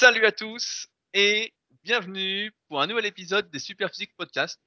[0.00, 1.52] Salut à tous et
[1.84, 4.58] bienvenue pour un nouvel épisode des Superphysique Podcast.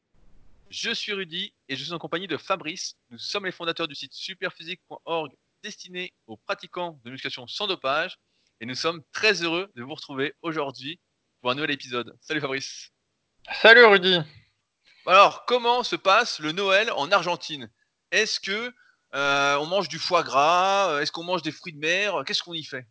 [0.70, 2.98] Je suis Rudy et je suis en compagnie de Fabrice.
[3.09, 5.32] Nous sommes les fondateurs du site superphysique.org
[5.64, 8.20] destiné aux pratiquants de musculation sans dopage
[8.61, 11.00] et nous sommes très heureux de vous retrouver aujourd'hui
[11.41, 12.15] pour un nouvel épisode.
[12.21, 12.91] Salut Fabrice.
[13.59, 14.20] Salut Rudy.
[15.07, 17.71] Alors, comment se passe le Noël en Argentine?
[18.11, 18.71] Est-ce que
[19.15, 21.02] euh, on mange du foie gras?
[21.02, 22.21] Est-ce qu'on mange des fruits de mer?
[22.23, 22.86] Qu'est-ce qu'on y fait?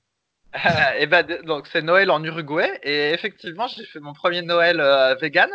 [0.99, 5.15] et ben, donc c'est Noël en Uruguay et effectivement j'ai fait mon premier Noël euh,
[5.15, 5.51] vegan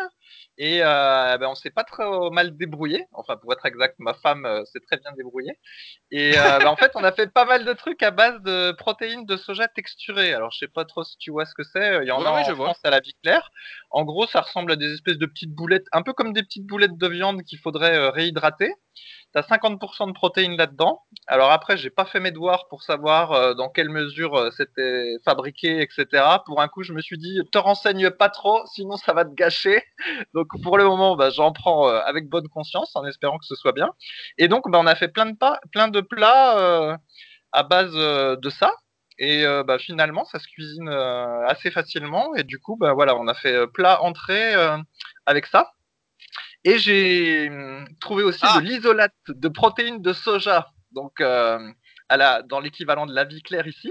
[0.57, 3.05] et euh, ben, on s'est pas trop mal débrouillé.
[3.13, 5.53] Enfin pour être exact, ma femme euh, s'est très bien débrouillée.
[6.09, 9.25] Et ben, en fait on a fait pas mal de trucs à base de protéines
[9.25, 10.33] de soja texturées.
[10.33, 11.99] Alors je sais pas trop si tu vois ce que c'est.
[12.01, 13.51] Il y en a en France à la vie claire.
[13.91, 16.65] En gros ça ressemble à des espèces de petites boulettes, un peu comme des petites
[16.65, 18.73] boulettes de viande qu'il faudrait réhydrater.
[19.33, 21.03] T'as 50% de protéines là-dedans.
[21.27, 25.17] Alors après, j'ai pas fait mes devoirs pour savoir euh, dans quelle mesure euh, c'était
[25.25, 26.23] fabriqué, etc.
[26.45, 29.33] Pour un coup, je me suis dit, te renseigne pas trop, sinon ça va te
[29.33, 29.83] gâcher.
[30.33, 33.55] Donc pour le moment, bah, j'en prends euh, avec bonne conscience, en espérant que ce
[33.55, 33.89] soit bien.
[34.37, 36.97] Et donc, bah, on a fait plein de, pas, plein de plats
[37.51, 38.71] à base de ça.
[39.19, 42.33] Et bah, finalement, ça se cuisine assez facilement.
[42.35, 44.53] Et du coup, bah, voilà, on a fait plat entrée
[45.25, 45.73] avec ça.
[46.67, 48.59] Et j'ai hum, trouvé aussi ah.
[48.59, 51.57] de l'isolate de protéines de soja, donc euh,
[52.09, 53.89] à la, dans l'équivalent de la vie claire ici.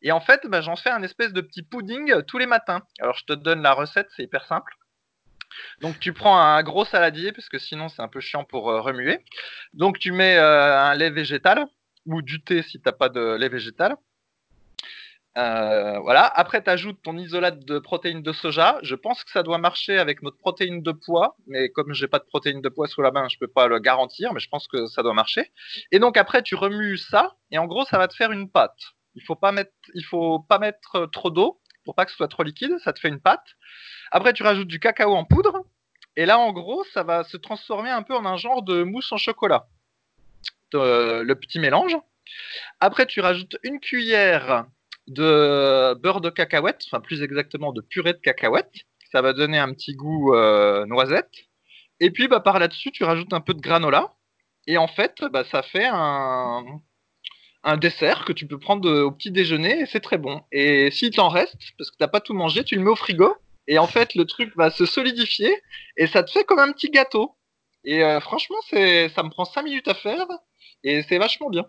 [0.00, 2.80] Et en fait, bah, j'en fais un espèce de petit pudding tous les matins.
[2.98, 4.74] Alors je te donne la recette, c'est hyper simple.
[5.82, 8.80] Donc tu prends un gros saladier, parce que sinon c'est un peu chiant pour euh,
[8.80, 9.22] remuer.
[9.74, 11.66] Donc tu mets euh, un lait végétal,
[12.06, 13.96] ou du thé si tu n'as pas de lait végétal.
[15.38, 16.26] Euh, voilà.
[16.26, 18.78] Après, tu ajoutes ton isolate de protéines de soja.
[18.82, 22.18] Je pense que ça doit marcher avec notre protéine de poids, mais comme j'ai pas
[22.18, 24.68] de protéines de poids sous la main, je peux pas le garantir, mais je pense
[24.68, 25.50] que ça doit marcher.
[25.90, 28.78] Et donc après, tu remues ça, et en gros, ça va te faire une pâte.
[29.14, 32.28] Il faut pas mettre, il faut pas mettre trop d'eau pour pas que ce soit
[32.28, 32.78] trop liquide.
[32.84, 33.44] Ça te fait une pâte.
[34.10, 35.64] Après, tu rajoutes du cacao en poudre,
[36.16, 39.10] et là, en gros, ça va se transformer un peu en un genre de mousse
[39.12, 39.66] en chocolat.
[40.74, 41.96] le petit mélange.
[42.80, 44.66] Après, tu rajoutes une cuillère
[45.12, 48.72] de beurre de cacahuète, enfin plus exactement de purée de cacahuète.
[49.10, 51.30] Ça va donner un petit goût euh, noisette.
[52.00, 54.14] Et puis bah, par là-dessus, tu rajoutes un peu de granola.
[54.66, 56.64] Et en fait, bah, ça fait un,
[57.64, 60.42] un dessert que tu peux prendre au petit déjeuner et c'est très bon.
[60.50, 63.36] Et s'il t'en reste, parce que t'as pas tout mangé, tu le mets au frigo.
[63.68, 65.54] Et en fait, le truc va se solidifier
[65.96, 67.36] et ça te fait comme un petit gâteau.
[67.84, 70.26] Et euh, franchement, c'est, ça me prend 5 minutes à faire
[70.84, 71.66] et c'est vachement bien.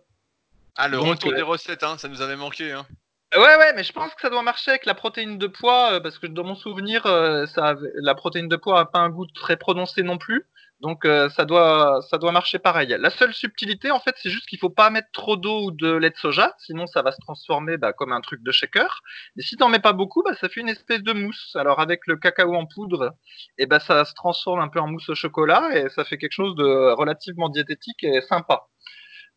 [0.76, 2.72] Ah, le retour euh, des recettes, hein, ça nous avait manqué.
[2.72, 2.88] Hein.
[3.36, 6.00] Ouais, ouais, mais je pense que ça doit marcher avec la protéine de poids, euh,
[6.00, 9.26] parce que dans mon souvenir, euh, ça la protéine de poids a pas un goût
[9.26, 10.46] très prononcé non plus.
[10.82, 12.96] Donc euh, ça doit ça doit marcher pareil.
[13.00, 15.94] La seule subtilité, en fait, c'est juste qu'il faut pas mettre trop d'eau ou de
[15.94, 19.02] lait de soja, sinon ça va se transformer bah, comme un truc de shaker.
[19.38, 21.56] Et si t'en mets pas beaucoup, bah, ça fait une espèce de mousse.
[21.56, 23.14] Alors avec le cacao en poudre,
[23.58, 26.18] et eh ben ça se transforme un peu en mousse au chocolat et ça fait
[26.20, 28.68] quelque chose de relativement diététique et sympa.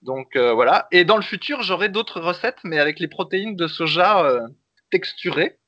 [0.06, 0.86] Donc euh, voilà.
[0.92, 4.40] Et dans le futur, j'aurai d'autres recettes, mais avec les protéines de soja euh,
[4.90, 5.58] texturées.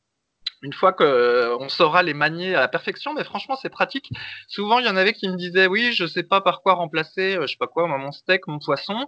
[0.62, 4.10] Une fois qu'on euh, saura les manier à la perfection, mais franchement c'est pratique.
[4.46, 7.36] Souvent il y en avait qui me disaient oui, je sais pas par quoi remplacer,
[7.42, 9.06] je sais pas quoi, mon steak, mon poisson.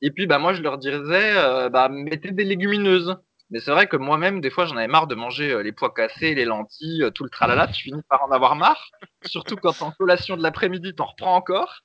[0.00, 1.34] Et puis bah moi je leur disais
[1.70, 3.16] bah mettez des légumineuses.
[3.50, 6.34] Mais c'est vrai que moi-même, des fois, j'en avais marre de manger les pois cassés,
[6.34, 7.66] les lentilles, tout le tralala.
[7.66, 8.88] Tu finis par en avoir marre.
[9.26, 11.82] Surtout quand en collation de l'après-midi, t'en reprends encore.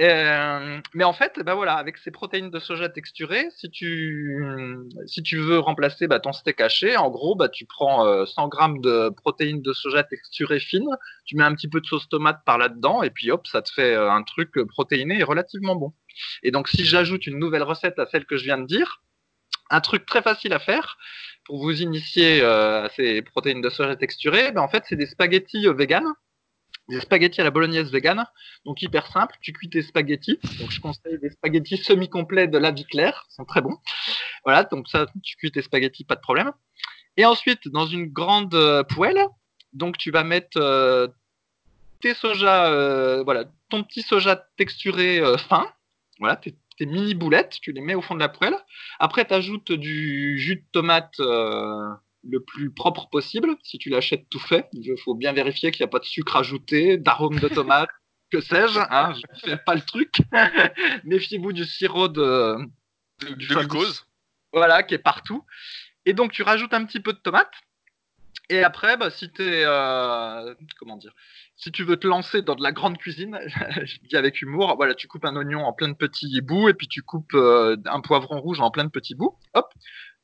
[0.00, 4.44] Euh, mais en fait, bah voilà, avec ces protéines de soja texturées, si tu,
[5.06, 8.48] si tu veux remplacer bah, ton steak haché, en gros, bah, tu prends 100 euh,
[8.48, 12.44] grammes de protéines de soja texturées fines, tu mets un petit peu de sauce tomate
[12.44, 15.94] par là-dedans, et puis hop, ça te fait euh, un truc protéiné et relativement bon.
[16.42, 19.02] Et donc, si j'ajoute une nouvelle recette à celle que je viens de dire,
[19.70, 20.98] un truc très facile à faire
[21.44, 25.66] pour vous initier à ces protéines de soja texturées, bah, en fait, c'est des spaghettis
[25.68, 26.12] véganes
[26.88, 28.26] des spaghettis à la bolognaise vegan.
[28.64, 30.38] Donc hyper simple, tu cuis tes spaghettis.
[30.60, 33.78] Donc je conseille des spaghettis semi-complets de la vie claire, sont très bons.
[34.44, 36.52] Voilà, donc ça, tu cuis tes spaghettis, pas de problème.
[37.16, 39.26] Et ensuite, dans une grande euh, poêle,
[39.72, 41.08] donc tu vas mettre euh,
[42.00, 45.66] tes soja, euh, voilà, ton petit soja texturé fin,
[46.20, 48.56] voilà, tes, tes, mini boulettes, tu les mets au fond de la poêle.
[48.98, 51.18] Après, tu ajoutes du jus de tomate
[52.28, 53.56] le plus propre possible.
[53.62, 56.36] Si tu l'achètes tout fait, il faut bien vérifier qu'il n'y a pas de sucre
[56.36, 57.90] ajouté, d'arôme de tomate,
[58.30, 58.78] que sais-je.
[58.78, 60.18] Hein, je ne fais pas le truc.
[61.04, 62.56] Méfiez-vous du sirop de,
[63.20, 64.06] de, glucose.
[64.52, 65.44] Voilà, qui est partout.
[66.04, 67.52] Et donc, tu rajoutes un petit peu de tomate.
[68.48, 71.12] Et après, bah, si tu euh, comment dire,
[71.56, 73.38] si tu veux te lancer dans de la grande cuisine,
[73.84, 76.74] je dis avec humour, voilà, tu coupes un oignon en plein de petits bouts et
[76.74, 79.36] puis tu coupes euh, un poivron rouge en plein de petits bouts.
[79.54, 79.72] Hop,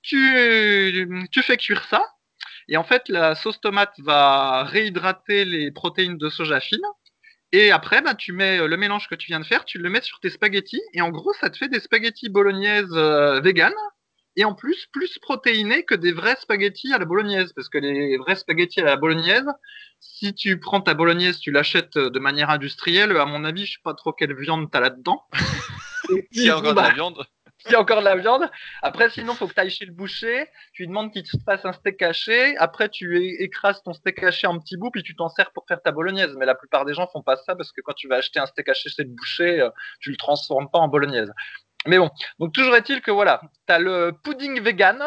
[0.03, 2.05] tu, tu fais cuire ça.
[2.69, 6.81] Et en fait, la sauce tomate va réhydrater les protéines de soja fines.
[7.53, 10.01] Et après, bah, tu mets le mélange que tu viens de faire, tu le mets
[10.01, 10.81] sur tes spaghettis.
[10.95, 13.73] Et en gros, ça te fait des spaghettis bolognaises euh, vegan.
[14.37, 17.53] Et en plus, plus protéinés que des vrais spaghettis à la bolognaise.
[17.53, 19.45] Parce que les vrais spaghettis à la bolognaise,
[20.01, 23.83] si tu prends ta bolognaise, tu l'achètes de manière industrielle, à mon avis, je sais
[23.85, 25.23] pas trop quelle viande t'as là-dedans.
[26.33, 27.27] Il y a encore de la bah, viande.
[27.67, 28.49] il y a encore de la viande.
[28.83, 30.49] Après, sinon, faut que tu ailles chez le boucher.
[30.73, 32.57] Tu lui demandes qu'il te fasse un steak haché.
[32.59, 35.81] Après, tu écrases ton steak haché en petits bouts, puis tu t'en sers pour faire
[35.83, 36.35] ta bolognaise.
[36.39, 38.47] Mais la plupart des gens font pas ça parce que quand tu vas acheter un
[38.47, 39.71] steak haché chez le boucher, euh,
[40.01, 41.33] tu le transformes pas en bolognaise.
[41.87, 45.03] Mais bon, donc toujours est-il que voilà, tu as le pudding vegan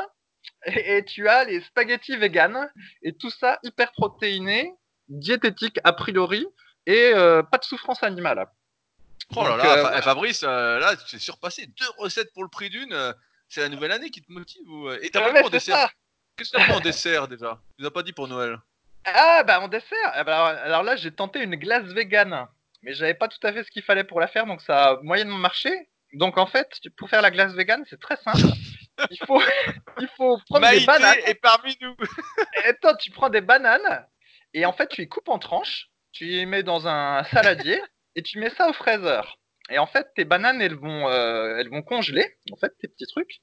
[0.66, 2.70] et, et tu as les spaghettis vegan
[3.02, 4.74] et tout ça hyper protéiné,
[5.08, 6.46] diététique a priori
[6.86, 8.46] et euh, pas de souffrance animale.
[9.36, 11.68] Oh là Donc, là, euh, Fa- Fabrice, euh, là, tu t'es surpassé.
[11.68, 12.94] Deux recettes pour le prix d'une.
[12.94, 13.14] euh,
[13.50, 14.92] c'est la nouvelle année qui te motive ou...
[14.92, 15.90] Et t'as Ah pas en dessert?
[16.36, 17.60] Qu'est-ce que t'as pris en dessert déjà?
[17.78, 18.58] Tu nous as pas dit pour Noël.
[19.06, 20.12] Ah bah en dessert.
[20.14, 22.48] Ah, bah, alors, alors là j'ai tenté une glace vegan,
[22.82, 25.00] mais j'avais pas tout à fait ce qu'il fallait pour la faire, donc ça a
[25.04, 25.72] moyennement marché.
[26.14, 26.68] Donc en fait,
[26.98, 28.40] pour faire la glace vegan, c'est très simple.
[29.12, 29.42] Il faut,
[30.00, 31.18] il faut prendre des bananes.
[31.26, 31.96] est parmi nous.
[32.64, 34.06] Et Attends, tu prends des bananes
[34.56, 37.80] et en fait tu les coupes en tranches, tu les mets dans un saladier
[38.16, 39.38] et tu mets ça au fraiseur.
[39.70, 43.08] Et en fait, tes bananes, elles vont, euh, elles vont congeler, en fait, tes petits
[43.08, 43.42] trucs.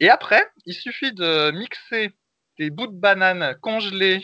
[0.00, 2.12] Et après, il suffit de mixer
[2.56, 4.22] tes bouts de bananes congelés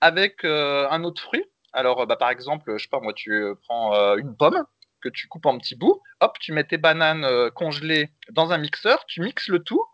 [0.00, 1.44] avec euh, un autre fruit.
[1.72, 4.64] Alors, euh, bah, par exemple, je sais pas moi, tu prends une pomme
[5.00, 6.02] que tu coupes en petits bouts.
[6.20, 9.84] Hop, tu mets tes bananes congelées dans un mixeur, tu mixes le tout.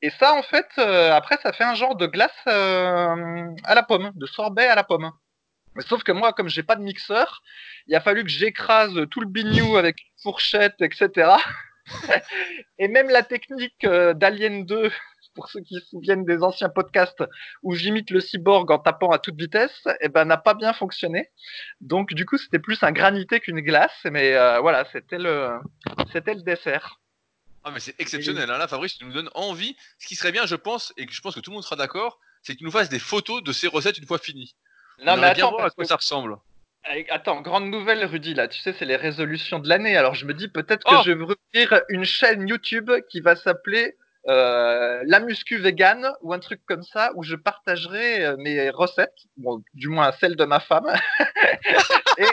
[0.00, 4.26] Et ça, en fait, après, ça fait un genre de glace à la pomme, de
[4.26, 5.12] sorbet à la pomme.
[5.78, 7.40] Mais sauf que moi, comme j'ai pas de mixeur,
[7.86, 11.36] il a fallu que j'écrase tout le bignou avec une fourchette, etc.
[12.80, 14.90] Et même la technique euh, d'Alien 2,
[15.36, 17.22] pour ceux qui se souviennent des anciens podcasts
[17.62, 21.30] où j'imite le cyborg en tapant à toute vitesse, eh ben, n'a pas bien fonctionné.
[21.80, 25.60] Donc, du coup, c'était plus un granité qu'une glace, mais euh, voilà, c'était le,
[26.12, 26.98] c'était le dessert.
[27.62, 28.50] Ah mais c'est exceptionnel.
[28.50, 28.58] Hein.
[28.58, 29.76] Là, Fabrice, tu nous donnes envie.
[30.00, 32.18] Ce qui serait bien, je pense, et je pense que tout le monde sera d'accord,
[32.42, 34.56] c'est que tu nous fasses des photos de ces recettes une fois finies.
[35.04, 36.36] Non, On mais attends, voir à quoi que- ça ressemble.
[37.10, 39.96] Attends, grande nouvelle, Rudy, là, tu sais, c'est les résolutions de l'année.
[39.96, 43.36] Alors, je me dis peut-être que Oh je vais ouvrir une chaîne YouTube qui va
[43.36, 43.96] s'appeler
[44.28, 49.14] euh, La Muscu Vegan ou un truc comme ça, où je partagerai euh, mes recettes,
[49.36, 50.90] bon, du moins celles de ma femme,
[52.18, 52.24] et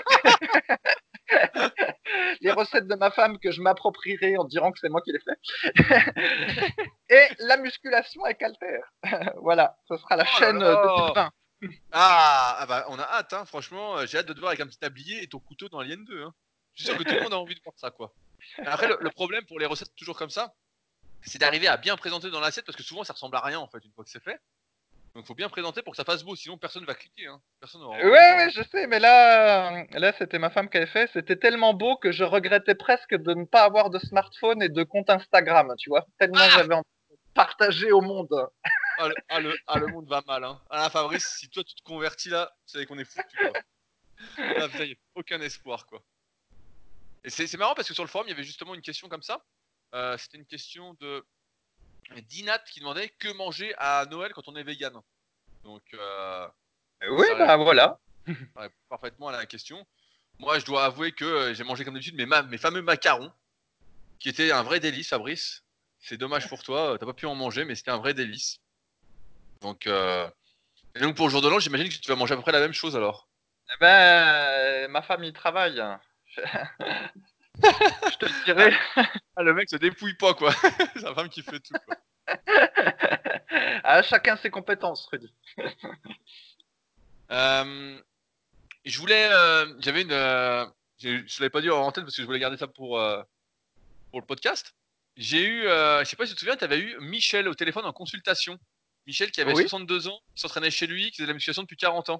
[2.41, 5.19] les recettes de ma femme que je m'approprierai en disant que c'est moi qui les
[5.19, 5.35] fais,
[7.09, 8.79] et la musculation avec Alter.
[9.41, 10.67] voilà, ce sera la Oh là chaîne là.
[10.67, 11.29] euh, 2020.
[11.91, 13.45] Ah, ah bah on a hâte, hein.
[13.45, 15.79] franchement, euh, j'ai hâte de te voir avec un petit tablier et ton couteau dans
[15.79, 16.23] Alien 2.
[16.23, 16.33] Hein.
[16.73, 18.13] Je suis sûr que tout le monde a envie de voir ça, quoi.
[18.65, 20.53] Après, le, le problème pour les recettes toujours comme ça,
[21.23, 23.67] c'est d'arriver à bien présenter dans l'assiette parce que souvent ça ressemble à rien en
[23.67, 24.39] fait une fois que c'est fait.
[25.15, 27.27] Donc faut bien présenter pour que ça fasse beau, sinon personne va cliquer.
[27.27, 27.39] Hein.
[27.61, 30.87] Personne aura Ouais, ouais, je sais, mais là, euh, là, c'était ma femme qui avait
[30.87, 31.09] fait.
[31.13, 34.83] C'était tellement beau que je regrettais presque de ne pas avoir de smartphone et de
[34.83, 36.05] compte Instagram, tu vois.
[36.19, 38.27] Tellement Ah j'avais envie de partager au monde.
[38.97, 40.43] Ah le, ah, le, ah, le monde va mal.
[40.43, 40.61] Hein.
[40.69, 43.37] Ah Fabrice, si toi tu te convertis là, c'est qu'on est foutu.
[43.37, 43.53] Quoi.
[44.37, 46.01] Là, putain, y a aucun espoir quoi.
[47.23, 49.09] Et c'est c'est marrant parce que sur le forum, il y avait justement une question
[49.09, 49.43] comme ça.
[49.93, 51.25] Euh, C'était une question de
[52.29, 54.93] Dinat qui demandait que manger à Noël quand on est vegan.
[55.63, 56.47] Donc, euh,
[57.09, 57.99] Oui, Ça bah voilà.
[58.89, 59.85] parfaitement à la question.
[60.37, 63.31] Moi, je dois avouer que euh, j'ai mangé comme d'habitude mes, ma- mes fameux macarons,
[64.19, 65.63] qui étaient un vrai délice, Fabrice.
[65.99, 68.59] C'est dommage pour toi, euh, t'as pas pu en manger, mais c'était un vrai délice.
[69.65, 70.29] Donc, euh...
[70.93, 72.51] et donc pour le jour de l'an, j'imagine que tu vas manger à peu près
[72.51, 73.27] la même chose alors.
[73.73, 75.83] Eh Ben, euh, ma femme y travaille.
[76.37, 78.71] je te dirai.
[79.35, 80.53] Ah, le mec se dépouille pas quoi.
[80.93, 81.73] C'est la femme qui fait tout.
[81.83, 81.95] Quoi.
[83.83, 85.33] à chacun ses compétences, Rudy.
[87.31, 87.99] Euh,
[88.85, 90.63] je voulais, euh, j'avais une, euh,
[90.99, 93.01] je l'avais pas dit en antenne parce que je voulais garder ça pour
[94.11, 94.75] pour le podcast.
[95.17, 97.85] J'ai eu, je sais pas si tu te souviens, tu avais eu Michel au téléphone
[97.85, 98.59] en consultation.
[99.07, 99.63] Michel qui avait Oui.
[99.63, 102.19] 62 ans, qui s'entraînait chez lui, qui faisait de la musculation depuis 40 ans.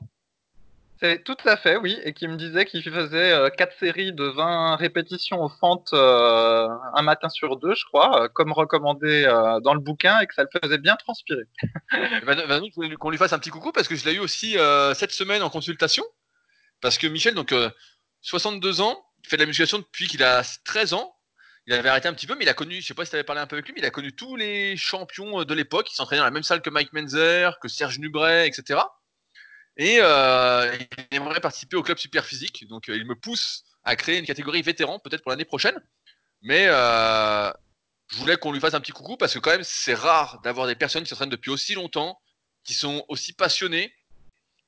[1.01, 4.23] C'est tout à fait, oui, et qui me disait qu'il faisait euh, quatre séries de
[4.23, 9.59] 20 répétitions aux fentes euh, un matin sur deux, je crois, euh, comme recommandé euh,
[9.59, 11.43] dans le bouquin, et que ça le faisait bien transpirer.
[12.25, 14.15] Ben, ben, nous, je voulais qu'on lui fasse un petit coucou parce que je l'ai
[14.15, 14.57] eu aussi
[14.95, 16.03] cette semaine en consultation.
[16.81, 17.69] Parce que Michel, donc euh,
[18.21, 21.14] 62 ans, il fait de la musculation depuis qu'il a 13 ans.
[21.67, 23.23] Il avait arrêté un petit peu, mais il a connu, je sais pas si tu
[23.23, 25.91] parlé un peu avec lui, mais il a connu tous les champions euh, de l'époque.
[25.91, 28.79] Il s'entraînait dans la même salle que Mike Menzer, que Serge Nubret, etc.
[29.77, 30.75] Et euh,
[31.11, 32.67] il aimerait participer au club super physique.
[32.67, 35.75] Donc euh, il me pousse à créer une catégorie vétéran, peut-être pour l'année prochaine.
[36.41, 40.39] Mais je voulais qu'on lui fasse un petit coucou parce que quand même c'est rare
[40.41, 42.19] d'avoir des personnes qui s'entraînent depuis aussi longtemps,
[42.63, 43.93] qui sont aussi passionnés.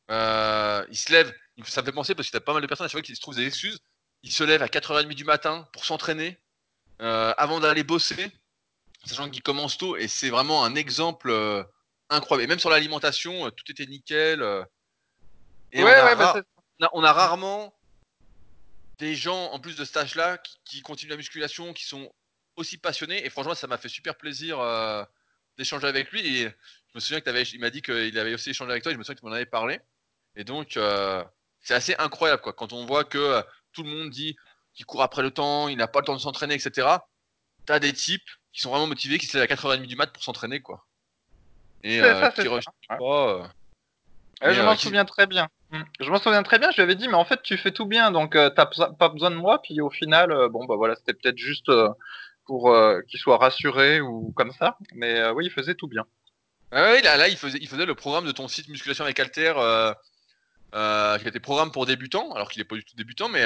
[0.09, 1.33] Euh, ils se lèvent,
[1.65, 3.01] ça me fait penser parce qu'il y a pas mal de personnes à chaque fois
[3.01, 3.79] qui se trouvent des excuses.
[4.23, 6.39] Ils se lèvent à 4h30 du matin pour s'entraîner
[7.01, 8.31] euh, avant d'aller bosser,
[9.05, 9.97] sachant qu'ils commencent tôt.
[9.97, 11.63] Et c'est vraiment un exemple euh,
[12.09, 12.43] incroyable.
[12.43, 14.41] Et même sur l'alimentation, tout était nickel.
[15.71, 16.43] et on, a bah,
[16.93, 17.73] on, a, rarement
[18.99, 22.11] des gens, en plus de ce âge-là, qui, qui, continuent la musculation, qui sont
[22.55, 23.25] aussi passionnés.
[23.25, 24.59] Et franchement, ça m'a fait super plaisir
[25.57, 26.21] d'échanger avec lui.
[26.21, 28.91] Et je me souviens qu'il m'a dit qu'il avait aussi échangé avec toi.
[28.91, 29.79] Et je me souviens que tu m'en avais parlé.
[30.37, 31.23] Et donc, euh,
[31.61, 32.53] c'est assez incroyable quoi.
[32.53, 33.41] Quand on voit que euh,
[33.73, 34.37] tout le monde dit
[34.77, 36.87] qu'il court après le temps, il n'a pas le temps de s'entraîner, etc.
[37.65, 40.07] Tu as des types qui sont vraiment motivés, qui se lèvent à 4h30 du mat
[40.07, 40.61] pour s'entraîner.
[40.61, 40.85] quoi.
[41.83, 42.47] Et euh, qui
[42.87, 43.51] pas.
[44.41, 45.49] je m'en souviens très bien.
[45.71, 45.83] Hmm.
[45.99, 47.85] Je m'en souviens très bien, je lui avais dit, mais en fait, tu fais tout
[47.85, 49.61] bien, donc tu t'as pas besoin de moi.
[49.61, 51.71] Puis au final, bon, bah voilà, c'était peut-être juste
[52.45, 52.73] pour
[53.09, 54.77] qu'il soit rassuré ou comme ça.
[54.93, 56.05] Mais oui, il faisait tout bien.
[56.71, 59.53] Ouais, là, là il, faisait, il faisait le programme de ton site Musculation avec Alter,
[59.55, 59.93] euh,
[60.75, 63.45] euh, qui était programme pour débutants, alors qu'il est pas du tout débutant, mais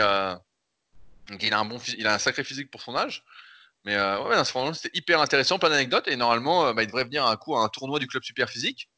[1.31, 3.23] euh, il a un il sacré physique pour son âge.
[3.83, 4.35] Mais ouais,
[4.73, 7.69] c'était hyper intéressant, plein d'anecdotes, et normalement, bah, il devrait venir un coup à un
[7.69, 8.89] tournoi du club Super Physique.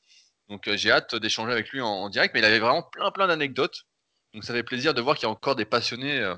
[0.50, 3.86] Donc j'ai hâte d'échanger avec lui en, direct, mais il avait vraiment plein plein d'anecdotes.
[4.34, 6.34] Donc ça fait plaisir de voir qu'il y a encore des passionnés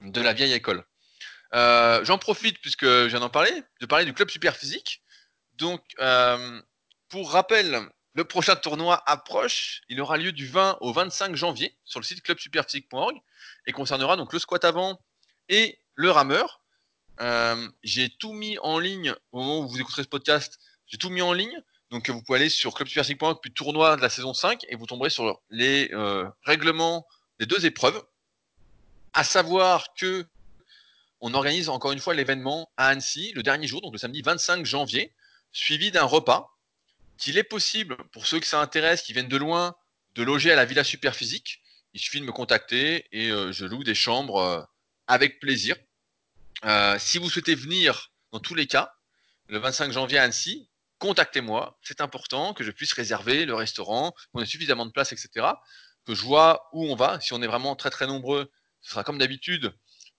[0.00, 0.86] de la vieille école.
[1.52, 3.52] J'en profite puisque je viens d'en parler,
[3.82, 5.02] de parler du club Super Physique.
[5.58, 5.82] Donc
[7.10, 7.78] pour rappel,
[8.14, 9.82] le prochain tournoi approche.
[9.88, 13.16] Il aura lieu du 20 au 25 janvier sur le site clubsuperphysique.org
[13.66, 15.00] et concernera donc le squat avant
[15.48, 16.60] et le rameur.
[17.20, 20.58] Euh, j'ai tout mis en ligne au moment où vous écouterez ce podcast.
[20.86, 21.62] J'ai tout mis en ligne.
[21.90, 25.10] Donc vous pouvez aller sur clubsuperphysique.org puis tournoi de la saison 5 et vous tomberez
[25.10, 27.06] sur les euh, règlements
[27.38, 28.00] des deux épreuves.
[29.12, 30.24] À savoir que
[31.20, 34.64] on organise encore une fois l'événement à Annecy le dernier jour, donc le samedi 25
[34.64, 35.12] janvier,
[35.52, 36.56] suivi d'un repas
[37.20, 39.76] qu'il est possible, pour ceux que ça intéresse, qui viennent de loin,
[40.14, 41.62] de loger à la Villa Superphysique.
[41.92, 44.62] Il suffit de me contacter et euh, je loue des chambres euh,
[45.06, 45.76] avec plaisir.
[46.64, 48.94] Euh, si vous souhaitez venir, dans tous les cas,
[49.48, 51.78] le 25 janvier à Annecy, contactez-moi.
[51.82, 55.46] C'est important que je puisse réserver le restaurant, qu'on ait suffisamment de place, etc.
[56.06, 57.20] Que je vois où on va.
[57.20, 58.50] Si on est vraiment très très nombreux,
[58.80, 59.74] ce sera comme d'habitude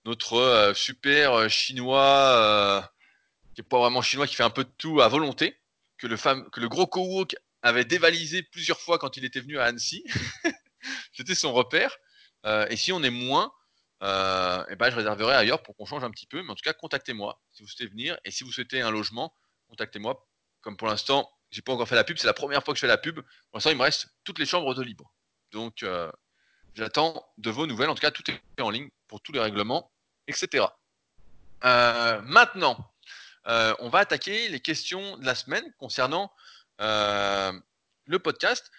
[0.05, 2.91] notre super chinois,
[3.55, 5.60] qui n'est pas vraiment chinois, qui fait un peu de tout à volonté
[6.01, 9.65] que le, que le gros Kowok avait dévalisé plusieurs fois quand il était venu à
[9.65, 10.03] Annecy.
[11.13, 11.95] C'était son repère.
[12.45, 13.53] Euh, et si on est moins,
[14.01, 16.41] euh, eh ben, je réserverai ailleurs pour qu'on change un petit peu.
[16.41, 18.17] Mais en tout cas, contactez-moi si vous souhaitez venir.
[18.25, 19.35] Et si vous souhaitez un logement,
[19.69, 20.27] contactez-moi.
[20.61, 22.17] Comme pour l'instant, j'ai pas encore fait la pub.
[22.17, 23.15] C'est la première fois que je fais la pub.
[23.15, 25.13] Pour l'instant, il me reste toutes les chambres de libre.
[25.51, 26.11] Donc, euh,
[26.73, 27.91] j'attends de vos nouvelles.
[27.91, 29.91] En tout cas, tout est en ligne pour tous les règlements,
[30.27, 30.65] etc.
[31.61, 32.90] maintenant,
[33.47, 36.31] euh, on va attaquer les questions de la semaine concernant
[36.79, 37.51] euh,
[38.05, 38.71] le podcast.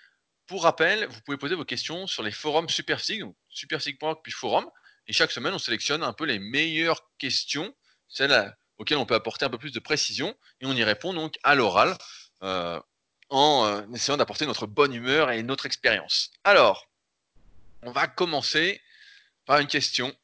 [0.46, 4.68] Pour rappel, vous pouvez poser vos questions sur les forums Supersig, donc supersig.org puis forum.
[5.06, 7.74] Et chaque semaine, on sélectionne un peu les meilleures questions,
[8.08, 11.38] celles auxquelles on peut apporter un peu plus de précision, et on y répond donc
[11.42, 11.96] à l'oral,
[12.42, 12.80] euh,
[13.30, 16.30] en essayant d'apporter notre bonne humeur et notre expérience.
[16.44, 16.88] Alors,
[17.82, 18.80] on va commencer
[19.46, 20.14] par une question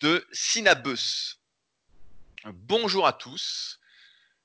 [0.00, 1.38] de Sinabus.
[2.44, 3.80] Bonjour à tous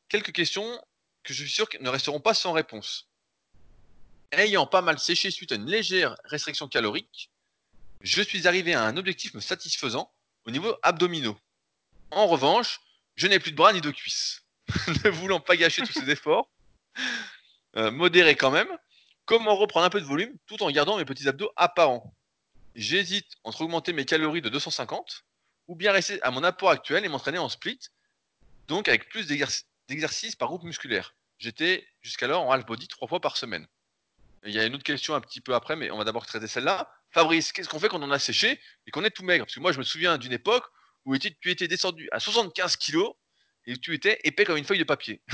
[0.10, 0.82] quelques questions
[1.24, 3.10] que je suis sûr ne resteront pas sans réponse.
[4.32, 7.32] Ayant pas mal séché suite à une légère restriction calorique,
[8.02, 10.12] je suis arrivé à un objectif me satisfaisant
[10.46, 11.38] au niveau abdominaux.
[12.12, 12.80] En revanche,
[13.16, 14.44] je n'ai plus de bras ni de cuisses.
[15.06, 16.50] ne voulant pas gâcher tous ces efforts,
[17.78, 18.68] euh, modérés quand même,
[19.26, 22.14] comment reprendre un peu de volume tout en gardant mes petits abdos apparents?
[22.76, 25.26] J'hésite entre augmenter mes calories de 250
[25.68, 27.80] ou bien rester à mon apport actuel et m'entraîner en split,
[28.68, 29.32] donc avec plus
[29.88, 31.16] d'exercice par groupe musculaire.
[31.38, 33.68] J'étais jusqu'alors en half body trois fois par semaine.
[34.44, 36.48] il y a une autre question un petit peu après, mais on va d'abord traiter
[36.48, 36.90] celle-là.
[37.12, 39.46] Fabrice, qu'est-ce qu'on fait quand on a séché et qu'on est tout maigre?
[39.46, 40.66] Parce que moi, je me souviens d'une époque
[41.06, 43.14] où tu étais descendu à 75 kilos
[43.66, 45.22] et tu étais épais comme une feuille de papier.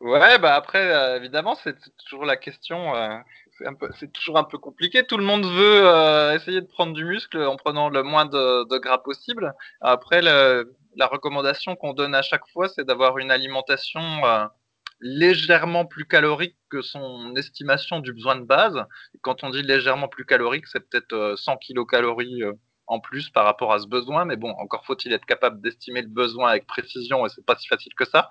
[0.00, 2.94] ouais, bah après, euh, évidemment, c'est toujours la question.
[2.94, 3.18] Euh,
[3.98, 5.04] c'est toujours un peu compliqué.
[5.04, 8.68] Tout le monde veut euh, essayer de prendre du muscle en prenant le moins de,
[8.68, 9.54] de gras possible.
[9.80, 14.44] Après, le, la recommandation qu'on donne à chaque fois, c'est d'avoir une alimentation euh,
[15.00, 18.84] légèrement plus calorique que son estimation du besoin de base.
[19.22, 22.52] Quand on dit légèrement plus calorique, c'est peut-être 100 euh, kilocalories euh,
[22.86, 24.24] en plus par rapport à ce besoin.
[24.24, 27.68] Mais bon, encore faut-il être capable d'estimer le besoin avec précision et c'est pas si
[27.68, 28.30] facile que ça.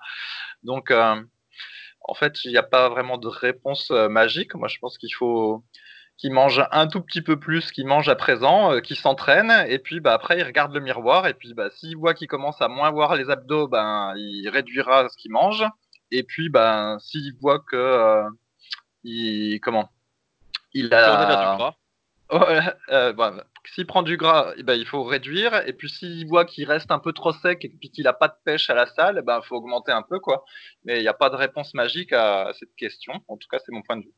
[0.62, 4.54] Donc, en fait, il n'y a pas vraiment de réponse magique.
[4.54, 5.64] Moi, je pense qu'il faut
[6.20, 9.78] qui mange un tout petit peu plus qu'il mange à présent, euh, qui s'entraîne, et
[9.78, 12.68] puis bah, après il regarde le miroir, et puis bah, s'il voit qu'il commence à
[12.68, 15.64] moins voir les abdos, ben, il réduira ce qu'il mange,
[16.10, 18.28] Et puis, ben, s'il voit que euh,
[19.02, 19.88] il comment
[20.74, 21.74] il a
[22.90, 23.12] euh,
[23.74, 25.66] s'il prend du gras, eh ben, il faut réduire.
[25.66, 28.28] Et puis s'il voit qu'il reste un peu trop sec et puis qu'il a pas
[28.28, 30.44] de pêche à la salle, eh ben, il faut augmenter un peu, quoi.
[30.84, 33.14] Mais il n'y a pas de réponse magique à cette question.
[33.26, 34.14] En tout cas, c'est mon point de vue.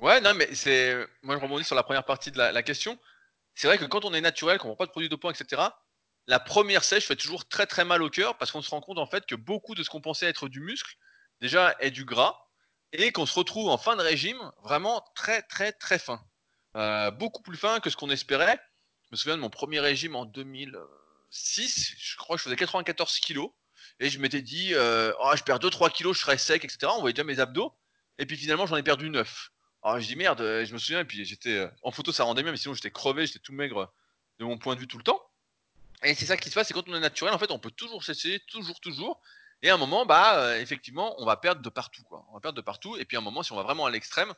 [0.00, 1.06] Ouais, non, mais c'est.
[1.22, 2.98] Moi, je rebondis sur la première partie de la, question.
[3.54, 5.62] C'est vrai que quand on est naturel, qu'on prend pas de produits dopants, etc.,
[6.26, 8.98] la première sèche fait toujours très très mal au cœur parce qu'on se rend compte
[8.98, 10.96] en fait que beaucoup de ce qu'on pensait être du muscle,
[11.40, 12.38] déjà, est du gras
[12.92, 16.20] et qu'on se retrouve en fin de régime vraiment très très très fin.
[16.76, 18.58] Euh, beaucoup plus fin que ce qu'on espérait.
[19.04, 23.18] Je me souviens de mon premier régime en 2006, je crois que je faisais 94
[23.20, 23.50] kilos
[24.00, 26.90] et je m'étais dit, oh, je perds 2-3 kilos, je serai sec, etc.
[26.96, 27.72] On voyait déjà mes abdos
[28.18, 29.50] et puis finalement j'en ai perdu 9.
[29.84, 32.42] Alors je dis merde, euh, je me souviens, puis j'étais euh, en photo ça rendait
[32.42, 33.92] bien, mais sinon j'étais crevé, j'étais tout maigre
[34.38, 35.22] de mon point de vue tout le temps.
[36.02, 37.70] Et c'est ça qui se passe, c'est quand on est naturel, en fait, on peut
[37.70, 39.20] toujours cesser, toujours, toujours.
[39.62, 42.24] Et à un moment, bah, euh, effectivement, on va perdre de partout, quoi.
[42.30, 42.96] On va perdre de partout.
[42.96, 44.32] Et puis à un moment, si on va vraiment à l'extrême,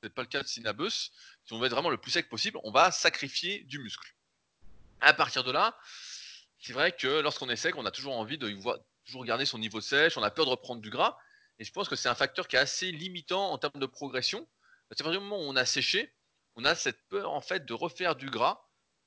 [0.00, 1.10] peut-être pas le cas de Sinabus,
[1.44, 4.14] si on veut être vraiment le plus sec possible, on va sacrifier du muscle.
[5.00, 5.76] À partir de là,
[6.60, 8.56] c'est vrai que lorsqu'on est sec, on a toujours envie de
[9.04, 11.18] toujours garder son niveau sèche, on a peur de reprendre du gras.
[11.58, 14.46] Et je pense que c'est un facteur qui est assez limitant en termes de progression.
[14.92, 16.12] Parce partir du moment où on a séché,
[16.54, 18.60] on a cette peur en fait de refaire du gras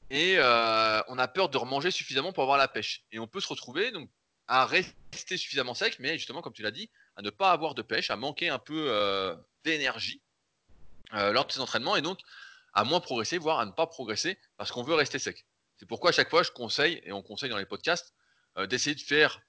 [0.09, 3.03] et euh, on a peur de remanger suffisamment pour avoir la pêche.
[3.11, 4.09] Et on peut se retrouver donc
[4.47, 7.83] à rester suffisamment sec, mais justement, comme tu l'as dit, à ne pas avoir de
[7.83, 10.23] pêche, à manquer un peu euh, d'énergie
[11.13, 12.19] euh, lors de ces entraînements et donc
[12.73, 15.45] à moins progresser, voire à ne pas progresser parce qu'on veut rester sec.
[15.77, 18.15] C'est pourquoi à chaque fois je conseille, et on conseille dans les podcasts,
[18.69, 19.39] d'essayer de faire,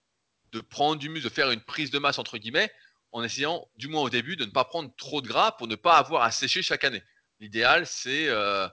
[0.52, 2.70] de prendre du muscle, de faire une prise de masse entre guillemets,
[3.12, 5.74] en essayant, du moins au début, de ne pas prendre trop de gras pour ne
[5.76, 7.02] pas avoir à sécher chaque année.
[7.40, 8.68] L'idéal, c'est euh,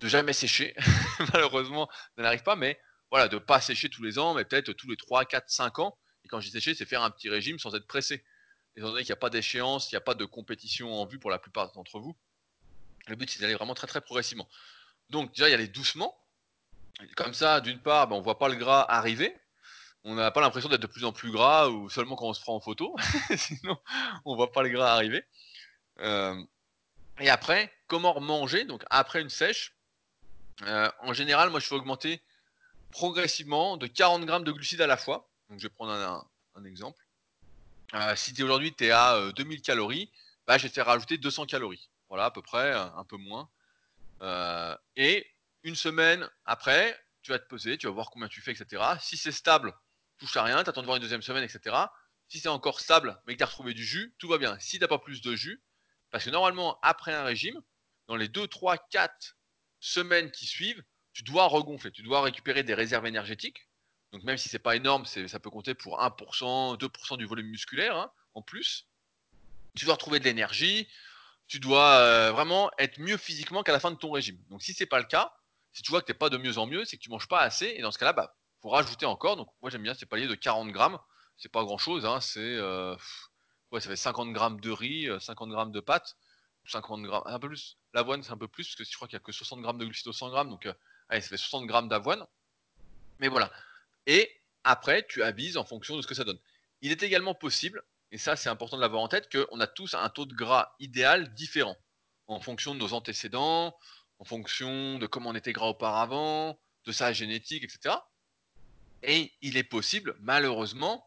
[0.00, 0.74] de jamais sécher.
[1.32, 2.80] Malheureusement, ça n'arrive pas, mais
[3.10, 5.98] voilà, de pas sécher tous les ans, mais peut-être tous les 3, 4, 5 ans.
[6.24, 8.24] Et quand je dis sécher, c'est faire un petit régime sans être pressé.
[8.76, 11.18] Étant donné qu'il n'y a pas d'échéance, il n'y a pas de compétition en vue
[11.18, 12.16] pour la plupart d'entre vous.
[13.06, 14.48] Le but, c'est d'aller vraiment très très progressivement.
[15.10, 16.16] Donc déjà, il y aller doucement.
[17.14, 19.34] Comme ça, d'une part, ben, on voit pas le gras arriver.
[20.08, 22.40] On n'a pas l'impression d'être de plus en plus gras ou seulement quand on se
[22.40, 22.94] prend en photo.
[23.36, 23.76] Sinon,
[24.24, 25.24] on voit pas le gras arriver.
[25.98, 26.40] Euh,
[27.18, 28.64] et après, comment manger?
[28.64, 29.74] Donc après une sèche,
[30.62, 32.22] euh, en général, moi je fais augmenter
[32.92, 35.28] progressivement de 40 grammes de glucides à la fois.
[35.50, 37.04] Donc je vais prendre un, exemple.
[37.94, 40.12] Euh, si aujourd'hui tu es à euh, 2000 calories,
[40.46, 41.90] bah, je vais te faire rajouter 200 calories.
[42.08, 43.48] Voilà, à peu près, un, peu moins.
[44.22, 45.26] Euh, et
[45.64, 48.80] une semaine après, tu vas te peser, tu vas voir combien tu fais, etc.
[49.00, 49.74] Si c'est stable,
[50.18, 51.76] touche à rien, t'attends de voir une deuxième semaine, etc.
[52.28, 54.58] Si c'est encore stable, mais que tu as retrouvé du jus, tout va bien.
[54.58, 55.62] Si t'as pas plus de jus,
[56.10, 57.60] parce que normalement, après un régime,
[58.08, 59.36] dans les 2, 3, 4
[59.80, 63.68] semaines qui suivent, tu dois regonfler, tu dois récupérer des réserves énergétiques.
[64.12, 67.96] Donc même si c'est pas énorme, ça peut compter pour 1%, 2% du volume musculaire
[67.96, 68.86] hein, en plus.
[69.74, 70.88] Tu dois retrouver de l'énergie,
[71.48, 74.38] tu dois euh, vraiment être mieux physiquement qu'à la fin de ton régime.
[74.48, 75.32] Donc si c'est pas le cas,
[75.72, 77.28] si tu vois que tu n'es pas de mieux en mieux, c'est que tu manges
[77.28, 77.66] pas assez.
[77.66, 79.36] Et dans ce cas-là, bah, faut rajouter encore.
[79.36, 80.98] Donc moi j'aime bien ces paliers de 40 grammes.
[81.36, 82.96] C'est pas grand chose, hein, c'est euh,
[83.70, 86.16] ouais, ça fait 50 grammes de riz, euh, 50 grammes de pâtes,
[86.64, 87.78] 50 grammes, un peu plus.
[87.94, 89.78] L'avoine c'est un peu plus parce que je crois qu'il y a que 60 grammes
[89.78, 90.72] de glucides au 100 grammes, donc euh,
[91.08, 92.24] allez, ça fait 60 grammes d'avoine.
[93.20, 93.52] Mais voilà.
[94.06, 94.30] Et
[94.64, 96.38] après, tu avises en fonction de ce que ça donne.
[96.80, 99.94] Il est également possible, et ça c'est important de l'avoir en tête, qu'on a tous
[99.94, 101.76] un taux de gras idéal différent
[102.26, 103.76] en fonction de nos antécédents,
[104.18, 107.94] en fonction de comment on était gras auparavant, de sa génétique, etc.
[109.02, 111.06] Et il est possible, malheureusement,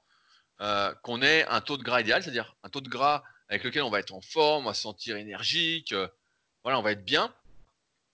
[0.61, 3.81] euh, qu'on ait un taux de gras idéal, c'est-à-dire un taux de gras avec lequel
[3.83, 6.07] on va être en forme, on va se sentir énergique, euh,
[6.63, 7.33] voilà, on va être bien,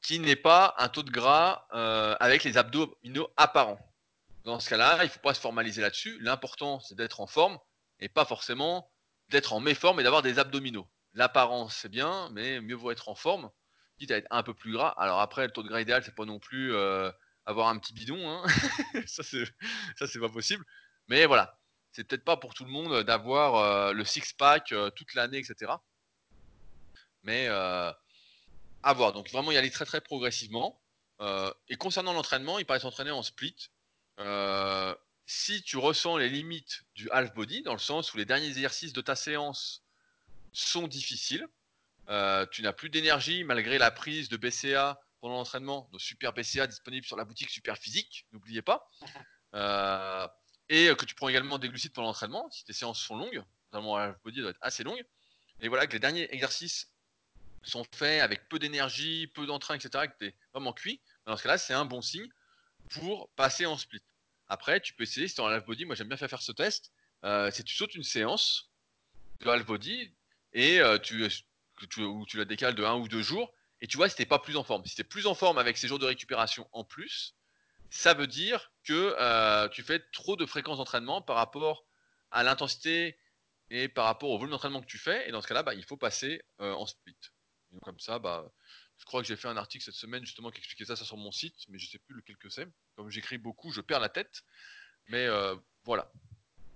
[0.02, 3.80] qui n'est pas un taux de gras euh, avec les abdominaux apparents.
[4.44, 6.20] Dans ce cas-là, il ne faut pas se formaliser là-dessus.
[6.22, 7.58] L'important, c'est d'être en forme
[8.00, 8.92] et pas forcément
[9.30, 10.88] d'être en méforme et d'avoir des abdominaux.
[11.14, 13.50] L'apparence, c'est bien, mais mieux vaut être en forme,
[13.98, 14.90] quitte à être un peu plus gras.
[15.00, 16.76] Alors après, le taux de gras idéal, c'est pas non plus
[17.46, 18.30] avoir un petit bidon.
[18.30, 18.46] Hein.
[19.06, 20.66] ça, c'est pas possible.
[21.08, 21.60] Mais voilà,
[21.92, 25.72] c'est peut-être pas pour tout le monde d'avoir euh, le six-pack euh, toute l'année, etc.
[27.24, 27.92] Mais euh,
[28.84, 29.14] à voir.
[29.14, 30.82] Donc vraiment y aller très très progressivement.
[31.22, 33.56] Euh, et concernant l'entraînement, il paraît s'entraîner en split.
[34.20, 38.48] Euh, si tu ressens les limites du half body, dans le sens où les derniers
[38.48, 39.84] exercices de ta séance
[40.54, 41.48] sont difficiles,
[42.10, 46.68] euh, tu n'as plus d'énergie malgré la prise de BCA pendant l'entraînement, nos super BCA
[46.68, 48.88] disponibles sur la boutique Super Physique, n'oubliez pas.
[49.54, 50.28] Euh,
[50.68, 53.96] et que tu prends également des glucides pendant l'entraînement, si tes séances sont longues, notamment
[53.96, 55.02] half body doit être assez longue.
[55.62, 56.92] Et voilà que les derniers exercices
[57.64, 61.44] sont faits avec peu d'énergie, peu d'entrain, etc., que tu es vraiment cuit, dans ce
[61.44, 62.28] cas-là, c'est un bon signe
[62.90, 64.02] pour passer en split.
[64.50, 66.42] Après, tu peux essayer, si tu es en live body, moi j'aime bien faire, faire
[66.42, 66.92] ce test,
[67.24, 68.70] euh, c'est tu sautes une séance,
[69.40, 70.12] de half body
[70.52, 71.26] et euh, tu,
[71.90, 74.26] tu, ou tu la décales de un ou deux jours et tu vois si t'es
[74.26, 74.86] pas plus en forme.
[74.86, 77.36] Si t'es plus en forme avec ces jours de récupération en plus,
[77.90, 81.86] ça veut dire que euh, tu fais trop de fréquences d'entraînement par rapport
[82.32, 83.20] à l'intensité
[83.70, 85.28] et par rapport au volume d'entraînement que tu fais.
[85.28, 87.18] Et dans ce cas-là, bah, il faut passer euh, en split.
[87.72, 88.52] Donc, comme ça, bah,
[88.98, 91.18] je crois que j'ai fait un article cette semaine justement qui expliquait ça, ça sur
[91.18, 92.68] mon site, mais je sais plus lequel que c'est.
[92.96, 94.44] Comme j'écris beaucoup, je perds la tête.
[95.08, 96.12] Mais euh, voilà,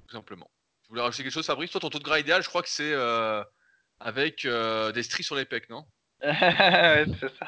[0.08, 0.52] tout simplement.
[0.84, 1.72] Tu voulais rajouter quelque chose, Fabrice?
[1.72, 2.94] Toi, ton taux de gras idéal, je crois que c'est
[4.00, 5.86] avec des stries sur les pecs, non?
[6.21, 7.47] c'est ça.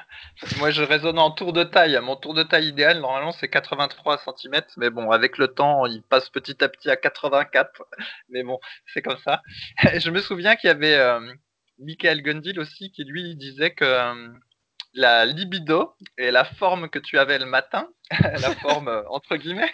[0.59, 1.99] Moi, je raisonne en tour de taille.
[2.01, 4.61] Mon tour de taille idéal, normalement, c'est 83 cm.
[4.77, 7.83] Mais bon, avec le temps, il passe petit à petit à 84.
[8.29, 8.59] Mais bon,
[8.93, 9.41] c'est comme ça.
[9.99, 11.19] Je me souviens qu'il y avait euh,
[11.79, 14.27] Michael Gundil aussi qui, lui, disait que euh,
[14.93, 17.89] la libido et la forme que tu avais le matin,
[18.21, 19.71] la forme euh, entre guillemets,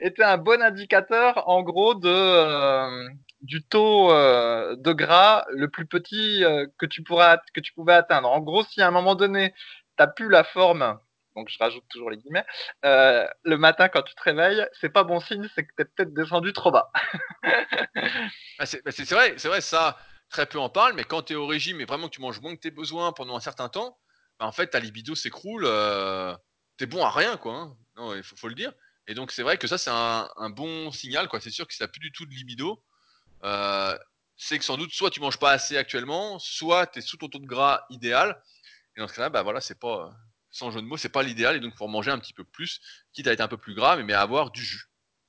[0.00, 3.08] était un bon indicateur, en gros, de
[3.44, 7.92] du taux euh, de gras le plus petit euh, que tu pourras que tu pouvais
[7.92, 8.30] atteindre.
[8.30, 9.58] En gros, si à un moment donné, tu
[9.98, 10.98] n'as plus la forme,
[11.36, 12.46] donc je rajoute toujours les guillemets,
[12.86, 15.84] euh, le matin quand tu te réveilles, c'est pas bon signe, c'est que tu es
[15.84, 16.90] peut-être descendu trop bas.
[18.58, 19.98] ah, c'est bah, vrai, c'est vrai, ça,
[20.30, 22.40] très peu en parlent, mais quand tu es au régime et vraiment que tu manges
[22.40, 23.98] moins que tes besoins pendant un certain temps,
[24.40, 25.64] bah, en fait, ta libido s'écroule,
[26.78, 27.76] tu es bon à rien, quoi.
[27.96, 28.14] Hein.
[28.16, 28.72] Il faut, le dire.
[29.06, 31.40] Et donc, c'est vrai que ça, c'est un, bon signal, quoi.
[31.40, 32.82] C'est sûr que si tu plus du tout de libido,
[33.44, 33.96] euh,
[34.36, 37.28] c'est que sans doute soit tu manges pas assez actuellement, soit tu es sous ton
[37.28, 38.40] taux de gras idéal.
[38.96, 40.12] Et dans ce cas-là, bah voilà, c'est pas
[40.50, 42.80] sans jeu de mots, c'est pas l'idéal et donc faut manger un petit peu plus,
[43.12, 44.84] quitte à être un peu plus gras, mais, mais à avoir du jus.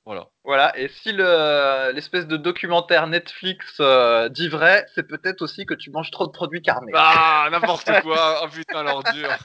[0.06, 0.28] Voilà.
[0.44, 0.78] Voilà.
[0.78, 6.12] Et si l'espèce de documentaire Netflix euh, dit vrai, c'est peut-être aussi que tu manges
[6.12, 6.92] trop de produits carnés.
[6.94, 8.42] Ah, n'importe quoi.
[8.44, 9.36] oh putain, l'ordure.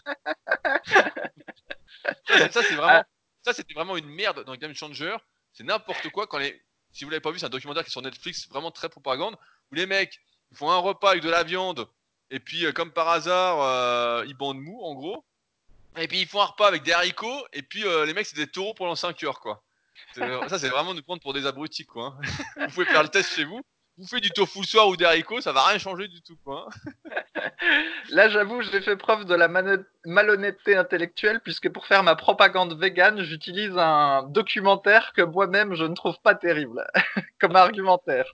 [2.27, 3.03] ça, c'est vraiment,
[3.43, 5.17] ça, c'était vraiment une merde dans Game Changer.
[5.51, 6.61] C'est n'importe quoi quand les,
[6.93, 9.35] si vous l'avez pas vu, c'est un documentaire qui est sur Netflix, vraiment très propagande,
[9.71, 10.19] où les mecs
[10.51, 11.87] ils font un repas avec de la viande,
[12.29, 15.23] et puis euh, comme par hasard, euh, ils bandent mou en gros.
[15.97, 18.35] Et puis ils font un repas avec des haricots, et puis euh, les mecs c'est
[18.35, 19.63] des taureaux pendant 5 heures quoi.
[20.15, 22.17] Ça c'est vraiment nous prendre pour des abrutis quoi.
[22.17, 22.21] Hein.
[22.67, 23.61] vous pouvez faire le test chez vous.
[23.97, 26.37] Vous faites du tofu le soir ou des haricots, ça va rien changer du tout
[26.43, 26.67] quoi.
[26.67, 27.11] Hein.
[28.09, 29.47] Là, j'avoue, j'ai fait preuve de la
[30.05, 35.93] malhonnêteté intellectuelle puisque pour faire ma propagande végane, j'utilise un documentaire que moi-même je ne
[35.93, 36.85] trouve pas terrible
[37.39, 38.25] comme argumentaire.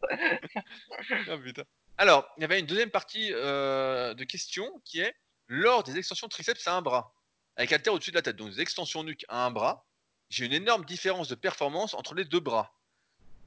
[1.30, 1.64] oh, putain.
[1.98, 5.16] Alors, il y avait une deuxième partie euh, de question qui est
[5.48, 7.14] lors des extensions triceps à un bras,
[7.56, 9.86] avec terre au-dessus de la tête, donc des extensions nuque à un bras,
[10.30, 12.74] j'ai une énorme différence de performance entre les deux bras.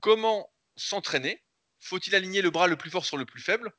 [0.01, 1.42] Comment s'entraîner
[1.81, 3.73] Faut-il aligner le bras le plus fort sur le plus faible?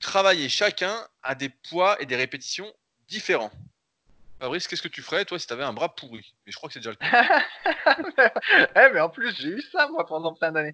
[0.00, 2.72] Travailler chacun à des poids et des répétitions
[3.08, 3.52] différents.
[4.40, 6.34] Fabrice, qu'est-ce que tu ferais, toi, si tu avais un bras pourri?
[6.46, 7.42] Mais je crois que c'est déjà le cas.
[8.74, 10.72] eh, mais en plus, j'ai eu ça, moi, pendant plein d'années.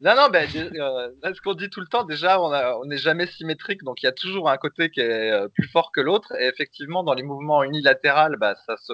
[0.00, 3.84] Non, non, ben, euh, ce qu'on dit tout le temps, déjà, on n'est jamais symétrique,
[3.84, 6.32] donc il y a toujours un côté qui est euh, plus fort que l'autre.
[6.40, 8.92] Et effectivement, dans les mouvements unilatéraux, bah, ça se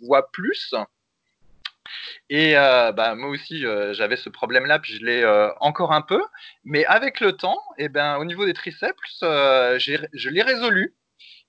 [0.00, 0.74] voit plus.
[2.30, 6.02] Et euh, bah, moi aussi, euh, j'avais ce problème-là, puis je l'ai euh, encore un
[6.02, 6.22] peu.
[6.64, 10.94] Mais avec le temps, eh ben, au niveau des triceps, je l'ai résolu.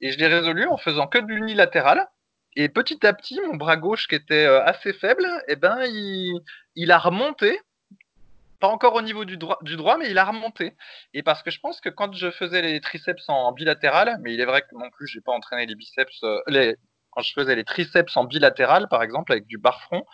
[0.01, 2.07] Et je l'ai résolu en faisant que de l'unilatéral.
[2.55, 6.39] Et petit à petit, mon bras gauche, qui était assez faible, eh ben, il,
[6.75, 7.59] il, a remonté.
[8.59, 10.73] Pas encore au niveau du droit, du droit, mais il a remonté.
[11.13, 14.41] Et parce que je pense que quand je faisais les triceps en bilatéral, mais il
[14.41, 16.75] est vrai que non plus, j'ai pas entraîné les biceps, les,
[17.11, 20.05] quand je faisais les triceps en bilatéral, par exemple, avec du bar front.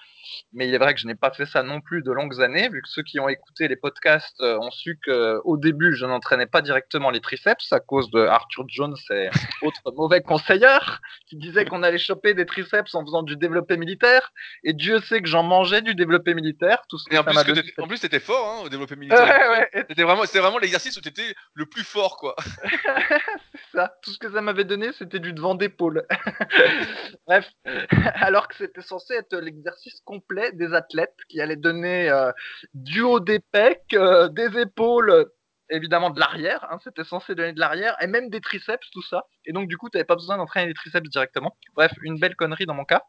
[0.53, 2.69] Mais il est vrai que je n'ai pas fait ça non plus de longues années,
[2.69, 6.47] vu que ceux qui ont écouté les podcasts euh, ont su qu'au début, je n'entraînais
[6.47, 9.29] pas directement les triceps à cause de Arthur Jones et
[9.61, 14.31] autres mauvais conseilleurs qui disaient qu'on allait choper des triceps en faisant du développé militaire.
[14.63, 16.83] Et Dieu sait que j'en mangeais du développé militaire.
[16.89, 19.25] Tout ce et en plus, que en plus, t'étais fort hein, au développé militaire.
[19.25, 19.85] Ouais, ouais.
[19.89, 22.35] C'était vraiment, vraiment l'exercice où t'étais le plus fort, quoi.
[23.71, 23.93] ça.
[24.03, 26.05] Tout ce que ça m'avait donné, c'était du devant d'épaule.
[27.27, 27.49] Bref,
[28.15, 32.31] alors que c'était censé être l'exercice complet des athlètes qui allait donner euh,
[32.73, 35.29] du haut des pecs, euh, des épaules,
[35.69, 39.23] évidemment de l'arrière, hein, c'était censé donner de l'arrière, et même des triceps, tout ça.
[39.45, 41.57] Et donc du coup, tu n'avais pas besoin d'entraîner les triceps directement.
[41.75, 43.03] Bref, une belle connerie dans mon cas.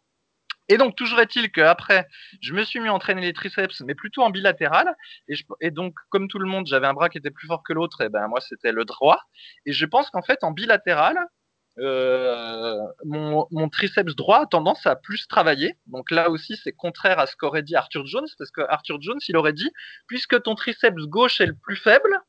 [0.68, 2.06] Et donc, toujours est-il qu'après,
[2.40, 4.96] je me suis mis à entraîner les triceps, mais plutôt en bilatéral.
[5.60, 8.00] Et, donc, comme tout le monde, j'avais un bras qui était plus fort que l'autre,
[8.00, 9.20] et ben moi, c'était le droit.
[9.64, 11.18] Et je pense qu'en fait, en bilatéral,
[11.78, 15.76] euh, mon, mon, triceps droit a tendance à plus travailler.
[15.86, 19.18] Donc là aussi, c'est contraire à ce qu'aurait dit Arthur Jones, parce que Arthur Jones,
[19.28, 19.70] il aurait dit,
[20.06, 22.20] puisque ton triceps gauche est le plus faible,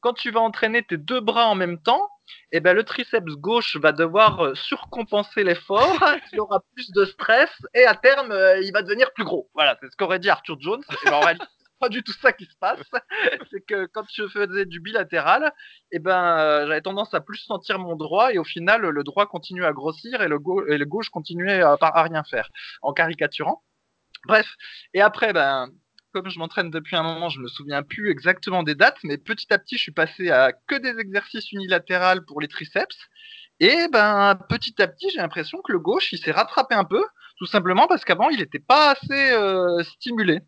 [0.00, 2.08] quand tu vas entraîner tes deux bras en même temps,
[2.52, 5.98] eh ben, le triceps gauche va devoir euh, surcompenser l'effort,
[6.32, 9.50] il aura plus de stress, et à terme, euh, il va devenir plus gros.
[9.54, 10.82] Voilà, c'est ce qu'aurait dit Arthur Jones.
[10.90, 11.46] Et ben, en réalité,
[11.80, 12.80] pas du tout ça qui se passe.
[13.50, 15.52] c'est que quand je faisais du bilatéral,
[15.92, 19.26] eh ben, euh, j'avais tendance à plus sentir mon droit et au final, le droit
[19.26, 22.48] continuait à grossir et le, gauche continuait à, à rien faire,
[22.82, 23.62] en caricaturant.
[24.26, 24.46] Bref,
[24.94, 25.70] et après, ben,
[26.16, 29.52] comme je m'entraîne depuis un moment, je me souviens plus exactement des dates, mais petit
[29.52, 32.96] à petit, je suis passé à que des exercices unilatérales pour les triceps.
[33.60, 37.04] Et ben, petit à petit, j'ai l'impression que le gauche, il s'est rattrapé un peu,
[37.36, 40.40] tout simplement parce qu'avant, il n'était pas assez euh, stimulé.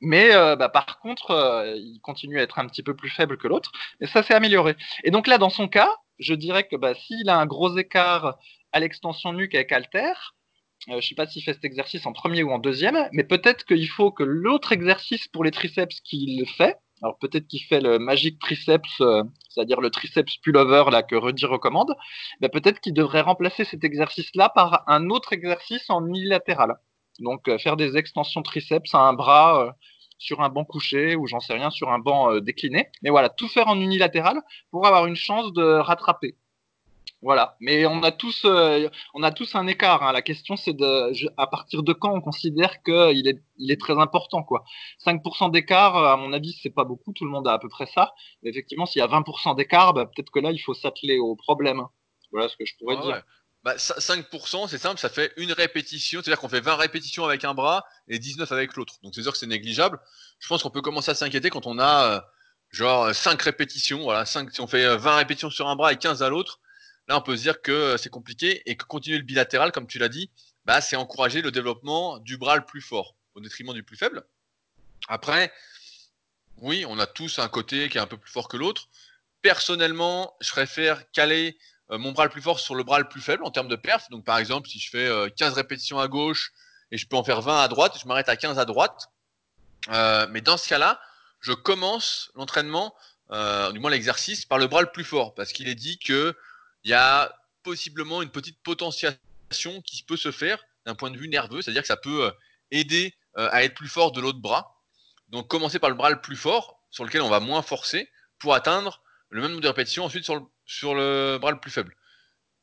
[0.00, 3.36] Mais euh, bah, par contre, euh, il continue à être un petit peu plus faible
[3.36, 4.76] que l'autre, et ça s'est amélioré.
[5.04, 8.38] Et donc là, dans son cas, je dirais que bah, s'il a un gros écart
[8.72, 10.14] à l'extension nuque avec Alter,
[10.86, 13.64] je ne sais pas s'il fait cet exercice en premier ou en deuxième, mais peut-être
[13.64, 17.98] qu'il faut que l'autre exercice pour les triceps qu'il fait, alors peut-être qu'il fait le
[17.98, 21.94] magic triceps, euh, c'est-à-dire le triceps pullover là que Rudy recommande,
[22.40, 26.76] mais peut-être qu'il devrait remplacer cet exercice-là par un autre exercice en unilatéral.
[27.18, 29.76] Donc euh, faire des extensions triceps à un bras
[30.18, 32.88] sur un banc couché ou j'en sais rien sur un banc décliné.
[33.02, 34.38] Mais voilà, tout faire en unilatéral
[34.70, 36.36] pour avoir une chance de rattraper.
[37.22, 40.02] Voilà, mais on a tous, euh, on a tous un écart.
[40.02, 40.12] Hein.
[40.12, 43.98] La question, c'est de, à partir de quand on considère qu'il est, il est très
[43.98, 44.64] important, quoi.
[45.04, 47.12] 5% d'écart, à mon avis, c'est pas beaucoup.
[47.12, 48.14] Tout le monde a à peu près ça.
[48.42, 51.36] Mais effectivement, s'il y a 20% d'écart, bah, peut-être que là, il faut s'atteler au
[51.36, 51.82] problème.
[52.32, 53.22] Voilà ce que je pourrais ah dire.
[53.64, 56.22] Bah, 5%, c'est simple, ça fait une répétition.
[56.22, 58.94] C'est-à-dire qu'on fait 20 répétitions avec un bras et 19 avec l'autre.
[59.02, 60.00] Donc c'est sûr que c'est négligeable.
[60.38, 62.20] Je pense qu'on peut commencer à s'inquiéter quand on a euh,
[62.70, 64.04] genre 5 répétitions.
[64.04, 66.60] Voilà, 5, si on fait 20 répétitions sur un bras et 15 à l'autre
[67.10, 69.88] Là, on peut se dire que euh, c'est compliqué et que continuer le bilatéral, comme
[69.88, 70.30] tu l'as dit,
[70.64, 74.22] bah, c'est encourager le développement du bras le plus fort au détriment du plus faible.
[75.08, 75.52] Après,
[76.58, 78.86] oui, on a tous un côté qui est un peu plus fort que l'autre.
[79.42, 81.58] Personnellement, je préfère caler
[81.90, 83.74] euh, mon bras le plus fort sur le bras le plus faible en termes de
[83.74, 84.08] perf.
[84.10, 86.52] Donc, par exemple, si je fais 15 euh, répétitions à gauche
[86.92, 89.08] et je peux en faire 20 à droite, je m'arrête à 15 à droite.
[89.88, 91.00] mais dans ce cas-là,
[91.40, 92.94] je commence l'entraînement,
[93.72, 96.36] du moins l'exercice, par le bras le plus fort parce qu'il est dit que
[96.84, 99.20] il y a possiblement une petite potentiation
[99.84, 102.30] qui peut se faire d'un point de vue nerveux, c'est-à-dire que ça peut euh,
[102.70, 104.82] aider euh, à être plus fort de l'autre bras.
[105.28, 108.54] Donc commencer par le bras le plus fort, sur lequel on va moins forcer, pour
[108.54, 111.94] atteindre le même nombre de répétitions ensuite sur le, sur le bras le plus faible.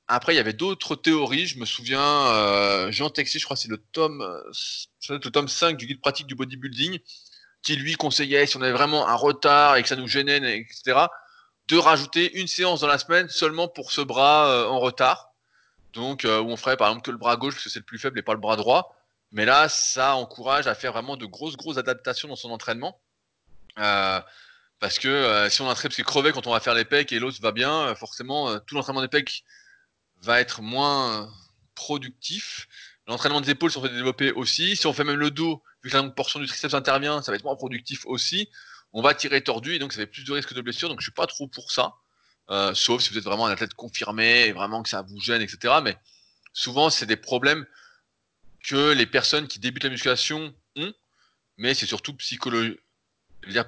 [0.10, 1.48] Après, il y avait d'autres théories.
[1.48, 4.26] Je me souviens, euh, Jean Texier, je crois que c'est le tome,
[5.10, 7.00] le tome 5 du guide pratique du bodybuilding,
[7.62, 11.08] qui lui conseillait, si on avait vraiment un retard et que ça nous gênait, etc.,
[11.68, 15.34] de rajouter une séance dans la semaine seulement pour ce bras euh, en retard.
[15.94, 17.86] Donc, euh, où on ferait par exemple que le bras gauche parce que c'est le
[17.86, 18.96] plus faible et pas le bras droit.
[19.32, 23.00] Mais là, ça encourage à faire vraiment de grosses, grosses adaptations dans son entraînement.
[23.80, 24.22] Euh,
[24.80, 27.42] parce que si on qui est crevé quand on va faire les pecs et l'autre
[27.42, 29.44] va bien, forcément, tout l'entraînement des pecs
[30.22, 31.30] va être moins
[31.74, 32.68] productif.
[33.08, 34.76] L'entraînement des épaules, si on fait développer aussi.
[34.76, 37.38] Si on fait même le dos, vu que la portion du triceps intervient, ça va
[37.38, 38.50] être moins productif aussi
[38.94, 40.90] on va tirer tordu et donc ça fait plus de risques de blessure.
[40.90, 41.94] Donc je suis pas trop pour ça.
[42.50, 45.42] Euh, sauf si vous êtes vraiment un athlète confirmé et vraiment que ça vous gêne,
[45.42, 45.76] etc.
[45.84, 45.98] Mais
[46.54, 47.66] souvent, c'est des problèmes
[48.64, 50.94] que les personnes qui débutent la musculation ont,
[51.58, 52.80] mais c'est surtout psychologique,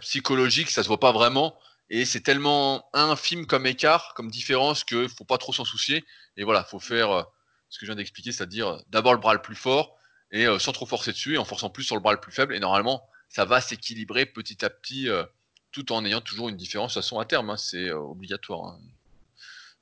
[0.01, 1.57] psychologique, ça se voit pas vraiment.
[1.89, 6.05] Et c'est tellement infime comme écart, comme différence, qu'il faut pas trop s'en soucier.
[6.37, 7.23] Et voilà, faut faire euh,
[7.69, 9.97] ce que je viens d'expliquer, c'est-à-dire d'abord le bras le plus fort
[10.31, 12.31] et euh, sans trop forcer dessus et en forçant plus sur le bras le plus
[12.31, 12.55] faible.
[12.55, 15.23] Et normalement, ça va s'équilibrer petit à petit, euh,
[15.71, 17.51] tout en ayant toujours une différence de façon à terme.
[17.51, 18.73] Hein, c'est euh, obligatoire.
[18.73, 18.79] Hein.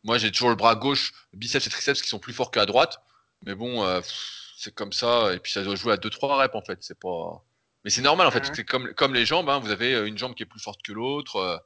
[0.04, 3.02] Moi, j'ai toujours le bras gauche, biceps et triceps qui sont plus forts qu'à droite.
[3.46, 4.02] Mais bon, euh,
[4.58, 5.34] c'est comme ça.
[5.34, 6.78] Et puis ça doit jouer à 2-3 reps en fait.
[6.82, 7.44] C'est pas.
[7.84, 8.50] Mais c'est normal en fait.
[8.54, 9.50] C'est comme, comme les jambes.
[9.50, 11.64] Hein, vous avez une jambe qui est plus forte que l'autre.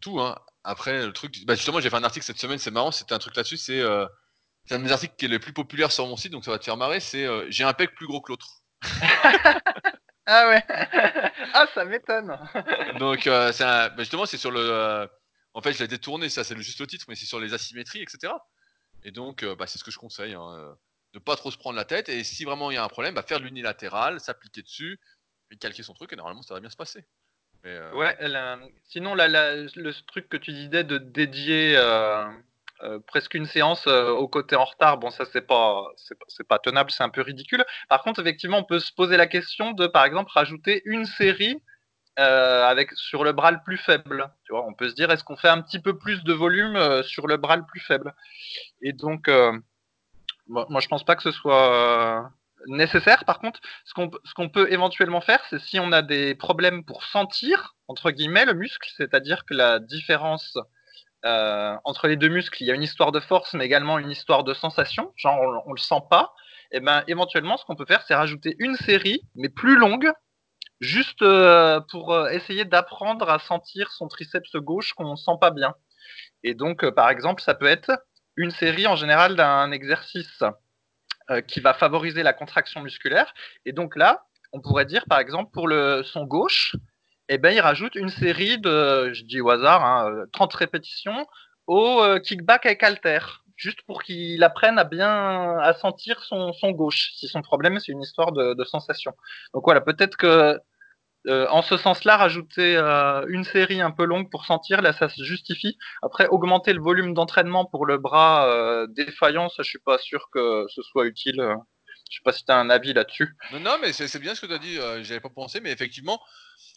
[0.00, 0.20] tout.
[0.64, 1.44] Après, le truc.
[1.44, 2.58] Bah, justement, j'ai fait un article cette semaine.
[2.58, 2.92] C'est marrant.
[2.92, 3.56] C'était un truc là-dessus.
[3.56, 6.32] C'est un des articles qui est le plus populaire sur mon site.
[6.32, 7.00] Donc ça va te faire marrer.
[7.00, 8.62] C'est j'ai un pec plus gros que l'autre.
[10.26, 10.64] Ah ouais
[11.54, 12.38] Ah, ça m'étonne
[12.98, 14.60] Donc, euh, bah, justement, c'est sur le.
[14.60, 15.06] Euh,
[15.54, 18.02] en fait, je l'ai détourné, ça, c'est juste le titre, mais c'est sur les asymétries,
[18.02, 18.32] etc.
[19.04, 20.34] Et donc, euh, bah, c'est ce que je conseille.
[20.34, 20.76] Hein,
[21.12, 22.08] de pas trop se prendre la tête.
[22.08, 24.98] Et si vraiment il y a un problème, bah, faire de l'unilatéral, s'appliquer dessus,
[25.50, 27.04] et calquer son truc, et normalement, ça va bien se passer.
[27.64, 28.16] Ouais,
[28.88, 32.26] sinon, le truc que tu disais de dédier euh,
[33.06, 35.84] presque une séance euh, au côté en retard, bon ça c'est pas
[36.28, 37.64] c'est pas tenable, c'est un peu ridicule.
[37.88, 41.62] Par contre, effectivement, on peut se poser la question de par exemple rajouter une série
[42.18, 44.30] euh, avec sur le bras le plus faible.
[44.44, 47.02] Tu vois, on peut se dire est-ce qu'on fait un petit peu plus de volume
[47.04, 48.14] sur le bras le plus faible?
[48.82, 49.30] Et donc
[50.48, 52.30] moi je pense pas que ce soit
[52.66, 53.24] nécessaire.
[53.24, 56.84] Par contre, ce qu'on ce qu'on peut éventuellement faire, c'est si on a des problèmes
[56.84, 60.58] pour sentir entre guillemets le muscle, c'est-à-dire que la différence
[61.24, 64.10] euh, entre les deux muscles, il y a une histoire de force, mais également une
[64.10, 65.12] histoire de sensation.
[65.16, 66.34] Genre, on, le sent pas.
[66.72, 70.10] Et ben, éventuellement, ce qu'on peut faire, c'est rajouter une série, mais plus longue,
[70.80, 75.74] juste euh, pour euh, essayer d'apprendre à sentir son triceps gauche qu'on sent pas bien.
[76.42, 77.92] Et donc, par exemple, ça peut être
[78.36, 80.42] une série en général d'un exercice
[81.46, 83.32] qui va favoriser la contraction musculaire.
[83.64, 86.76] Et donc là, on pourrait dire, par exemple, pour le son gauche,
[87.34, 91.26] eh ben, il rajoute une série de, je dis au hasard, hein, 30 répétitions
[91.66, 93.20] au kickback avec halter
[93.56, 97.12] juste pour qu'il apprenne à bien à sentir son, son gauche.
[97.14, 99.12] Si son problème c'est une histoire de, sensation.
[99.54, 100.58] Donc voilà, peut-être que
[101.28, 105.08] euh, en ce sens-là, rajouter euh, une série un peu longue pour sentir, là, ça
[105.08, 105.78] se justifie.
[106.02, 110.28] Après, augmenter le volume d'entraînement pour le bras euh, défaillant, ça, je suis pas sûr
[110.32, 111.40] que ce soit utile.
[112.10, 113.36] Je sais pas si tu as un avis là-dessus.
[113.52, 114.74] Non, non, mais c'est bien ce que tu as dit.
[115.04, 116.20] J'avais pas pensé, mais effectivement,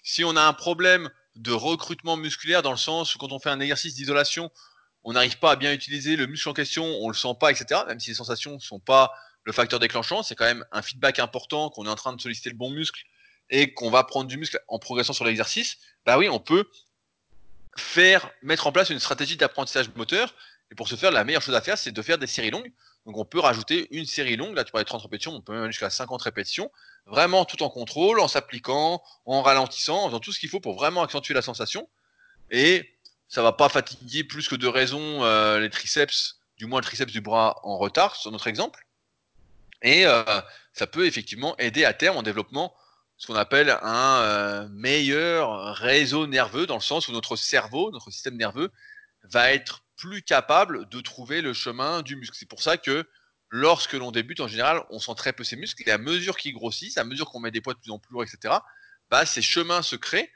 [0.05, 3.49] si on a un problème de recrutement musculaire dans le sens où quand on fait
[3.49, 4.51] un exercice d'isolation,
[5.03, 7.81] on n'arrive pas à bien utiliser le muscle en question, on le sent pas, etc.
[7.87, 9.11] Même si les sensations ne sont pas
[9.43, 12.51] le facteur déclenchant, c'est quand même un feedback important qu'on est en train de solliciter
[12.51, 13.03] le bon muscle
[13.49, 15.77] et qu'on va prendre du muscle en progressant sur l'exercice.
[16.05, 16.69] Bah oui, on peut
[17.75, 20.35] faire mettre en place une stratégie d'apprentissage moteur.
[20.71, 22.71] Et pour ce faire, la meilleure chose à faire, c'est de faire des séries longues.
[23.05, 25.53] Donc on peut rajouter une série longue, là tu parlais de 30 répétitions, on peut
[25.53, 26.71] même jusqu'à 50 répétitions,
[27.05, 30.75] vraiment tout en contrôle, en s'appliquant, en ralentissant, en faisant tout ce qu'il faut pour
[30.75, 31.87] vraiment accentuer la sensation.
[32.49, 32.91] Et
[33.27, 37.11] ça va pas fatiguer plus que de raison euh, les triceps, du moins le triceps
[37.11, 38.87] du bras en retard, sur notre exemple.
[39.83, 40.23] Et euh,
[40.73, 42.75] ça peut effectivement aider à terme en développement
[43.17, 48.11] ce qu'on appelle un euh, meilleur réseau nerveux, dans le sens où notre cerveau, notre
[48.11, 48.71] système nerveux,
[49.23, 52.36] va être plus capable de trouver le chemin du muscle.
[52.38, 53.08] C'est pour ça que
[53.49, 56.53] lorsque l'on débute, en général, on sent très peu ses muscles, et à mesure qu'ils
[56.53, 58.55] grossissent, à mesure qu'on met des poids de plus en plus lourds, etc.,
[59.10, 60.31] bah, ces chemins se créent.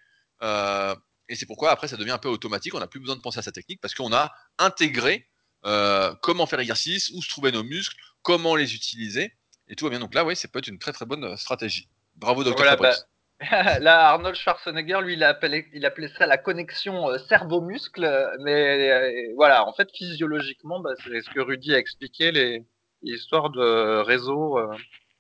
[1.29, 3.39] Et c'est pourquoi après ça devient un peu automatique, on n'a plus besoin de penser
[3.39, 5.29] à sa technique parce qu'on a intégré
[5.65, 9.91] euh, comment faire l'exercice, où se trouvaient nos muscles, comment les utiliser, et tout va
[9.91, 9.99] bien.
[9.99, 11.87] Donc là, oui, c'est peut être une très très bonne euh, stratégie.
[12.15, 13.05] Bravo, docteur Fabrice.
[13.79, 18.37] Là, Arnold Schwarzenegger, lui, il appelait, il appelait ça la connexion euh, cerveau-muscle.
[18.41, 22.65] Mais voilà, en fait, physiologiquement, bah, c'est ce que Rudy a expliqué, les,
[23.03, 24.59] histoires de réseau.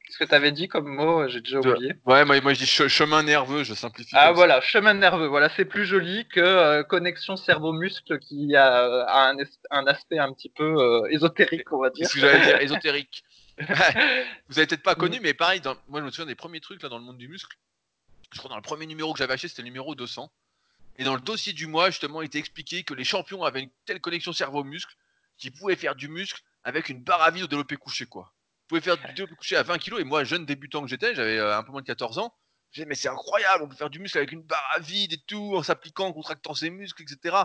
[0.09, 1.93] Qu'est-ce que tu avais dit comme mot J'ai déjà oublié.
[2.03, 4.15] Ouais, moi, moi je dis chemin nerveux, je simplifie.
[4.17, 9.37] Ah voilà, chemin nerveux, voilà, c'est plus joli que euh, connexion cerveau-muscle qui a, un,
[9.69, 12.07] un, aspect un petit peu euh, ésotérique, on va dire.
[12.07, 13.23] C'est ce que j'allais dire, ésotérique.
[13.59, 16.81] Vous avez peut-être pas connu, mais pareil, dans, moi je me souviens des premiers trucs
[16.81, 17.55] là dans le monde du muscle.
[18.31, 20.31] Je crois dans le premier numéro que j'avais acheté, c'était le numéro 200.
[20.97, 23.71] Et dans le dossier du mois, justement, il était expliqué que les champions avaient une
[23.85, 24.95] telle connexion cerveau-muscle
[25.37, 28.33] qu'ils pouvaient faire du muscle avec une barre à vide au développé couché, quoi
[28.69, 29.99] pouvez faire du coucher à 20 kg.
[29.99, 32.33] Et moi, jeune débutant que j'étais, j'avais euh, un peu moins de 14 ans.
[32.71, 35.21] J'ai mais c'est incroyable, on peut faire du muscle avec une barre à vide et
[35.25, 37.35] tout, en s'appliquant, en contractant ses muscles, etc.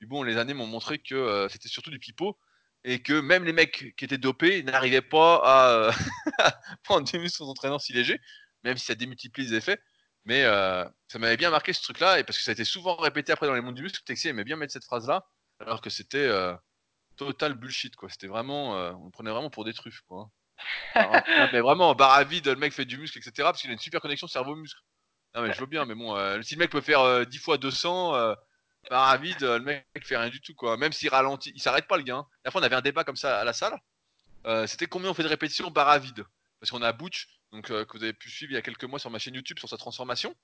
[0.00, 2.38] Mais bon, les années m'ont montré que euh, c'était surtout du pipeau
[2.82, 5.92] et que même les mecs qui étaient dopés n'arrivaient pas à, euh,
[6.84, 8.18] prendre du muscle en entraînant si léger,
[8.64, 9.78] même si ça démultiplie les effets.
[10.24, 13.32] Mais ça m'avait bien marqué ce truc-là, et parce que ça a été souvent répété
[13.32, 15.26] après dans les mondes du muscle, Texi aimait bien mettre cette phrase-là,
[15.60, 16.30] alors que c'était
[17.16, 18.08] total bullshit, quoi.
[18.08, 20.30] C'était vraiment, on le prenait vraiment pour des truffes, quoi
[21.52, 23.32] mais vraiment, barre à vide, le mec fait du muscle, etc.
[23.38, 24.80] Parce qu'il a une super connexion cerveau-muscle.
[25.34, 27.40] Non, mais je veux bien, mais bon, euh, si le mec peut faire 10 euh,
[27.40, 28.34] fois 200, euh,
[28.90, 30.76] barre à vide, le mec fait rien du tout, quoi.
[30.76, 32.16] Même s'il ralentit, il s'arrête pas, le gars.
[32.16, 32.26] Hein.
[32.44, 33.78] La fois, on avait un débat comme ça à la salle.
[34.66, 36.24] C'était combien on fait de répétitions barre à vide?
[36.60, 38.98] Parce qu'on a Butch, donc, que vous avez pu suivre il y a quelques mois
[38.98, 40.34] sur ma chaîne YouTube sur sa transformation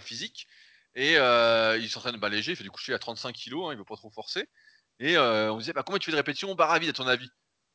[0.00, 0.46] physique.
[0.94, 3.84] Et il s'entraîne bah, léger, il fait du coucher à 35 kg, hein, il veut
[3.84, 4.48] pas trop forcer.
[4.98, 7.30] Et on disait, bah, combien tu fais de répétitions barre à vide à ton avis?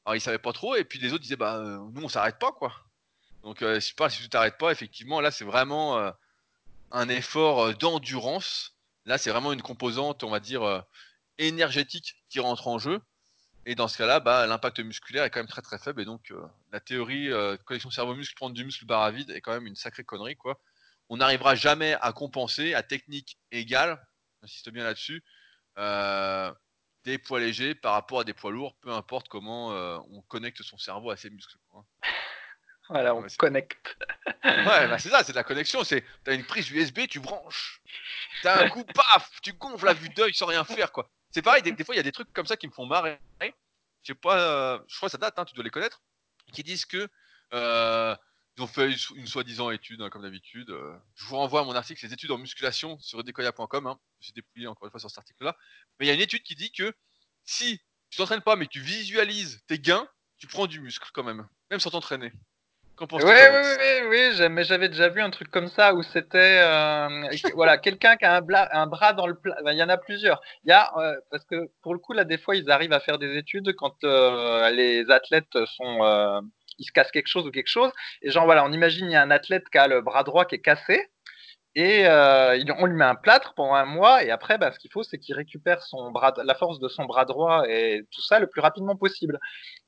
[0.05, 2.39] Alors ils savaient pas trop, et puis les autres disaient bah euh, nous on s'arrête
[2.39, 2.73] pas quoi.
[3.43, 6.11] Donc euh, si, pas, si tu t'arrêtes pas, effectivement là c'est vraiment euh,
[6.91, 8.77] un effort d'endurance.
[9.05, 10.83] Là c'est vraiment une composante, on va dire,
[11.37, 12.99] énergétique qui rentre en jeu.
[13.65, 16.01] Et dans ce cas-là, bah, l'impact musculaire est quand même très très faible.
[16.01, 16.33] Et donc
[16.71, 17.29] la théorie
[17.65, 20.59] connexion cerveau-muscle, prendre du muscle barre à vide est quand même une sacrée connerie quoi.
[21.09, 24.01] On n'arrivera jamais à compenser à technique égale,
[24.41, 25.23] j'insiste bien là-dessus,
[27.03, 30.61] des poids légers par rapport à des poids lourds, peu importe comment euh, on connecte
[30.61, 31.57] son cerveau à ses muscles.
[32.89, 33.95] Voilà, on connecte.
[34.43, 35.81] ouais, bah c'est ça, c'est de la connexion.
[35.85, 37.81] C'est, t'as une prise USB, tu branches.
[38.43, 41.09] T'as un coup, paf, tu gonfles la vue d'œil sans rien faire, quoi.
[41.31, 43.19] C'est pareil, des, fois, il y a des trucs comme ça qui me font marrer.
[43.41, 43.47] Je
[44.03, 46.01] sais pas, je crois que ça date, hein, tu dois les connaître,
[46.51, 47.07] qui disent que
[47.53, 48.15] euh,
[48.57, 50.75] ils ont fait une soi-disant étude, hein, comme d'habitude.
[51.15, 53.87] Je vous renvoie à mon article, les études en musculation sur decoya.com.
[53.87, 53.99] Hein.
[54.19, 55.55] J'ai dépouillé encore une fois sur cet article-là.
[55.99, 56.93] Mais il y a une étude qui dit que
[57.45, 57.79] si
[58.09, 60.07] tu t'entraînes pas, mais tu visualises tes gains,
[60.37, 62.33] tu prends du muscle quand même, même sans t'entraîner.
[63.01, 67.07] Oui, oui, oui, oui, mais j'avais déjà vu un truc comme ça où c'était euh,
[67.55, 69.55] voilà quelqu'un qui a un, un, bras dans le plat.
[69.71, 70.39] Il y en a plusieurs.
[70.63, 72.99] Il y a euh, parce que pour le coup là, des fois, ils arrivent à
[72.99, 76.41] faire des études quand les athlètes sont
[76.81, 77.91] il se casse quelque chose ou quelque chose.
[78.21, 80.45] Et genre voilà, on imagine il y a un athlète qui a le bras droit
[80.45, 81.07] qui est cassé
[81.75, 84.91] et euh, on lui met un plâtre pendant un mois et après bah, ce qu'il
[84.91, 88.39] faut c'est qu'il récupère son bras, la force de son bras droit et tout ça
[88.39, 89.39] le plus rapidement possible.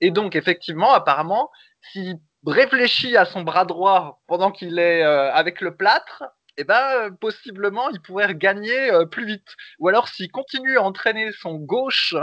[0.02, 1.50] Et donc effectivement apparemment
[1.92, 6.24] s'il réfléchit à son bras droit pendant qu'il est euh, avec le plâtre,
[6.58, 9.56] eh ben, possiblement, il pourrait gagner euh, plus vite.
[9.80, 12.16] Ou alors, s'il continue à entraîner son gauche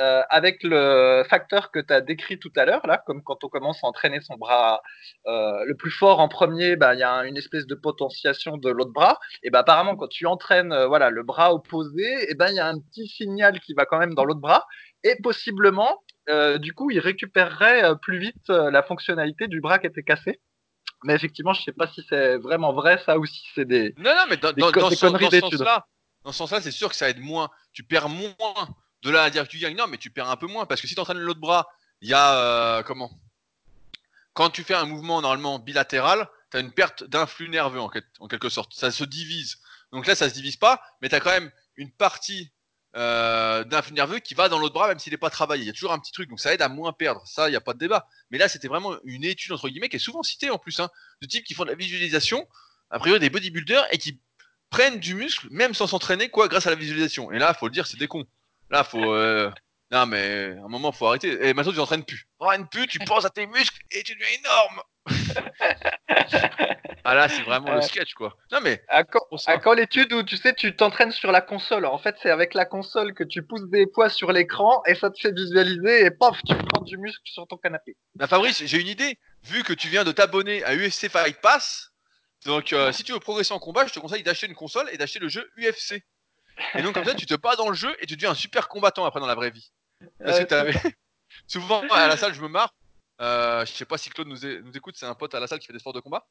[0.00, 3.48] euh, avec le facteur que tu as décrit tout à l'heure, là, comme quand on
[3.48, 4.82] commence à entraîner son bras
[5.26, 8.70] euh, le plus fort en premier, bah, il y a une espèce de potentiation de
[8.70, 9.18] l'autre bras.
[9.42, 12.80] Et ben, apparemment, quand tu entraînes voilà, le bras opposé, ben, il y a un
[12.80, 14.66] petit signal qui va quand même dans l'autre bras.
[15.04, 16.02] Et possiblement,
[16.58, 20.40] du coup, il récupérerait plus vite la fonctionnalité du bras qui était cassé.
[21.04, 23.94] Mais effectivement, je sais pas si c'est vraiment vrai ça ou si c'est des.
[23.98, 25.86] Non, non, mais dans, dans, dans, ce sens-là,
[26.24, 27.50] dans ce sens-là, c'est sûr que ça aide moins.
[27.72, 28.74] Tu perds moins.
[29.04, 30.80] De là à dire que tu gagnes, non, mais tu perds un peu moins parce
[30.80, 31.68] que si tu entraînes l'autre bras,
[32.00, 33.10] il y a euh, comment?
[34.32, 38.48] Quand tu fais un mouvement normalement bilatéral, tu as une perte d'influx nerveux en, quelque
[38.48, 38.72] sorte.
[38.72, 39.58] Ça se divise.
[39.92, 42.50] Donc là, ça se divise pas, mais tu as quand même une partie
[42.96, 45.64] euh, d'un flux nerveux qui va dans l'autre bras même s'il n'est pas travaillé.
[45.64, 47.22] Il y a toujours un petit truc, donc ça aide à moins perdre.
[47.26, 48.08] Ça, il n'y a pas de débat.
[48.30, 50.88] Mais là, c'était vraiment une étude entre guillemets qui est souvent citée en plus, hein,
[51.20, 52.48] de types qui font de la visualisation,
[52.88, 54.18] a priori des bodybuilders et qui
[54.70, 57.30] prennent du muscle même sans s'entraîner quoi grâce à la visualisation.
[57.30, 58.26] Et là, faut le dire, c'est des cons.
[58.74, 59.52] Là, faut euh...
[59.92, 61.46] non mais à un moment, faut arrêter.
[61.46, 62.18] Et maintenant, tu t'entraînes plus.
[62.18, 64.82] Tu t'entraînes plus, tu penses à tes muscles et tu deviens énorme.
[67.04, 68.36] ah là, c'est vraiment le sketch, quoi.
[68.50, 68.82] Non, mais.
[68.88, 71.86] À quand, l'étude où tu sais, tu t'entraînes sur la console.
[71.86, 75.08] En fait, c'est avec la console que tu pousses des poids sur l'écran et ça
[75.08, 77.96] te fait visualiser et paf, tu prends du muscle sur ton canapé.
[78.16, 79.20] Bah, Fabrice, j'ai une idée.
[79.44, 81.92] Vu que tu viens de t'abonner à UFC Fight Pass,
[82.44, 84.96] donc euh, si tu veux progresser en combat, je te conseille d'acheter une console et
[84.96, 86.02] d'acheter le jeu UFC.
[86.74, 88.68] Et donc, comme ça, tu te bats dans le jeu et tu deviens un super
[88.68, 89.70] combattant après dans la vraie vie.
[90.22, 90.44] Parce que
[91.46, 92.72] Souvent, à la salle, je me marre.
[93.20, 95.58] Euh, je sais pas si Claude nous, nous écoute, c'est un pote à la salle
[95.58, 96.26] qui fait des sports de combat.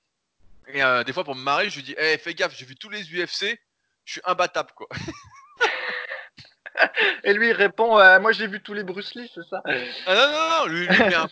[0.67, 2.75] Et euh, des fois, pour me marrer, je lui dis hey, fais gaffe, j'ai vu
[2.75, 3.59] tous les UFC,
[4.05, 4.87] je suis imbattable, quoi.
[7.23, 9.61] Et lui, il répond euh, Moi, j'ai vu tous les Bruce Lee, c'est ça?
[10.05, 11.27] Ah non, non, non, lui, il, me met un,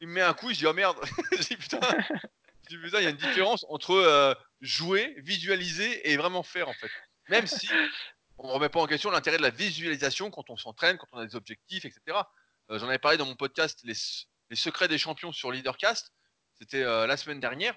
[0.00, 0.96] il me met un coup, je dis Oh merde
[1.32, 1.80] Je dis Putain,
[2.70, 6.90] il y a une différence entre euh, jouer, visualiser et vraiment faire, en fait.
[7.28, 7.68] Même si
[8.42, 11.26] on remet pas en question l'intérêt de la visualisation quand on s'entraîne, quand on a
[11.26, 12.18] des objectifs, etc.
[12.68, 13.94] J'en avais parlé dans mon podcast Les
[14.52, 16.12] les secrets des champions sur Leadercast.
[16.58, 17.74] C'était euh, la semaine dernière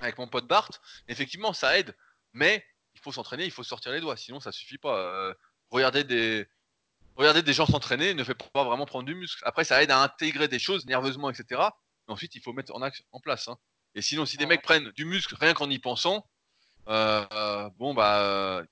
[0.00, 0.70] avec mon pote Bart.
[1.08, 1.96] Effectivement, ça aide,
[2.32, 2.64] mais
[2.94, 4.96] il faut s'entraîner, il faut sortir les doigts, sinon ça suffit pas.
[4.96, 5.34] Euh,
[5.68, 6.46] regarder des
[7.16, 9.42] regarder des gens s'entraîner ne fait pas vraiment prendre du muscle.
[9.44, 11.60] Après, ça aide à intégrer des choses nerveusement, etc.
[12.06, 13.48] Mais ensuite, il faut mettre en, en place.
[13.48, 13.58] Hein.
[13.96, 16.24] Et sinon, si des mecs prennent du muscle rien qu'en y pensant,
[16.86, 18.62] euh, bon bah,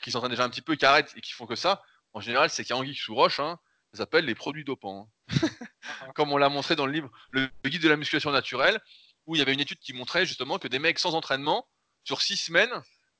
[0.00, 1.82] qui s'entraînent déjà un petit peu, qui arrêtent et qui font que ça,
[2.12, 3.40] en général, c'est qu'il y a anguille sous roche.
[3.40, 3.58] Hein
[3.92, 5.08] ça s'appelle les produits dopants.
[5.28, 5.48] Hein.
[6.14, 8.80] Comme on l'a montré dans le livre Le guide de la musculation naturelle,
[9.26, 11.66] où il y avait une étude qui montrait justement que des mecs sans entraînement,
[12.04, 12.70] sur six semaines,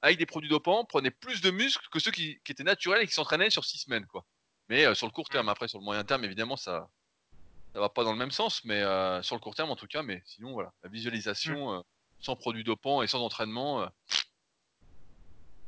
[0.02, 3.12] avec des produits dopants, prenaient plus de muscles que ceux qui, étaient naturels et qui
[3.12, 4.06] s'entraînaient sur six semaines.
[4.06, 4.24] Quoi.
[4.68, 6.88] Mais euh, sur le court terme, après, sur le moyen terme, évidemment, ça
[7.72, 9.86] ça va pas dans le même sens, mais euh, sur le court terme en tout
[9.86, 10.02] cas.
[10.02, 11.80] Mais sinon, voilà, la visualisation euh,
[12.18, 13.88] sans produits dopants et sans entraînement.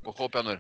[0.03, 0.59] Pourquoi au Père Noël?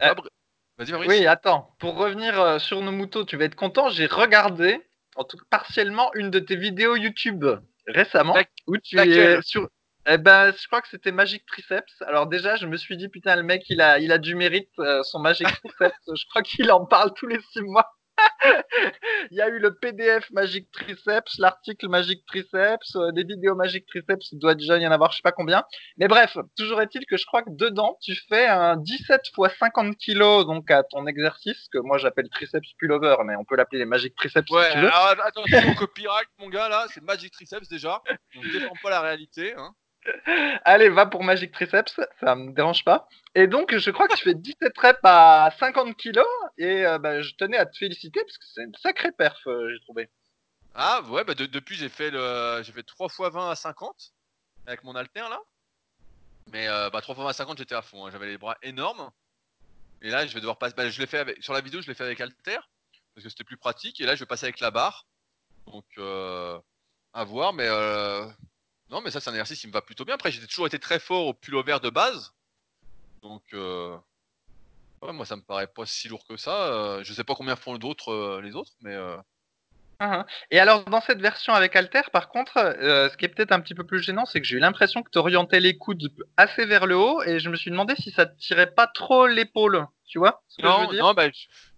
[1.07, 1.74] Oui, attends.
[1.78, 3.89] Pour revenir euh, sur nos moutons, tu vas être content.
[3.89, 4.80] J'ai regardé,
[5.16, 7.45] en tout cas partiellement, une de tes vidéos YouTube
[7.87, 9.68] récemment où tu es sur.
[10.07, 12.03] Eh ben, je crois que c'était Magic Triceps.
[12.03, 14.70] Alors déjà, je me suis dit putain, le mec, il a, il a du mérite,
[14.80, 15.47] euh, son Magic
[15.78, 15.95] Triceps.
[16.09, 17.89] je crois qu'il en parle tous les six mois.
[19.30, 23.86] il y a eu le PDF Magic Triceps, l'article Magic Triceps, euh, des vidéos Magic
[23.86, 25.64] Triceps, il doit déjà y en avoir je sais pas combien.
[25.97, 29.97] Mais bref, toujours est-il que je crois que dedans, tu fais un 17 x 50
[29.97, 33.86] kg donc à ton exercice, que moi j'appelle Triceps Pullover, mais on peut l'appeler les
[33.86, 34.88] Magic Triceps ouais, si tu veux.
[34.88, 38.03] Alors, attention copyright, mon gars, là, c'est Magic Triceps déjà.
[38.36, 39.55] On ne défend pas la réalité.
[39.57, 39.74] Hein.
[40.64, 43.09] Allez, va pour Magic Triceps, ça me dérange pas.
[43.34, 46.26] Et donc, je crois que tu fais 17 reps à 50 kilos,
[46.59, 49.70] et euh, bah, je tenais à te féliciter parce que c'est une sacrée perf, euh,
[49.72, 50.11] j'ai trouvé.
[50.74, 54.14] Ah ouais, bah depuis j'ai fait le, j'ai fait 3 x 20 à 50
[54.66, 55.38] avec mon alter là.
[56.50, 58.11] Mais euh, bah 3 x 20 à 50 j'étais à fond, hein.
[58.11, 59.11] j'avais les bras énormes.
[60.00, 61.94] Et là je vais devoir passer, bah, je l'ai fait sur la vidéo je l'ai
[61.94, 62.59] fait avec alter
[63.14, 64.00] parce que c'était plus pratique.
[64.00, 65.07] Et là je vais passer avec la barre.
[65.66, 67.68] Donc à voir, mais
[68.93, 70.14] non, mais ça, c'est un exercice qui me va plutôt bien.
[70.14, 72.34] Après, j'ai toujours été très fort au pullover de base.
[73.22, 73.97] Donc, euh...
[75.01, 76.66] moi, ça me paraît pas si lourd que ça.
[76.66, 78.95] Euh, je sais pas combien font d'autres, euh, les autres, mais.
[78.95, 79.16] Euh,
[79.99, 80.26] ah.
[80.51, 83.74] Et alors, dans cette version avec Alter, par contre, ce qui est peut-être un petit
[83.74, 86.86] peu plus gênant, c'est que j'ai eu l'impression que tu orientais les coudes assez vers
[86.86, 89.86] le haut et je me suis demandé si ça tirait pas trop l'épaule.
[90.07, 91.05] Tu vois ce que non, je veux dire?
[91.05, 91.28] non, bah,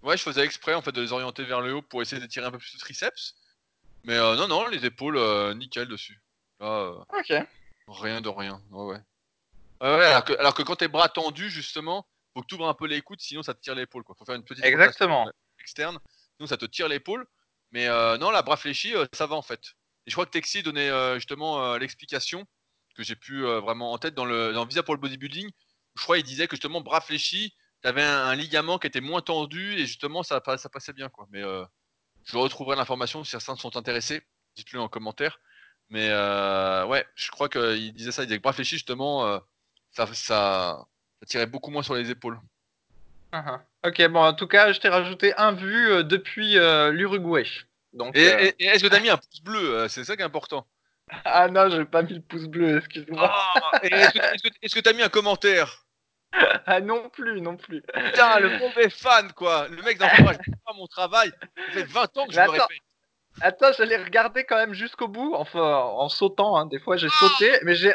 [0.02, 2.26] ouais, je faisais exprès en fait de les orienter vers le haut pour essayer de
[2.26, 3.34] tirer un peu plus de triceps.
[4.04, 5.20] Mais non, non, les épaules,
[5.54, 6.23] nickel dessus.
[6.64, 7.32] Ah, Ok.
[7.88, 8.60] rien de rien.
[8.70, 9.00] Ouais, ouais.
[9.80, 12.68] Ouais, ouais, alors, que, alors que quand tes bras tendus, justement, faut que tu ouvres
[12.68, 14.02] un peu les coudes, sinon ça te tire l'épaule.
[14.02, 14.14] Quoi.
[14.18, 15.30] Faut faire une petite Exactement.
[15.58, 15.98] externe,
[16.36, 17.26] sinon ça te tire l'épaule.
[17.72, 19.60] Mais euh, non, la bras fléchis, euh, ça va en fait.
[20.06, 22.46] Et je crois que Texi donnait euh, justement l'explication
[22.94, 25.50] que j'ai pu vraiment en tête dans le dans Visa pour le bodybuilding.
[25.96, 29.20] Je crois qu'il disait que justement bras fléchis, t'avais un, un ligament qui était moins
[29.20, 31.26] tendu et justement ça, ça passait bien quoi.
[31.30, 31.42] Mais
[32.24, 34.22] je retrouverai l'information si certains sont intéressés.
[34.56, 35.40] Dites-le en commentaire.
[35.91, 38.22] Mais euh, ouais, je crois qu'il disait ça.
[38.22, 39.39] Il disait que bras fléchis justement, euh,
[39.93, 40.14] ça, ça,
[41.20, 42.39] ça tirait beaucoup moins sur les épaules.
[43.32, 43.61] Uh-huh.
[43.87, 46.55] Ok, bon, en tout cas, je t'ai rajouté un vu euh, depuis
[46.93, 47.45] l'Uruguay.
[47.93, 50.24] Donc, Et, et- et est-ce que t'as mis un pouce bleu C'est ça qui est
[50.24, 50.66] important.
[51.24, 53.30] ah non, j'ai pas mis le pouce bleu, excuse-moi.
[53.32, 55.85] Ah, est-ce que t'as mis un commentaire?
[56.66, 57.80] Ah non plus, non plus.
[57.82, 59.68] Putain, le mauvais fan, quoi.
[59.68, 61.30] Le mec d'entourage, je pas mon travail.
[61.68, 62.78] Ça fait 20 ans que je me répète.
[63.41, 66.66] Attends, je l'ai regardé quand même jusqu'au bout, enfin en sautant, hein.
[66.66, 67.93] des fois j'ai sauté, mais j'ai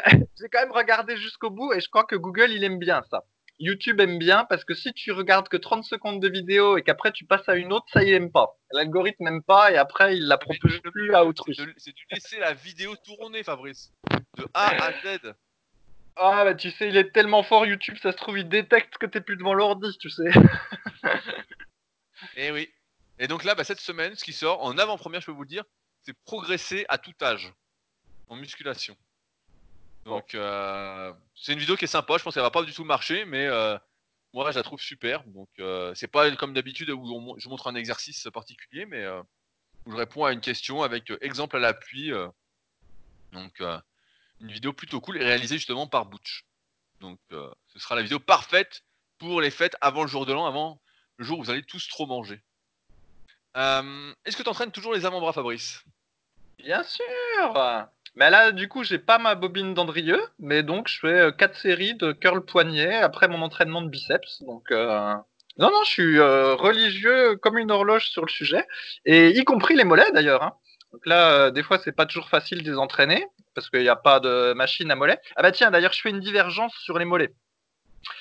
[0.52, 3.24] quand même regardé jusqu'au bout et je crois que Google il aime bien ça.
[3.58, 7.12] YouTube aime bien parce que si tu regardes que 30 secondes de vidéo et qu'après
[7.12, 8.58] tu passes à une autre, ça il aime pas.
[8.72, 11.54] L'algorithme aime pas et après il la propose le- plus à autrui.
[11.76, 13.92] C'est de laisser la vidéo tourner, Fabrice.
[14.38, 15.34] De A à Z.
[16.16, 19.06] Ah bah tu sais, il est tellement fort YouTube, ça se trouve il détecte que
[19.06, 20.30] t'es plus devant l'ordi, tu sais.
[22.36, 22.68] Eh oui.
[23.20, 25.48] Et donc là, bah, cette semaine, ce qui sort, en avant-première, je peux vous le
[25.48, 25.64] dire,
[26.02, 27.52] c'est progresser à tout âge.
[28.28, 28.96] En musculation.
[30.06, 32.16] Donc, euh, c'est une vidéo qui est sympa.
[32.16, 33.76] Je pense qu'elle va pas du tout marcher, mais euh,
[34.32, 35.22] moi, je la trouve super.
[35.24, 39.20] Donc, euh, c'est pas comme d'habitude où on je montre un exercice particulier, mais euh,
[39.84, 42.12] où je réponds à une question avec exemple à l'appui.
[43.32, 43.60] donc,
[44.40, 46.46] une vidéo plutôt cool et réalisée justement par Butch.
[47.00, 48.82] Donc, ce sera la vidéo parfaite
[49.18, 50.80] pour les fêtes avant le jour de l'an, avant
[51.16, 52.42] le jour où vous allez tous trop manger.
[53.56, 55.84] Euh, Est-ce que tu entraînes toujours les avant-bras, Fabrice?
[56.58, 57.52] Bien sûr
[58.16, 61.94] Mais là, du coup, j'ai pas ma bobine d'Andrieux, mais donc je fais 4 séries
[61.94, 64.42] de curl poignet après mon entraînement de biceps.
[64.42, 65.14] Donc, euh,
[65.58, 68.66] non, non, je suis euh, religieux comme une horloge sur le sujet,
[69.04, 70.42] et y compris les mollets d'ailleurs.
[70.42, 70.54] hein.
[70.92, 73.24] Donc là, euh, des fois, c'est pas toujours facile de les entraîner,
[73.54, 75.20] parce qu'il n'y a pas de machine à mollets.
[75.36, 77.32] Ah bah tiens, d'ailleurs, je fais une divergence sur les mollets.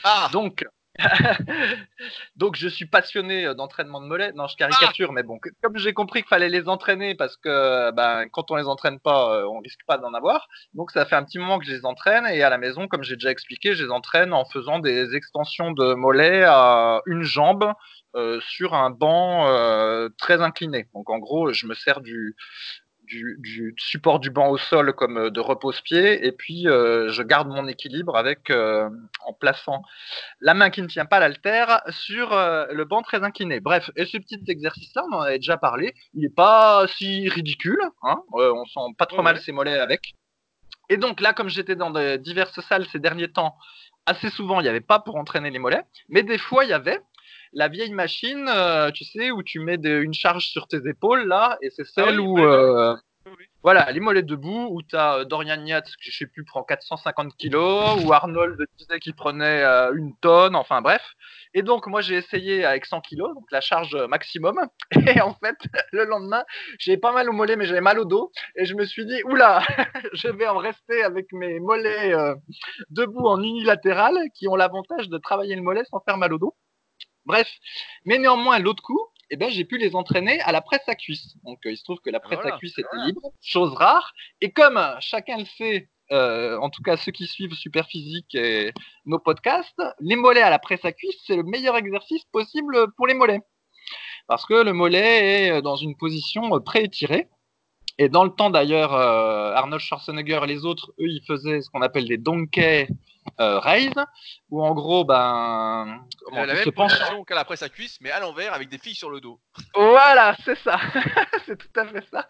[0.03, 0.65] Ah Donc,
[2.35, 4.31] donc je suis passionné euh, d'entraînement de mollets.
[4.33, 8.27] Non, je caricature, mais bon, comme j'ai compris qu'il fallait les entraîner parce que ben,
[8.31, 10.47] quand on les entraîne pas, euh, on risque pas d'en avoir.
[10.73, 13.03] Donc ça fait un petit moment que je les entraîne et à la maison, comme
[13.03, 17.73] j'ai déjà expliqué, je les entraîne en faisant des extensions de mollets à une jambe
[18.15, 19.45] euh, sur un banc
[20.17, 20.87] très incliné.
[20.93, 22.35] Donc en gros, je me sers du
[23.09, 27.23] du, du support du banc au sol comme euh, de repose-pied et puis euh, je
[27.23, 28.89] garde mon équilibre avec euh,
[29.25, 29.81] en plaçant
[30.39, 33.59] la main qui ne tient pas l'haltère sur euh, le banc très incliné.
[33.59, 37.81] Bref, et ce petit exercice-là, on en avait déjà parlé, il n'est pas si ridicule,
[38.03, 40.13] hein, on sent pas trop Ouais, mal ses mollets avec.
[40.89, 43.55] Et donc là, comme j'étais dans de diverses salles ces derniers temps,
[44.05, 46.73] assez souvent, il n'y avait pas pour entraîner les mollets, mais des fois, il y
[46.73, 46.99] avait
[47.53, 51.27] la vieille machine, euh, tu sais, où tu mets de- une charge sur tes épaules,
[51.27, 52.39] là, et c'est celle Ah oui, où...
[52.39, 52.95] euh,
[53.25, 53.45] oui.
[53.63, 57.35] voilà, les mollets debout, où tu as Dorian Yates, qui je sais plus, prend 450
[57.37, 61.01] kilos, ou Arnold disait qu'il prenait euh, une tonne, enfin bref.
[61.55, 64.59] Et donc, moi, j'ai essayé avec 100 kilos, donc la charge maximum.
[65.15, 65.55] Et en fait,
[65.91, 66.43] le lendemain,
[66.77, 68.31] j'avais pas mal au mollet, mais j'avais mal au dos.
[68.55, 69.61] Et je me suis dit, oula,
[70.13, 72.35] je vais en rester avec mes mollets euh,
[72.91, 76.55] debout en unilatéral, qui ont l'avantage de travailler le mollet sans faire mal au dos.
[77.29, 77.47] Bref,
[78.05, 78.99] mais néanmoins, l'autre coup,
[79.29, 81.35] eh ben, j'ai pu les entraîner à la presse à cuisse.
[81.43, 84.13] Donc, euh, il se trouve que la presse Voilà, à cuisse était libre, chose rare.
[84.41, 88.73] Et comme euh, chacun le sait, euh, en tout cas ceux qui suivent Superphysique et
[89.05, 93.05] nos podcasts, les mollets à la presse à cuisse, c'est le meilleur exercice possible pour
[93.05, 93.41] les mollets.
[94.27, 97.27] Parce que le mollet est dans une position euh, préétirée.
[98.01, 101.69] Et dans le temps d'ailleurs, euh, Arnold Schwarzenegger et les autres, eux, ils faisaient ce
[101.69, 102.87] qu'on appelle des donkey
[103.41, 103.93] euh, raise,
[104.49, 108.21] où en gros, ben, comment, La, même position qu'à la presse à cuisse, mais à
[108.21, 109.41] l'envers avec des filles sur le dos.
[109.75, 110.79] Voilà, c'est ça.
[111.45, 112.25] c'est tout à fait ça.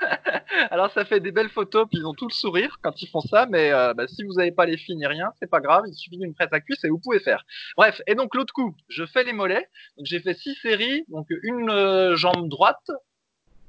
[0.71, 3.21] Alors ça fait des belles photos, puis ils ont tout le sourire quand ils font
[3.21, 5.83] ça, mais euh, bah, si vous n'avez pas les filles ni rien, c'est pas grave,
[5.87, 7.45] il suffit d'une presse à cuisse et vous pouvez faire.
[7.77, 9.69] Bref, et donc l'autre coup, je fais les mollets.
[9.97, 12.89] Donc j'ai fait six séries, donc une euh, jambe droite,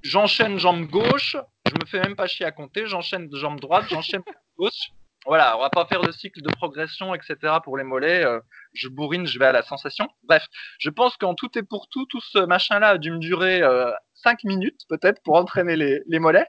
[0.03, 1.37] j'enchaîne jambe gauche,
[1.71, 4.23] je me fais même pas chier à compter, j'enchaîne de jambe droite, j'enchaîne
[4.59, 4.91] gauche.
[5.27, 7.37] Voilà, on va pas faire de cycle de progression, etc.
[7.63, 8.25] pour les mollets.
[8.25, 8.41] euh,
[8.73, 10.09] je bourrine, je vais à la sensation.
[10.23, 10.45] Bref,
[10.79, 13.91] je pense qu'en tout et pour tout, tout ce machin-là a dû me durer euh,
[14.15, 16.47] 5 minutes peut-être pour entraîner les, mollets.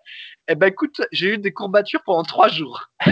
[0.47, 2.85] Eh ben écoute, j'ai eu des courbatures pendant 3 jours.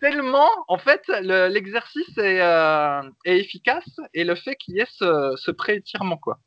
[0.00, 4.86] Tellement, en fait, le- l'exercice est, euh, est efficace et le fait qu'il y ait
[4.90, 6.38] ce, ce pré-étirement, quoi.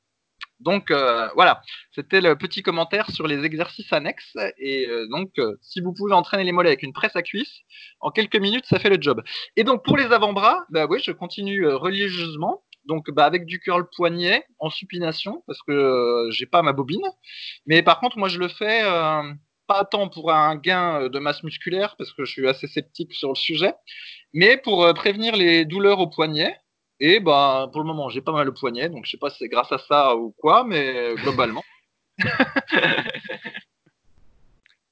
[0.60, 4.38] Donc euh, voilà, c'était le petit commentaire sur les exercices annexes.
[4.58, 7.62] Et euh, donc, euh, si vous pouvez entraîner les mollets avec une presse à cuisse,
[7.99, 9.22] en quelques minutes, ça fait le job.
[9.56, 12.64] Et donc pour les avant-bras, bah oui, je continue religieusement.
[12.86, 17.06] Donc bah, avec du curl poignet en supination parce que j'ai pas ma bobine.
[17.66, 18.84] Mais par contre, moi je le fais
[19.68, 23.30] pas tant pour un gain de masse musculaire parce que je suis assez sceptique sur
[23.30, 23.74] le sujet,
[24.34, 26.56] mais pour prévenir les douleurs au poignet.
[26.99, 29.37] Et bah, pour le moment, j'ai pas mal au poignet, donc je sais pas si
[29.39, 31.63] c'est grâce à ça ou quoi, mais globalement.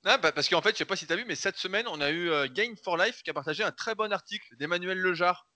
[0.06, 1.88] Ah, bah, parce qu'en fait, je sais pas si tu as vu, mais cette semaine,
[1.88, 4.98] on a eu euh, Gain for Life qui a partagé un très bon article d'Emmanuel
[4.98, 5.48] Lejar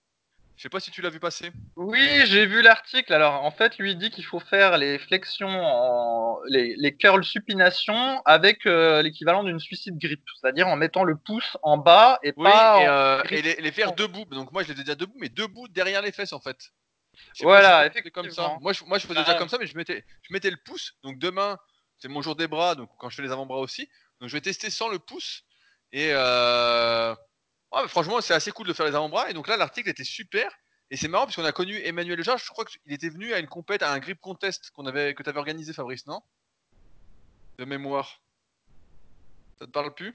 [0.58, 1.52] je sais pas si tu l'as vu passer.
[1.76, 3.12] Oui, j'ai vu l'article.
[3.12, 6.40] Alors, en fait, lui dit qu'il faut faire les flexions, en...
[6.48, 11.56] les, les curls supination avec euh, l'équivalent d'une suicide grip, c'est-à-dire en mettant le pouce
[11.62, 12.82] en bas et pas.
[12.82, 14.24] Et, euh, et les, faire debout.
[14.24, 16.58] Donc moi, je les faisais déjà debout, mais debout derrière les fesses en fait.
[17.40, 18.22] Voilà, effectivement.
[18.22, 18.56] Comme ça.
[18.60, 20.94] Moi, je, moi, je faisais déjà comme ça, mais je mettais, je mettais le pouce.
[21.04, 21.56] Donc demain,
[21.98, 23.88] c'est mon jour des bras, donc quand je fais les avant-bras aussi.
[24.20, 25.44] Donc je vais tester sans le pouce.
[25.92, 27.14] Et euh,
[27.88, 29.30] franchement, c'est assez cool de faire les avant-bras.
[29.30, 30.50] Et donc là, l'article était super.
[30.90, 32.38] Et c'est marrant parce qu'on a connu Emmanuel Lejar.
[32.38, 35.38] Je crois qu'il était venu à une compète, à un grip contest que tu avais
[35.38, 36.22] organisé, Fabrice, non?
[37.58, 38.22] De mémoire.
[39.58, 40.14] Ça te parle plus?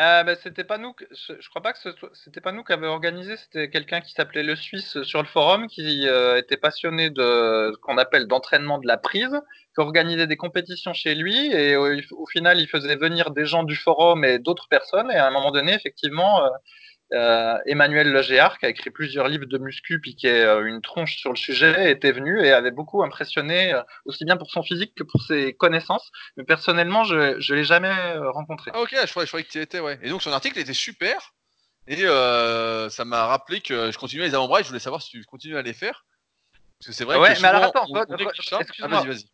[0.00, 1.78] Euh, bah, c'était pas nous, je, crois pas que
[2.14, 5.66] c'était pas nous qui avions organisé, c'était quelqu'un qui s'appelait le Suisse sur le forum,
[5.68, 9.40] qui euh, était passionné de ce qu'on appelle d'entraînement de la prise,
[9.74, 13.76] qui organisait des compétitions chez lui, et au, final il faisait venir des gens du
[13.76, 16.42] forum et d'autres personnes, et à un moment donné, effectivement,
[17.12, 20.66] euh, euh, Emmanuel Legéard, qui a écrit plusieurs livres de muscu, puis qui est euh,
[20.66, 24.50] une tronche sur le sujet, était venu et avait beaucoup impressionné, euh, aussi bien pour
[24.50, 26.10] son physique que pour ses connaissances.
[26.36, 28.70] Mais personnellement, je ne l'ai jamais rencontré.
[28.74, 29.98] Ah, ok, je croyais, je croyais que tu étais, ouais.
[30.02, 31.32] Et donc son article était super.
[31.86, 32.04] Et
[32.90, 35.56] ça m'a rappelé que je continuais les avant-bras et je voulais savoir si tu continues
[35.56, 36.04] à les faire.
[36.78, 39.24] Parce que c'est vrai ouais, que mais alors attends, ah, vas-y, vas-y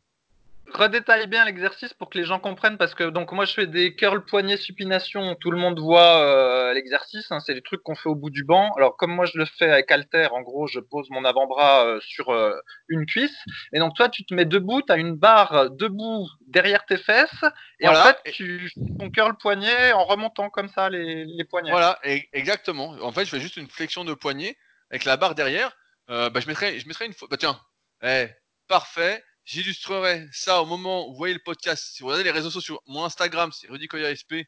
[0.73, 3.95] redétaille bien l'exercice pour que les gens comprennent parce que donc moi je fais des
[3.95, 8.09] curls poignets supination, tout le monde voit euh, l'exercice, hein, c'est des trucs qu'on fait
[8.09, 8.73] au bout du banc.
[8.77, 12.01] Alors comme moi je le fais avec halter, en gros je pose mon avant-bras euh,
[12.01, 12.53] sur euh,
[12.89, 13.37] une cuisse
[13.73, 17.45] et donc toi tu te mets debout, tu as une barre debout derrière tes fesses
[17.81, 21.71] et en fait tu fais ton curl poignet en remontant comme ça les, les poignets.
[21.71, 21.99] Voilà,
[22.33, 22.97] exactement.
[23.03, 24.57] En fait je fais juste une flexion de poignet
[24.91, 25.77] avec la barre derrière.
[26.09, 27.29] bah, je mettrai je mettrai une fois.
[27.31, 27.59] Bah tiens,
[28.03, 28.29] eh,
[28.69, 29.23] parfait.
[29.47, 31.93] J'illustrerai ça au moment où vous voyez le podcast.
[31.93, 34.43] Si vous regardez les réseaux sociaux, mon Instagram, c'est Rudy Koya SP,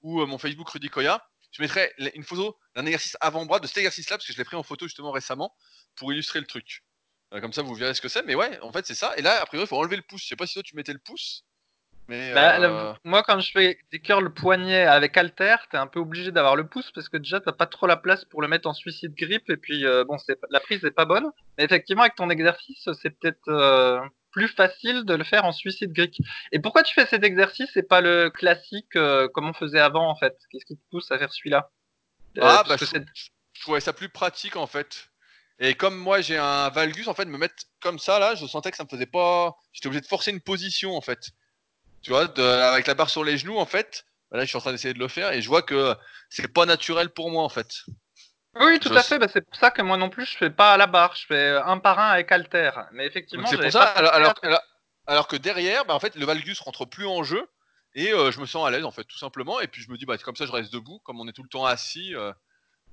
[0.00, 1.22] ou euh, mon Facebook Rudy Koya,
[1.52, 4.56] je mettrai une photo d'un exercice avant-bras, de cet exercice-là, parce que je l'ai pris
[4.56, 5.54] en photo justement récemment,
[5.96, 6.82] pour illustrer le truc.
[7.34, 8.22] Euh, comme ça, vous verrez ce que c'est.
[8.22, 9.12] Mais ouais, en fait, c'est ça.
[9.18, 10.22] Et là, a priori, il faut enlever le pouce.
[10.22, 11.44] Je sais pas si toi, tu mettais le pouce.
[12.08, 16.00] Mais bah, euh, moi, quand je fais des curls poignet avec halter, t'es un peu
[16.00, 18.66] obligé d'avoir le pouce parce que déjà t'as pas trop la place pour le mettre
[18.66, 21.30] en suicide grip et puis bon, c'est la prise est pas bonne.
[21.58, 23.50] Mais effectivement, avec ton exercice, c'est peut-être
[24.30, 26.18] plus facile de le faire en suicide grec.
[26.52, 30.08] Et pourquoi tu fais cet exercice et pas le classique euh, comme on faisait avant
[30.08, 30.36] en fait?
[30.50, 31.70] Qu'est-ce qui te pousse à faire celui-là?
[32.38, 32.86] Euh, Ah bah je,
[33.60, 35.08] trouvais ça plus pratique en fait.
[35.58, 38.70] Et comme moi j'ai un valgus en fait, me mettre comme ça là, je sentais
[38.70, 39.56] que ça me faisait pas.
[39.72, 41.30] J'étais obligé de forcer une position en fait.
[42.02, 42.28] Tu vois,
[42.70, 44.04] avec la barre sur les genoux en fait.
[44.30, 45.96] Bah là je suis en train d'essayer de le faire et je vois que
[46.28, 47.82] c'est pas naturel pour moi en fait.
[48.60, 49.18] Oui, tout à fait.
[49.18, 51.14] Bah, c'est pour ça que moi non plus, je fais pas à la barre.
[51.16, 52.70] Je fais un par un avec Alter.
[52.92, 53.84] Mais effectivement, c'est pour ça.
[53.84, 54.34] Alors,
[55.06, 57.48] alors, que derrière, bah, en fait, le valgus rentre plus en jeu
[57.94, 59.60] et euh, je me sens à l'aise en fait, tout simplement.
[59.60, 61.00] Et puis je me dis, bah comme ça, je reste debout.
[61.04, 62.32] Comme on est tout le temps assis, euh,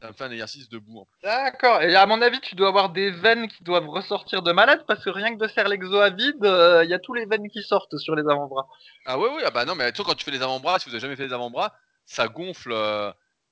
[0.01, 1.05] ça me fait un exercice debout.
[1.24, 1.82] D'accord.
[1.82, 5.03] Et à mon avis, tu dois avoir des veines qui doivent ressortir de malade parce
[5.03, 7.49] que rien que de faire l'exo à vide, euh, il y a tous les veines
[7.49, 8.68] qui sortent sur les avant-bras.
[9.05, 9.41] Ah ouais, oui.
[9.45, 11.34] Ah bah non, mais quand tu fais les avant-bras, si vous avez jamais fait les
[11.34, 11.74] avant-bras,
[12.05, 12.74] ça gonfle.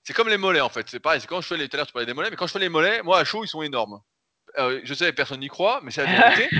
[0.04, 0.88] C'est comme les mollets en fait.
[0.89, 1.22] C'est pareil.
[1.22, 1.70] C'est quand je fais les.
[1.70, 3.24] Tout à l'heure tu parlais des mollets, mais quand je fais les mollets, moi à
[3.24, 4.01] chaud ils sont énormes.
[4.58, 6.56] Euh, je sais, personne n'y croit, mais c'est la vérité.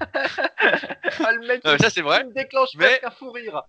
[0.00, 2.24] ah, le mec, ça c'est vrai.
[2.26, 3.04] Il déclenche mais...
[3.04, 3.62] un fou rire.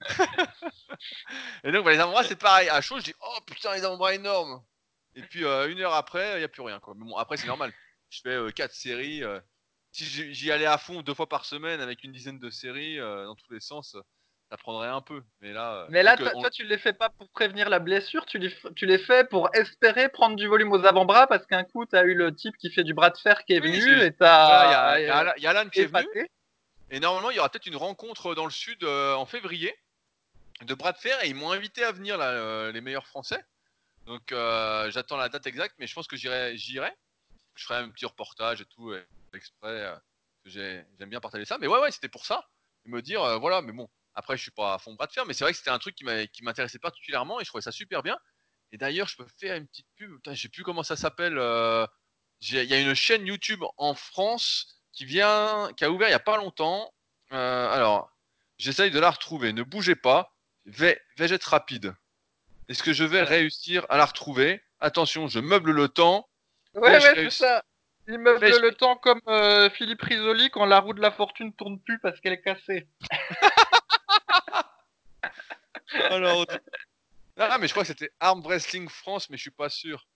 [1.64, 2.68] et donc bah, les avant-bras c'est pareil.
[2.68, 4.62] À chaud je dis oh putain les avant-bras énormes.
[5.14, 6.94] Et puis euh, une heure après il n'y a plus rien quoi.
[6.96, 7.72] Mais bon après c'est normal.
[8.10, 9.22] Je fais euh, quatre séries.
[9.90, 10.04] si
[10.34, 13.52] j'y allais à fond deux fois par semaine avec une dizaine de séries dans tous
[13.52, 13.96] les sens
[14.50, 15.22] ça prendrait un peu.
[15.40, 18.38] Mais là, euh, mais là toi, tu les fais pas pour prévenir la blessure, tu
[18.38, 21.96] les, tu les fais pour espérer prendre du volume aux avant-bras parce qu'un coup, tu
[21.96, 24.24] as eu le type qui fait du bras de fer qui est venu et tu
[24.24, 24.96] as.
[24.98, 25.04] Il
[25.42, 26.28] y, a, Alan qui est venu.
[26.90, 29.76] Et normalement, il y aura peut-être une rencontre dans le sud euh, en février
[30.62, 33.44] de bras de fer et ils m'ont invité à venir, là, euh, les meilleurs français.
[34.06, 34.32] Donc
[34.90, 36.56] j'attends la date exacte, mais je pense que j'irai.
[36.56, 36.90] j'irai.
[37.54, 38.94] Je ferai un petit reportage et tout,
[39.34, 39.92] exprès.
[40.46, 41.58] J'aime bien partager ça.
[41.58, 42.48] Mais ouais, ouais, c'était pour ça.
[42.86, 43.88] Et me dire, voilà, mais bon,
[44.18, 45.78] après, je suis pas à fond bras de fer, mais c'est vrai que c'était un
[45.78, 48.18] truc qui m'intéressait particulièrement et je trouvais ça super bien.
[48.72, 50.18] Et d'ailleurs, je peux faire une petite pub.
[50.26, 51.38] je sais plus comment ça s'appelle.
[51.38, 51.86] Euh,
[52.40, 56.14] il y a une chaîne YouTube en France qui vient, qui a ouvert il y
[56.14, 56.92] a pas longtemps.
[57.30, 58.10] Euh, alors,
[58.58, 59.52] j'essaye de la retrouver.
[59.52, 60.34] Ne bougez pas.
[60.66, 61.94] Vais-je être rapide
[62.68, 64.60] Est-ce que je vais réussir à la retrouver?
[64.80, 66.28] Attention, je meuble le temps.
[66.74, 67.62] Ouais, ouais, c'est ça.
[68.08, 71.78] Il meuble le temps comme euh, Philippe Risoli quand la roue de la fortune tourne
[71.78, 72.88] plus parce qu'elle est cassée.
[75.92, 76.44] Alors,
[77.38, 80.06] ah, mais je crois que c'était Arm Wrestling France, mais je suis pas sûr.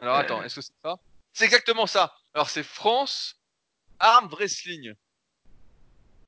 [0.00, 0.96] Alors attends, est-ce que c'est ça?
[1.32, 2.14] C'est exactement ça.
[2.32, 3.40] Alors c'est France
[3.98, 4.94] Arm Wrestling.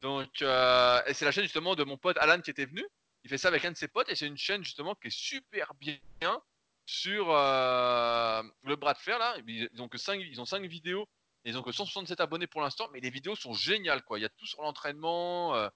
[0.03, 2.87] Donc, euh, et c'est la chaîne justement de mon pote Alan qui était venu.
[3.25, 5.17] Il fait ça avec un de ses potes et c'est une chaîne justement qui est
[5.17, 6.41] super bien
[6.85, 9.37] sur euh, le bras de fer là.
[9.47, 11.09] Ils ont que 5, ils ont cinq vidéos.
[11.45, 14.19] Et ils ont que 167 abonnés pour l'instant, mais les vidéos sont géniales quoi.
[14.19, 15.69] Il y a tout sur l'entraînement, euh,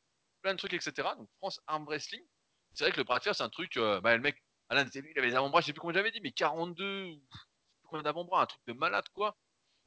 [0.43, 1.09] plein de trucs, etc.
[1.17, 2.23] Donc France Arm Wrestling.
[2.75, 3.77] C'est vrai que le bras de fer, c'est un truc.
[3.77, 5.95] euh, bah, le mec, Alain était venu, il avait les avant-bras, je sais plus combien
[5.95, 7.45] j'avais dit, mais 42 ou je sais
[7.81, 9.37] plus combien d'avant-bras, un truc de malade quoi.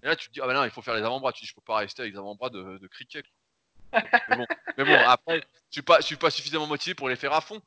[0.04, 1.32] Et là, tu te dis, ah bah non, il faut faire les avant-bras.
[1.32, 3.26] Tu dis, je peux pas rester avec les avant-bras de, de cricket.
[3.94, 4.46] mais, bon,
[4.78, 7.42] mais bon, après, je suis pas, je suis pas suffisamment motivé pour les faire à
[7.42, 7.62] fond.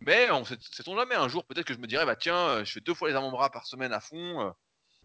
[0.00, 1.14] Mais on sait, sait-on jamais.
[1.16, 3.14] Un jour, peut-être que je me dirais, bah tiens, euh, je fais deux fois les
[3.16, 4.40] avant-bras par semaine à fond.
[4.40, 4.50] euh,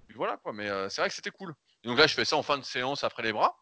[0.07, 0.53] puis voilà quoi.
[0.53, 1.55] Mais euh, c'est vrai que c'était cool.
[1.84, 3.57] Et donc là, je fais ça en fin de séance après les bras.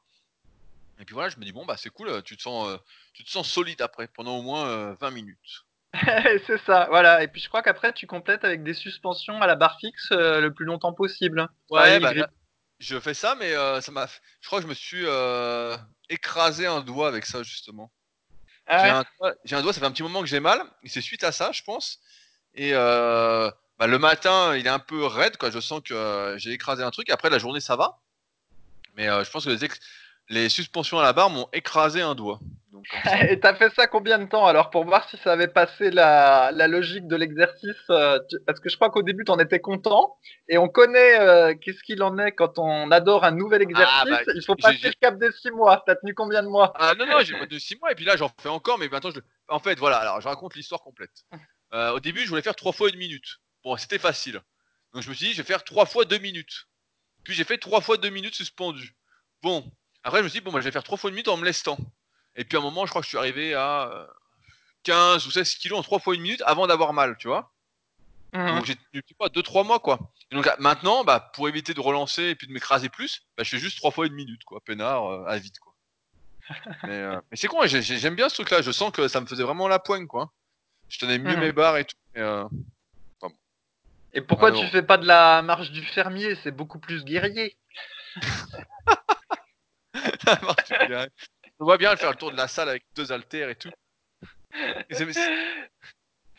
[0.99, 2.77] Et puis voilà, je me dis, bon, bah c'est cool, tu te sens, euh,
[3.13, 5.65] tu te sens solide après, pendant au moins euh, 20 minutes.
[6.47, 7.23] c'est ça, voilà.
[7.23, 10.41] Et puis je crois qu'après tu complètes avec des suspensions à la barre fixe euh,
[10.41, 11.47] le plus longtemps possible.
[11.69, 12.29] Pareil, bah, là,
[12.79, 14.07] je fais ça, mais euh, ça m'a.
[14.41, 15.77] Je crois que je me suis euh,
[16.09, 17.91] écrasé un doigt avec ça justement.
[18.65, 18.89] Ah J'ai ouais.
[18.91, 20.61] un, doigt- j'ai un doigt, ça fait un petit moment que j'ai mal.
[20.83, 21.99] Et c'est suite à ça, je pense.
[22.55, 25.51] Et bah, le matin, il est un peu raide, quoi.
[25.51, 27.09] Je sens que j'ai écrasé un truc.
[27.09, 27.99] Après, la journée, ça va.
[28.95, 29.67] Mais je pense que
[30.29, 32.39] les suspensions à la barre m'ont écrasé un doigt.
[32.73, 33.23] Donc, comme ça.
[33.31, 36.51] Et t'as fait ça combien de temps alors pour voir si ça avait passé la,
[36.51, 40.17] la logique de l'exercice euh, tu- Parce que je crois qu'au début t'en étais content
[40.49, 43.95] et on connaît euh, qu'est-ce qu'il en est quand on adore un nouvel exercice.
[44.01, 45.83] Ah, bah, il faut passer le cap des six mois.
[45.85, 46.73] T'as tenu combien de mois?
[46.75, 47.91] Ah non, non, j'ai pas de 6 mois.
[47.91, 48.79] Et puis là, j'en fais encore.
[48.79, 49.19] Mais maintenant, je...
[49.49, 49.97] en fait, voilà.
[49.97, 51.11] Alors, je raconte l'histoire complète.
[51.73, 53.37] Euh, au début, je voulais faire 3 fois une minute.
[53.63, 54.41] Bon, c'était facile.
[54.93, 56.65] Donc, je me suis dit, je vais faire 3 fois 2 minutes.
[57.23, 58.95] Puis, j'ai fait 3 fois 2 minutes suspendues.
[59.43, 59.63] Bon.
[60.03, 61.37] Après, je me suis dit, bon, bah, je vais faire 3 fois une minute en
[61.37, 61.77] me lestant.
[62.35, 64.07] Et puis, à un moment, je crois que je suis arrivé à euh,
[64.83, 67.51] 15 ou 16 kilos en 3 fois une minute avant d'avoir mal, tu vois.
[68.33, 68.55] Mhm.
[68.55, 69.99] Donc, j'ai tenu, je sais pas, 2-3 mois, quoi.
[70.31, 73.49] Et donc, maintenant, bah, pour éviter de relancer et puis de m'écraser plus, bah, je
[73.49, 74.59] fais juste 3 fois une minute, quoi.
[74.61, 75.73] Peinard, euh, à vite, quoi.
[76.83, 78.61] mais euh, mais c'est con, j'ai- j'aime bien ce truc-là.
[78.61, 80.31] Je sens que ça me faisait vraiment la poigne, quoi.
[80.89, 81.39] Je tenais mieux Mhm.
[81.41, 81.95] mes barres et tout.
[82.15, 82.43] mais, euh,
[84.15, 84.59] Et pourquoi Alors.
[84.59, 86.35] tu fais pas de la marche du fermier?
[86.43, 87.57] C'est beaucoup plus guerrier.
[90.25, 91.09] la marche du guerrier.
[91.63, 93.69] On voit bien le faire le tour de la salle avec deux haltères et tout.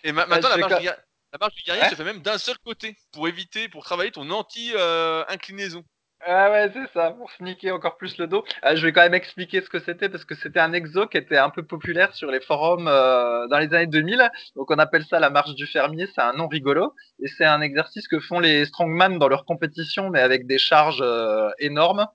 [0.05, 0.91] Et, ma- maintenant, la marche, quoi du guerrier,
[1.33, 1.89] la marche du guerrier Ouais.
[1.89, 5.83] se fait même d'un seul côté pour éviter, pour travailler ton anti-inclinaison.
[6.27, 8.45] Ah ouais, c'est ça, pour sniquer encore plus le dos.
[8.61, 11.17] Ah, je vais quand même expliquer ce que c'était parce que c'était un exo qui
[11.17, 14.31] était un peu populaire sur les forums euh, dans les années 2000.
[14.57, 16.95] Donc on appelle ça la marche du fermier, c'est un nom rigolo.
[17.23, 21.01] Et c'est un exercice que font les strongman dans leur compétition, mais avec des charges
[21.03, 22.07] euh, énormes.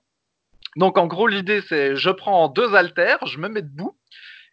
[0.76, 3.96] Donc en gros, l'idée c'est je prends deux haltères, je me mets debout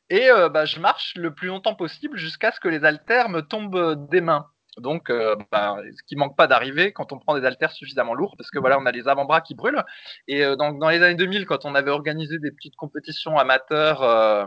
[0.10, 3.42] et euh, bah, je marche le plus longtemps possible jusqu'à ce que les haltères me
[3.42, 4.48] tombent des mains.
[4.78, 8.36] Donc, euh, bah, ce qui manque pas d'arriver quand on prend des haltères suffisamment lourds,
[8.38, 9.84] parce que voilà, on a les avant-bras qui brûlent.
[10.28, 14.04] Et euh, donc, dans les années 2000, quand on avait organisé des petites compétitions amateurs
[14.04, 14.46] euh,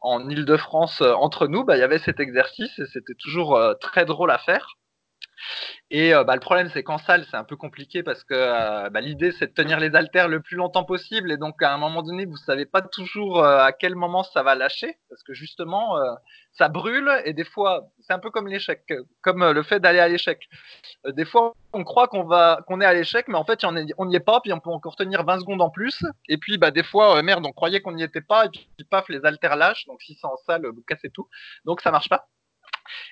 [0.00, 3.74] en Île-de-France euh, entre nous, bah, il y avait cet exercice et c'était toujours euh,
[3.74, 4.76] très drôle à faire.
[5.90, 8.90] Et euh, bah, le problème, c'est qu'en salle, c'est un peu compliqué parce que euh,
[8.90, 11.32] bah, l'idée, c'est de tenir les haltères le plus longtemps possible.
[11.32, 14.42] Et donc, à un moment donné, vous savez pas toujours euh, à quel moment ça
[14.42, 15.96] va lâcher parce que justement,
[16.52, 17.10] ça brûle.
[17.24, 18.84] Et des fois, c'est un peu comme l'échec,
[19.22, 20.48] comme le fait d'aller à l'échec.
[21.06, 24.16] Des fois, on croit qu'on va, qu'on est à l'échec, mais en fait, on n'y
[24.16, 24.40] est pas.
[24.40, 26.04] Puis on peut encore tenir 20 secondes en plus.
[26.28, 28.46] Et puis, bah, des fois, merde, on croyait qu'on n'y était pas.
[28.46, 29.86] Et puis, paf, les haltères lâchent.
[29.86, 31.28] Donc, si c'est en salle, vous cassez tout.
[31.64, 32.28] Donc, ça marche pas.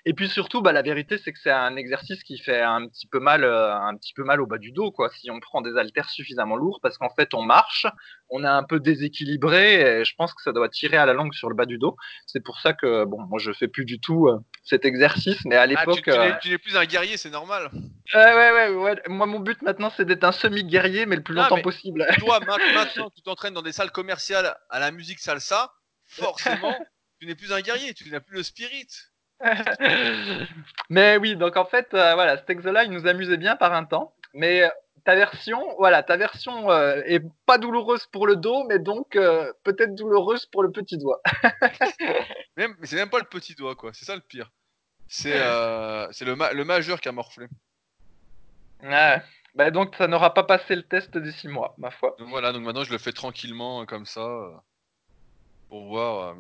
[0.05, 3.07] Et puis surtout, bah, la vérité, c'est que c'est un exercice qui fait un petit
[3.07, 5.11] peu mal, euh, un petit peu mal au bas du dos, quoi.
[5.11, 7.87] Si on prend des haltères suffisamment lourds, parce qu'en fait, on marche,
[8.31, 11.33] on est un peu déséquilibré, et je pense que ça doit tirer à la langue
[11.35, 11.97] sur le bas du dos.
[12.27, 15.57] C'est pour ça que, bon, moi, je fais plus du tout euh, cet exercice, mais
[15.57, 17.71] à Ah, tu, l'époque, tu euh, n'es- tu n'es plus un guerrier, c'est normal.
[18.15, 19.03] ouais, ouais, ouais, ouais.
[19.09, 22.07] Moi, mon but maintenant, c'est d'être un semi-guerrier, mais le plus longtemps possible.
[22.19, 25.73] Toi, ma- maintenant tu t'entraînes dans des salles commerciales à la musique salsa,
[26.07, 26.79] forcément,
[27.21, 28.89] tu n'es plus un guerrier, tu n'as plus le spirit.
[30.91, 33.85] mais oui, donc en fait, euh, voilà, cet exo-là, il nous amusait bien par un
[33.85, 34.15] temps.
[34.35, 34.69] Mais euh,
[35.05, 39.53] ta version, voilà, ta version euh, est pas douloureuse pour le dos, mais donc euh,
[39.65, 41.21] peut-être douloureuse pour le petit doigt.
[42.57, 43.93] Mais c'est même pas le petit doigt, quoi.
[43.95, 44.51] C'est ça le pire.
[45.09, 47.47] C'est euh, c'est le, ma- le majeur qui a morflé.
[48.83, 49.23] Ouais.
[49.55, 52.15] Bah, donc ça n'aura pas passé le test des 6 mois, ma foi.
[52.19, 54.63] Donc voilà, donc maintenant je le fais tranquillement comme ça
[55.69, 56.37] pour voir.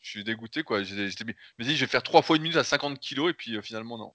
[0.00, 0.82] Je suis dégoûté quoi.
[0.82, 3.60] Je me dis je vais faire 3 fois une minute à 50 kilos et puis
[3.62, 4.14] finalement non.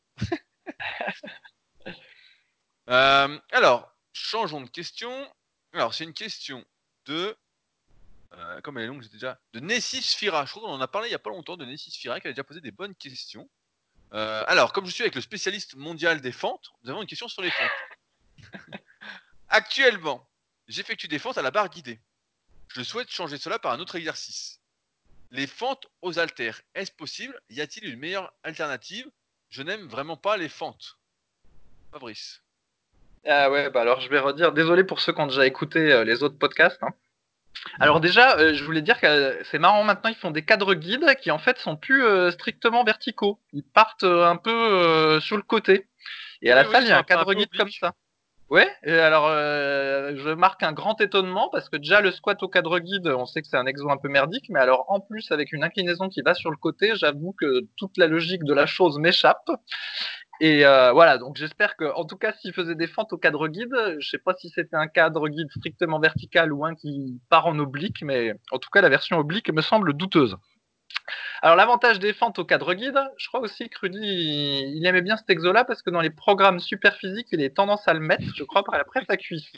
[3.51, 5.11] alors, changeons de question.
[5.73, 6.65] Alors, c'est une question
[7.05, 7.35] de.
[8.63, 9.39] comme elle est longue, j'ai déjà.
[9.53, 10.45] De Nessis Fira.
[10.45, 12.27] Je crois qu'on en a parlé il n'y a pas longtemps de Nessis Fira qui
[12.27, 13.49] a déjà posé des bonnes questions.
[14.11, 17.41] alors, comme je suis avec le spécialiste mondial des fentes, nous avons une question sur
[17.41, 17.71] les fentes.
[19.49, 20.27] Actuellement,
[20.67, 22.01] j'effectue des fentes à la barre guidée.
[22.69, 24.59] Je souhaite changer cela par un autre exercice.
[25.35, 27.37] Les fentes aux haltères, est-ce possible?
[27.49, 29.05] Y a-t-il une meilleure alternative?
[29.49, 30.97] Je n'aime vraiment pas les fentes.
[31.91, 32.41] Fabrice.
[33.27, 36.05] Ah ouais, bah alors je vais redire, désolé pour ceux qui ont déjà écouté euh,
[36.05, 36.81] les autres podcasts.
[36.83, 36.93] Hein.
[37.81, 40.73] Alors déjà, euh, je voulais dire que euh, c'est marrant maintenant, ils font des cadres
[40.73, 43.41] guides qui en fait sont plus strictement verticaux.
[43.51, 45.89] Ils partent un peu sur le côté.
[46.43, 47.93] Et à la salle, il y a un cadre guide comme ça.
[48.51, 53.07] Ouais, alors je marque un grand étonnement parce que déjà le squat au cadre guide,
[53.07, 55.63] on sait que c'est un exo un peu merdique, mais alors en plus avec une
[55.63, 59.49] inclinaison qui va sur le côté, j'avoue que toute la logique de la chose m'échappe.
[60.41, 63.47] Et euh, voilà, donc j'espère que, en tout cas, s'il faisait des fentes au cadre
[63.47, 67.47] guide, je sais pas si c'était un cadre guide strictement vertical ou un qui part
[67.47, 70.35] en oblique, mais en tout cas, la version oblique me semble douteuse.
[71.41, 75.17] Alors l'avantage des fentes au cadre guide, je crois aussi que Rudy, il aimait bien
[75.17, 78.23] cet exo-là parce que dans les programmes super physiques, il est tendance à le mettre,
[78.35, 79.51] je crois, après sa cuisse.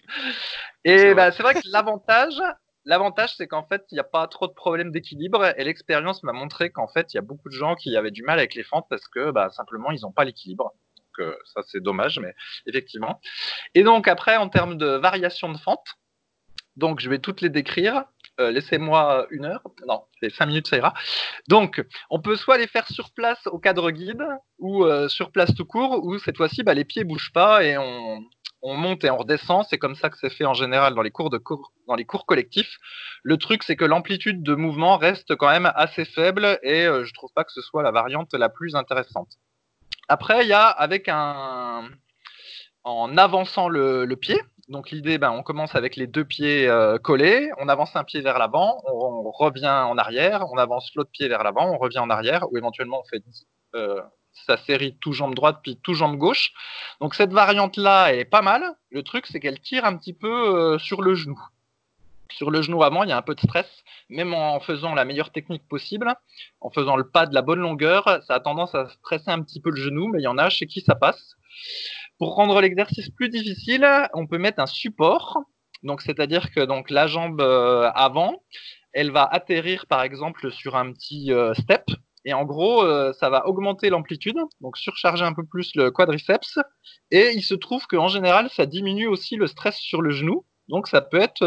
[0.84, 2.42] Et bah, c'est vrai que l'avantage,
[2.88, 6.32] L'avantage, c'est qu'en fait, il n'y a pas trop de problèmes d'équilibre et l'expérience m'a
[6.32, 8.64] montré qu'en fait, il y a beaucoup de gens qui avaient du mal avec les
[8.64, 10.72] fentes parce que bah, simplement, ils n'ont pas l'équilibre.
[10.96, 12.34] Donc, euh, ça, c'est dommage, mais
[12.66, 13.20] effectivement.
[13.76, 15.98] Et donc, après, en termes de variation de fentes,
[16.78, 18.06] donc je vais toutes les décrire.
[18.40, 19.62] Euh, laissez-moi une heure.
[19.88, 20.94] Non, c'est cinq minutes, ça ira.
[21.48, 24.24] Donc, on peut soit les faire sur place au cadre guide
[24.60, 27.78] ou euh, sur place tout court, ou cette fois-ci, bah, les pieds bougent pas et
[27.78, 28.24] on,
[28.62, 29.66] on monte et on redescend.
[29.70, 31.42] C'est comme ça que c'est fait en général dans les cours de
[31.88, 32.78] dans les cours collectifs.
[33.24, 37.14] Le truc, c'est que l'amplitude de mouvement reste quand même assez faible et euh, je
[37.14, 39.30] trouve pas que ce soit la variante la plus intéressante.
[40.10, 41.90] Après, il y a avec un
[42.84, 44.40] en avançant le, pied.
[44.68, 48.20] Donc l'idée, ben, on commence avec les deux pieds euh, collés, on avance un pied
[48.20, 52.10] vers l'avant, on, revient en arrière, on avance l'autre pied vers l'avant, on revient en
[52.10, 53.24] arrière, ou éventuellement on fait
[53.76, 54.02] euh,
[54.34, 56.52] sa série tout jambe droite puis tout jambe gauche.
[57.00, 58.76] Donc cette variante-là, elle est pas mal.
[58.92, 61.40] Le truc, c'est qu'elle tire un petit peu euh, sur le genou.
[62.30, 65.06] Sur le genou avant, il y a un peu de stress, même en faisant la
[65.06, 66.14] meilleure technique possible,
[66.60, 69.62] en faisant le pas de la bonne longueur, ça a tendance à stresser un petit
[69.62, 71.38] peu le genou, mais il y en a chez qui ça passe.
[72.20, 75.38] Pour rendre l'exercice plus difficile, on peut mettre un support.
[75.84, 78.42] Donc c'est-à-dire que donc la jambe euh, avant,
[78.94, 81.84] elle va atterrir par exemple sur un petit euh, step
[82.26, 86.60] et en gros, euh, ça va augmenter l'amplitude, donc surcharger un peu plus le quadriceps.
[87.12, 90.44] Et il se trouve qu'en général, ça diminue aussi le stress sur le genou.
[90.68, 91.44] Donc ça peut être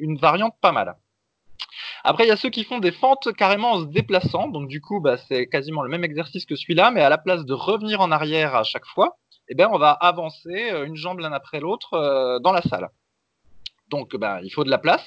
[0.00, 0.96] une variante pas mal.
[2.04, 4.48] Après, il y a ceux qui font des fentes carrément en se déplaçant.
[4.48, 7.44] Donc du coup, bah, c'est quasiment le même exercice que celui-là, mais à la place
[7.44, 9.16] de revenir en arrière à chaque fois,
[9.48, 12.88] eh ben, on va avancer euh, une jambe l'un après l'autre dans la salle.
[13.90, 15.04] Donc bah, il faut de la place.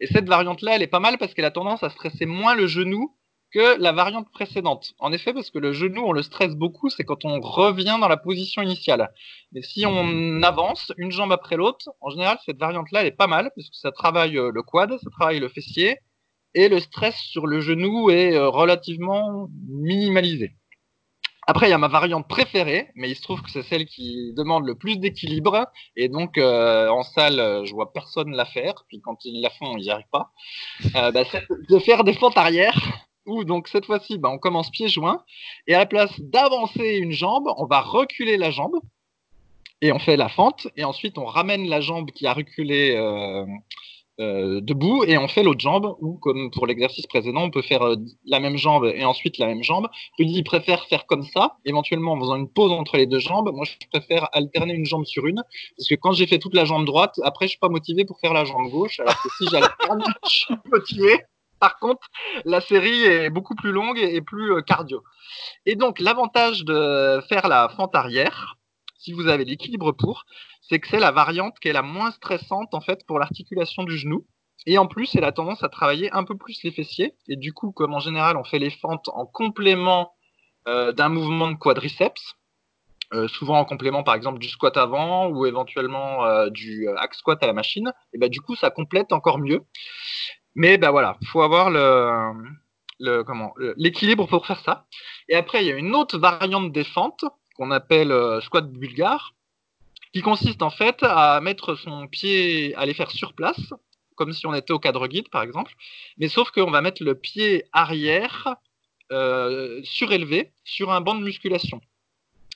[0.00, 2.66] Et cette variante-là, elle est pas mal parce qu'elle a tendance à stresser moins le
[2.66, 3.14] genou
[3.52, 4.92] que la variante précédente.
[4.98, 8.08] En effet, parce que le genou, on le stresse beaucoup, c'est quand on revient dans
[8.08, 9.12] la position initiale.
[9.52, 13.28] Mais si on avance une jambe après l'autre, en général, cette variante-là, elle est pas
[13.28, 15.98] mal, parce que ça travaille euh, le quad, ça travaille le fessier,
[16.56, 20.52] et le stress sur le genou est euh, relativement minimalisé.
[21.46, 24.32] Après, il y a ma variante préférée, mais il se trouve que c'est celle qui
[24.36, 25.66] demande le plus d'équilibre.
[25.94, 28.74] Et donc, euh, en salle, je vois personne la faire.
[28.88, 30.32] Puis quand ils la font, ils n'y arrivent pas.
[30.92, 32.74] bah, c'est de faire des fentes arrière
[33.26, 35.22] où donc cette fois-ci, bah, on commence pieds joints,
[35.66, 38.76] et à la place d'avancer une jambe, on va reculer la jambe,
[39.82, 43.44] et on fait la fente, et ensuite on ramène la jambe qui a reculé euh,
[44.18, 47.82] euh, debout, et on fait l'autre jambe, ou comme pour l'exercice précédent, on peut faire
[47.82, 49.88] euh, la même jambe et ensuite la même jambe.
[50.18, 53.50] Rudy préfère faire comme ça, éventuellement en faisant une pause entre les deux jambes.
[53.52, 55.42] Moi, je préfère alterner une jambe sur une,
[55.76, 58.18] parce que quand j'ai fait toute la jambe droite, après, je suis pas motivé pour
[58.20, 61.20] faire la jambe gauche, alors que si j'alterne, je suis motivé.
[61.60, 62.08] Par contre,
[62.44, 65.02] la série est beaucoup plus longue et plus euh, cardio.
[65.64, 68.56] Et donc, l'avantage de faire la fente arrière,
[68.98, 70.24] si vous avez l'équilibre pour,
[70.68, 73.96] c'est que c'est la variante qui est la moins stressante en fait pour l'articulation du
[73.96, 74.26] genou.
[74.66, 77.14] Et en plus, elle a tendance à travailler un peu plus les fessiers.
[77.28, 80.12] Et du coup, comme en général, on fait les fentes en complément
[80.66, 82.34] euh, d'un mouvement de quadriceps,
[83.12, 87.46] euh, souvent en complément par exemple du squat avant ou éventuellement du hack squat à
[87.46, 89.62] la machine, et ben du coup ça complète encore mieux.
[90.56, 92.32] Mais ben voilà, faut avoir le,
[92.98, 94.86] le comment l'équilibre pour faire ça.
[95.28, 97.24] Et après, il y a une autre variante des fentes
[97.56, 99.34] qu'on appelle euh, squat bulgare,
[100.16, 103.74] qui consiste en fait à mettre son pied, à les faire sur place,
[104.14, 105.74] comme si on était au cadre guide par exemple,
[106.16, 108.56] mais sauf qu'on va mettre le pied arrière
[109.12, 111.82] euh, surélevé sur un banc de musculation.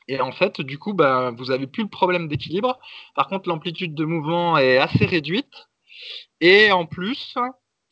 [0.08, 2.78] Et en fait, du coup, ben, vous avez plus le problème d'équilibre.
[3.14, 5.68] Par contre, l'amplitude de mouvement est assez réduite.
[6.40, 7.34] Et en plus,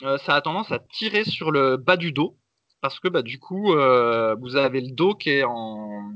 [0.03, 2.39] euh, ça a tendance à tirer sur le bas du dos.
[2.81, 6.11] Parce que bah, du coup, euh, vous avez le dos qui est en,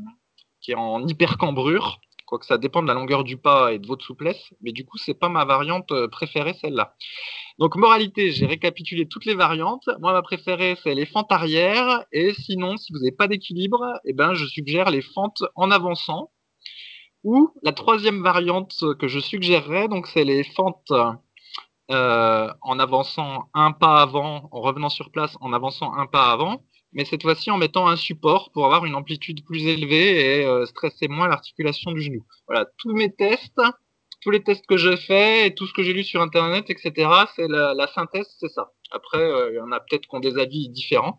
[0.63, 1.05] qui est en.
[2.33, 4.55] Quoique ça dépend de la longueur du pas et de votre souplesse.
[4.63, 6.95] Mais du coup, c'est pas ma variante préférée, celle-là.
[7.59, 9.87] Donc, moralité, j'ai récapitulé toutes les variantes.
[10.01, 12.07] Moi, ma préférée, c'est les fentes arrière.
[12.11, 16.31] Et sinon, si vous n'avez pas d'équilibre, eh ben, je suggère les fentes en avançant.
[17.23, 20.91] Ou la troisième variante que je suggérerais, donc, c'est les fentes
[21.91, 26.63] euh, en avançant un pas avant, en revenant sur place, en avançant un pas avant.
[26.93, 30.67] Mais cette fois-ci en mettant un support pour avoir une amplitude plus élevée et euh,
[30.67, 32.25] stresser moins l'articulation du genou.
[32.47, 33.61] Voilà, tous mes tests
[34.23, 37.11] tous les tests que je fais et tout ce que j'ai lu sur Internet, etc.,
[37.35, 38.71] c'est la, synthèse, c'est ça.
[38.93, 41.19] Après, euh, il y en a peut-être qui ont des avis différents.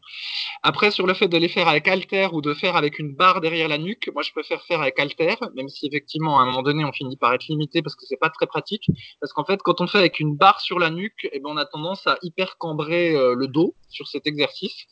[0.61, 3.41] Après, sur le fait de les faire avec halter ou de faire avec une barre
[3.41, 6.61] derrière la nuque, moi, je préfère faire avec halter, même si effectivement, à un moment
[6.61, 8.86] donné, on finit par être limité parce que c'est pas très pratique.
[9.19, 11.57] Parce qu'en fait, quand on fait avec une barre sur la nuque, eh ben, on
[11.57, 14.86] a tendance à hyper cambrer euh, le dos sur cet exercice.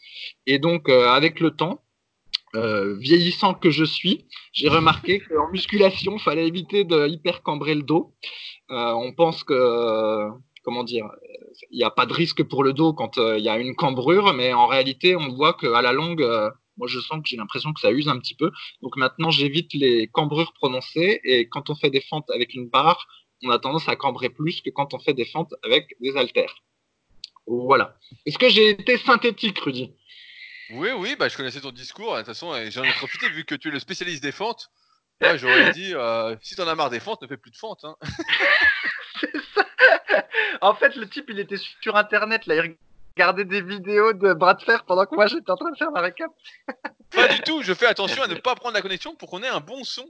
[0.47, 1.83] Et donc, euh, avec le temps,
[2.53, 7.81] vieillissant que je suis, j'ai remarqué qu'en musculation, il fallait éviter de hyper cambrer le
[7.81, 8.13] dos.
[8.67, 10.27] On pense que,
[10.65, 11.05] comment dire,
[11.69, 13.75] il n'y a pas de risque pour le dos quand euh, il y a une
[13.75, 16.25] cambrure, mais en réalité, on voit qu'à la longue,
[16.77, 18.51] moi je sens que j'ai l'impression que ça use un petit peu.
[18.81, 23.07] Donc maintenant, j'évite les cambrures prononcées et quand on fait des fentes avec une barre,
[23.43, 26.63] on a tendance à cambrer plus que quand on fait des fentes avec des haltères.
[27.47, 27.97] Voilà.
[28.25, 29.91] Est-ce que j'ai été synthétique, Rudy?
[30.73, 32.13] Oui, oui, bah, je connaissais ton discours.
[32.13, 34.69] De toute façon, j'en ai profité vu que tu es le spécialiste des fentes.
[35.21, 37.85] Moi, j'aurais dit, euh, si t'en as marre des fentes, ne fais plus de fentes.
[37.85, 37.95] Hein.
[39.19, 39.65] c'est ça.
[40.61, 42.75] En fait, le type, il était sur Internet, là, il
[43.15, 45.91] regardait des vidéos de bras de fer pendant que moi, j'étais en train de faire
[45.91, 46.31] ma récap.
[47.11, 47.61] Pas du tout.
[47.61, 50.07] Je fais attention à ne pas prendre la connexion pour qu'on ait un bon son.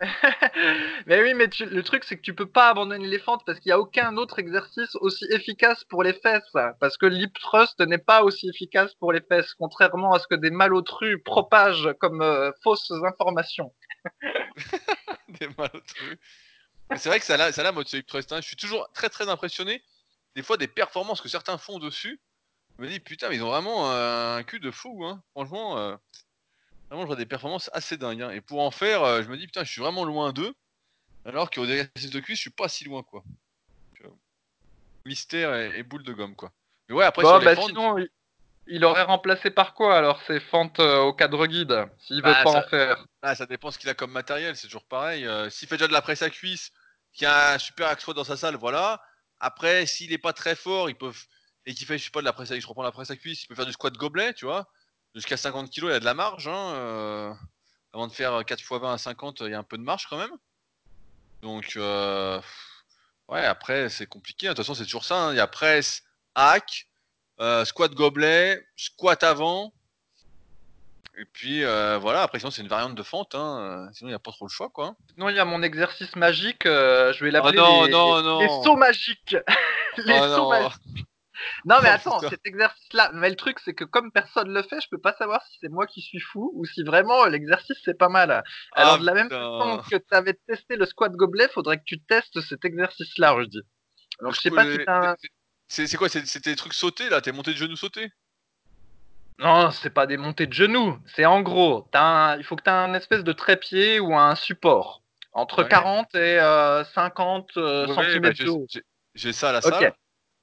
[1.06, 3.70] mais oui, mais le truc, c'est que tu peux pas abandonner les fentes parce qu'il
[3.70, 6.52] n'y a aucun autre exercice aussi efficace pour les fesses.
[6.80, 10.34] Parce que l'hip thrust n'est pas aussi efficace pour les fesses, contrairement à ce que
[10.34, 13.72] des malotrus propagent comme euh, fausses informations.
[15.28, 16.18] des malotrus.
[16.96, 17.86] C'est vrai que ça a, ça la mode.
[17.92, 18.40] Hein.
[18.40, 19.82] Je suis toujours très très impressionné
[20.36, 22.20] des fois des performances que certains font dessus.
[22.76, 25.04] Je me dis putain, mais ils ont vraiment un cul de fou.
[25.04, 25.22] Hein.
[25.34, 25.78] Franchement.
[25.78, 25.96] Euh,
[26.88, 28.22] Vraiment, je vois des performances assez dingues.
[28.22, 28.30] Hein.
[28.30, 30.54] Et pour en faire, euh, je me dis, putain, je suis vraiment loin d'eux.
[31.24, 33.24] Alors qu'au exercice de cuisse, je suis pas si loin, quoi.
[34.04, 34.08] Euh,
[35.06, 36.52] mystère et, boule de gomme, quoi.
[36.88, 37.96] Mais ouais, après, sur les bah, sinon,
[38.66, 42.42] il, aurait remplacé par quoi alors ces fentes euh, au cadre guide S'il veut bah,
[42.42, 43.06] pas en faire?
[43.22, 45.28] Ah, Ça dépend ce qu'il a comme matériel, c'est toujours pareil.
[45.50, 46.72] s'il fait déjà de la presse à cuisse,
[47.12, 49.02] qu'il a un super axe dans sa salle, voilà.
[49.40, 51.12] Après, s'il est pas très fort, il peut
[51.66, 52.60] et qu'il fait, je sais pas, de la presse à...
[52.60, 54.68] je reprends la presse à cuisse, il peut faire du squat gobelet, tu vois
[55.14, 56.48] jusqu'à 50 kg, il y a de la marge.
[56.48, 57.34] Hein, euh,
[57.92, 60.06] avant de faire 4 x 20 à 50, il y a un peu de marge
[60.08, 60.36] quand même.
[61.42, 62.40] Donc, euh,
[63.28, 64.48] ouais, après, c'est compliqué.
[64.48, 65.16] De toute façon, c'est toujours ça.
[65.16, 65.32] Hein.
[65.32, 66.02] Il y a presse,
[66.34, 66.86] hack,
[67.40, 69.72] euh, squat gobelet, squat avant.
[71.16, 73.88] Et puis voilà, après sinon c'est une variante de fente, hein.
[73.92, 74.96] sinon il n'y a pas trop le choix quoi.
[75.16, 79.36] Non, il y a mon exercice magique, je vais l'appeler ah les, les, sauts magiques.
[79.98, 81.06] les ah sauts magiques.
[81.64, 84.88] Non, mais attends, cet exercice-là, mais le truc, c'est que comme personne le fait, je
[84.90, 88.08] peux pas savoir si c'est moi qui suis fou ou si vraiment l'exercice c'est pas
[88.08, 88.30] mal.
[88.72, 91.84] Alors, ah, de la même façon que tu avais testé le squat gobelet, faudrait que
[91.84, 93.60] tu testes cet exercice-là, Rudy.
[94.20, 94.78] Alors, je sais pas si
[95.68, 97.20] C'est quoi C'était des trucs sautés là?
[97.20, 98.10] T'es monté de genoux sautés
[99.40, 100.96] non, c'est pas des montées de genoux.
[101.06, 105.02] C'est en gros, il faut que tu aies un espèce de trépied ou un support.
[105.32, 106.38] Entre 40 et
[106.94, 108.30] 50 euh, cm bah,
[109.16, 109.92] J'ai ça à la salle.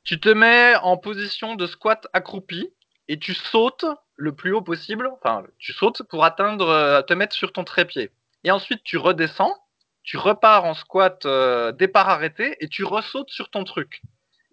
[0.04, 2.74] Tu te mets en position de squat accroupi
[3.08, 5.10] et tu sautes le plus haut possible.
[5.14, 8.12] Enfin, tu sautes pour atteindre, euh, te mettre sur ton trépied.
[8.44, 9.56] Et ensuite, tu redescends,
[10.04, 14.02] tu repars en squat euh, départ arrêté et tu ressautes sur ton truc.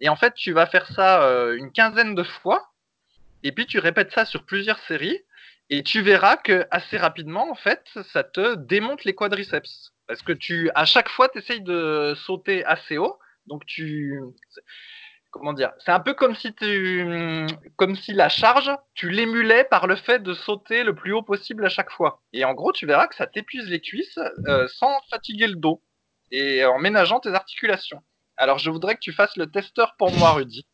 [0.01, 2.71] Et en fait, tu vas faire ça euh, une quinzaine de fois.
[3.43, 5.19] Et puis, tu répètes ça sur plusieurs séries.
[5.69, 9.93] Et tu verras que assez rapidement, en fait, ça te démonte les quadriceps.
[10.07, 13.19] Parce que tu, à chaque fois, tu essayes de sauter assez haut.
[13.45, 14.19] Donc, tu
[15.31, 17.45] comment dire C'est un peu comme si tu,
[17.75, 21.65] comme si la charge, tu l'émulais par le fait de sauter le plus haut possible
[21.65, 22.21] à chaque fois.
[22.33, 25.83] Et en gros, tu verras que ça t'épuise les cuisses euh, sans fatiguer le dos
[26.31, 28.01] et en ménageant tes articulations.
[28.39, 30.65] Alors, je voudrais que tu fasses le testeur pour moi, Rudy.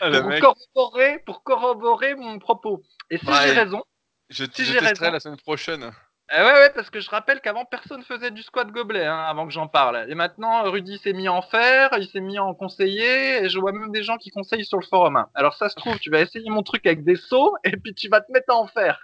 [0.00, 2.82] Ah, pour, corroborer, pour corroborer mon propos.
[3.08, 3.82] Et si j'ai raison,
[4.28, 5.92] je, te testerai la semaine prochaine.
[6.32, 9.46] Eh ouais, ouais, parce que je rappelle qu'avant personne faisait du squat gobelet, hein, avant
[9.46, 10.06] que j'en parle.
[10.08, 13.72] Et maintenant, Rudy s'est mis en faire, il s'est mis en conseiller, et je vois
[13.72, 15.16] même des gens qui conseillent sur le forum.
[15.16, 15.28] hein.
[15.34, 18.08] Alors ça se trouve, tu vas essayer mon truc avec des sauts, et puis tu
[18.08, 19.00] vas te mettre à en faire.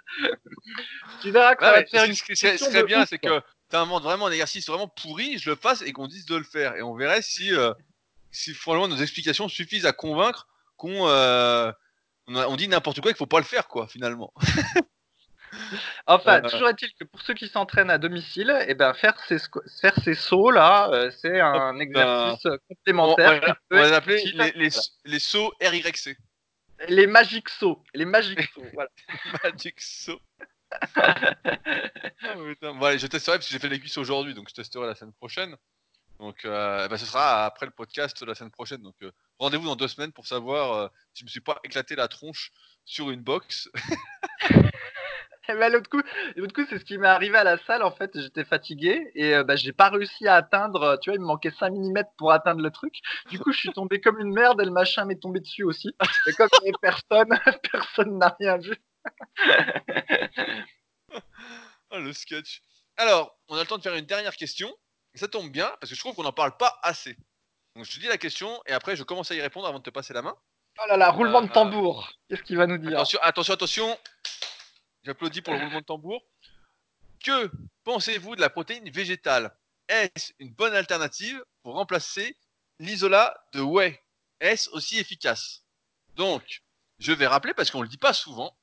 [1.21, 3.05] tu verras que ça Ouais, va mais te faire ce une qui serait- ce bien,
[3.05, 6.35] c'est que t'inventes vraiment un exercice vraiment pourri, je le fasse et qu'on dise de
[6.35, 6.75] le faire.
[6.75, 7.73] Et on verrait si, euh,
[8.31, 10.47] si franchement nos explications suffisent à convaincre
[10.77, 11.71] qu'on euh,
[12.27, 14.33] on, dit n'importe quoi et qu'il faut pas le faire, quoi, finalement.
[16.05, 19.37] Enfin, Euh, toujours est-il que pour ceux qui s'entraînent à domicile, eh ben faire ces
[19.81, 23.93] faire ces sauts là, c'est un exercice euh, on, on complémentaire on peut va les
[23.93, 24.37] appeler utile.
[24.37, 24.87] les, les, Voilà.
[25.05, 26.17] les sauts RYC.
[26.89, 28.65] Les magiques sauts, les magiques sauts.
[28.73, 28.89] Voilà.
[29.43, 30.19] Magic saut.
[32.21, 35.13] Ah, je testerai parce que j'ai fait les cuisses aujourd'hui, donc je testerai la semaine
[35.13, 35.55] prochaine.
[36.19, 38.81] Donc, euh, bah, ce sera après le podcast la semaine prochaine.
[38.81, 41.95] Donc, euh, rendez-vous dans deux semaines pour savoir euh, si je me suis pas éclaté
[41.95, 42.51] la tronche
[42.85, 43.69] sur une box.
[45.49, 47.81] Ben, l'autre coup, coup, c'est ce qui m'est arrivé à la salle.
[47.81, 50.99] En fait, j'étais fatigué et bah, j'ai pas réussi à atteindre.
[51.01, 52.99] Tu vois, il me manquait 5 mm pour atteindre le truc.
[53.29, 55.95] Du coup, je suis tombé comme une merde et le machin m'est tombé dessus aussi.
[56.27, 57.29] Et comme il personne,
[57.71, 58.75] personne n'a rien vu.
[61.89, 62.61] Ah, le sketch.
[62.97, 64.75] Alors, on a le temps de faire une dernière question.
[65.15, 67.15] Ça tombe bien parce que je trouve qu'on n'en parle pas assez.
[67.75, 69.83] Donc, je te dis la question et après, je commence à y répondre avant de
[69.83, 70.35] te passer la main.
[70.79, 72.11] Oh là là, roulement de Euh, tambour.
[72.29, 73.99] Qu'est-ce qu'il va nous dire Attention, attention, attention.
[75.03, 76.21] J'applaudis pour le roulement de tambour.
[77.23, 77.51] Que
[77.83, 79.55] pensez-vous de la protéine végétale?
[79.87, 82.35] Est-ce une bonne alternative pour remplacer
[82.79, 84.03] l'isolat de whey?
[84.39, 85.63] Est-ce aussi efficace?
[86.15, 86.61] Donc,
[86.99, 88.56] je vais rappeler parce qu'on le dit pas souvent.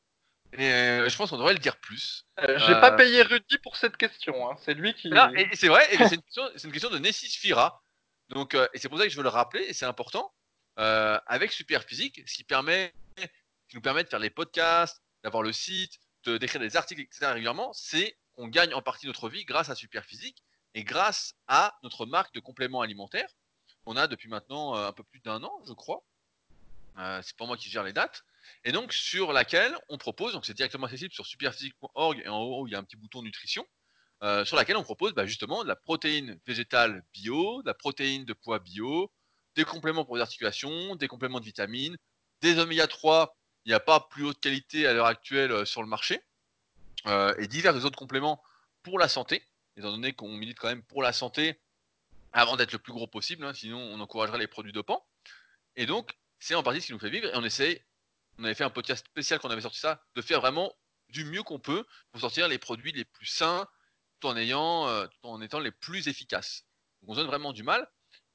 [0.56, 2.26] Et euh, je pense qu'on devrait le dire plus.
[2.40, 4.50] Euh, J'ai Euh, pas payé Rudy pour cette question.
[4.50, 4.56] Hein.
[4.64, 5.08] C'est lui qui.
[5.08, 7.82] Là, et, et c'est vrai, c'est une, question- c'est une question de Nessis Fira.
[8.28, 10.32] Donc, euh, et c'est pour ça que je veux le rappeler, et c'est important.
[10.78, 12.92] Euh, avec Superphysique, ce qui permet,
[13.68, 17.26] qui nous permet de faire les podcasts, d'avoir le site, de d'écrire des articles, etc.
[17.32, 20.42] régulièrement, c'est qu'on gagne en partie notre vie grâce à Superphysique
[20.74, 23.28] et grâce à notre marque de compléments alimentaires
[23.84, 26.02] qu'on a depuis maintenant un peu plus d'un an, je crois.
[27.22, 28.24] C'est pas moi qui gère les dates.
[28.64, 32.66] Et donc, sur laquelle on propose, donc c'est directement accessible sur superphysique.org et en haut,
[32.66, 33.66] il y a un petit bouton nutrition.
[34.22, 38.24] Euh, sur laquelle on propose bah, justement de la protéine végétale bio, de la protéine
[38.24, 39.12] de poids bio,
[39.54, 41.96] des compléments pour les articulations, des compléments de vitamines,
[42.40, 45.82] des oméga 3, il n'y a pas plus haute qualité à l'heure actuelle euh, sur
[45.82, 46.22] le marché,
[47.06, 48.42] euh, et divers autres compléments
[48.82, 49.42] pour la santé,
[49.76, 51.60] étant donné qu'on milite quand même pour la santé
[52.32, 55.06] avant d'être le plus gros possible, hein, sinon on encouragerait les produits dopants.
[55.76, 57.82] Et donc, c'est en partie ce qui nous fait vivre, et on essaye,
[58.38, 60.72] on avait fait un podcast spécial quand on avait sorti ça, de faire vraiment
[61.08, 63.68] du mieux qu'on peut pour sortir les produits les plus sains,
[64.20, 66.64] tout en ayant, euh, tout en étant les plus efficaces.
[67.06, 67.88] On se donne vraiment du mal.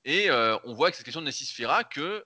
[0.05, 2.25] Et euh, on voit avec cette question de Nessis Fira que,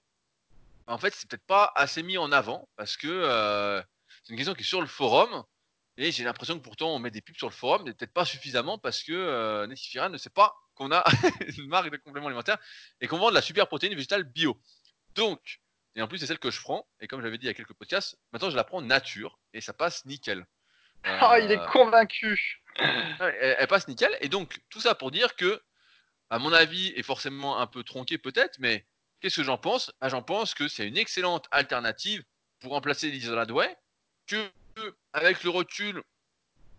[0.85, 3.81] en fait, c'est peut-être pas assez mis en avant parce que euh,
[4.23, 5.43] c'est une question qui est sur le forum.
[5.97, 8.25] Et j'ai l'impression que pourtant on met des pubs sur le forum, mais peut-être pas
[8.25, 11.03] suffisamment parce que Nessis Fira ne sait pas qu'on a
[11.57, 12.57] une marque de compléments alimentaires
[12.99, 14.59] et qu'on vend de la super protéine végétale bio.
[15.13, 15.61] Donc,
[15.95, 17.53] et en plus c'est celle que je prends, et comme j'avais dit il y a
[17.53, 20.45] quelques podcasts, maintenant je la prends nature et ça passe nickel.
[21.05, 22.61] Euh, Oh, il est convaincu.
[22.79, 22.85] Ouais,
[23.41, 24.17] elle, elle passe nickel.
[24.21, 25.61] Et donc, tout ça pour dire que,
[26.29, 28.85] à mon avis, est forcément un peu tronqué peut-être, mais
[29.19, 29.91] qu'est-ce que j'en pense?
[30.01, 32.23] Ah, J'en pense que c'est une excellente alternative
[32.59, 33.77] pour remplacer l'isolat de whey,
[34.27, 34.49] que
[35.11, 36.01] avec le recul,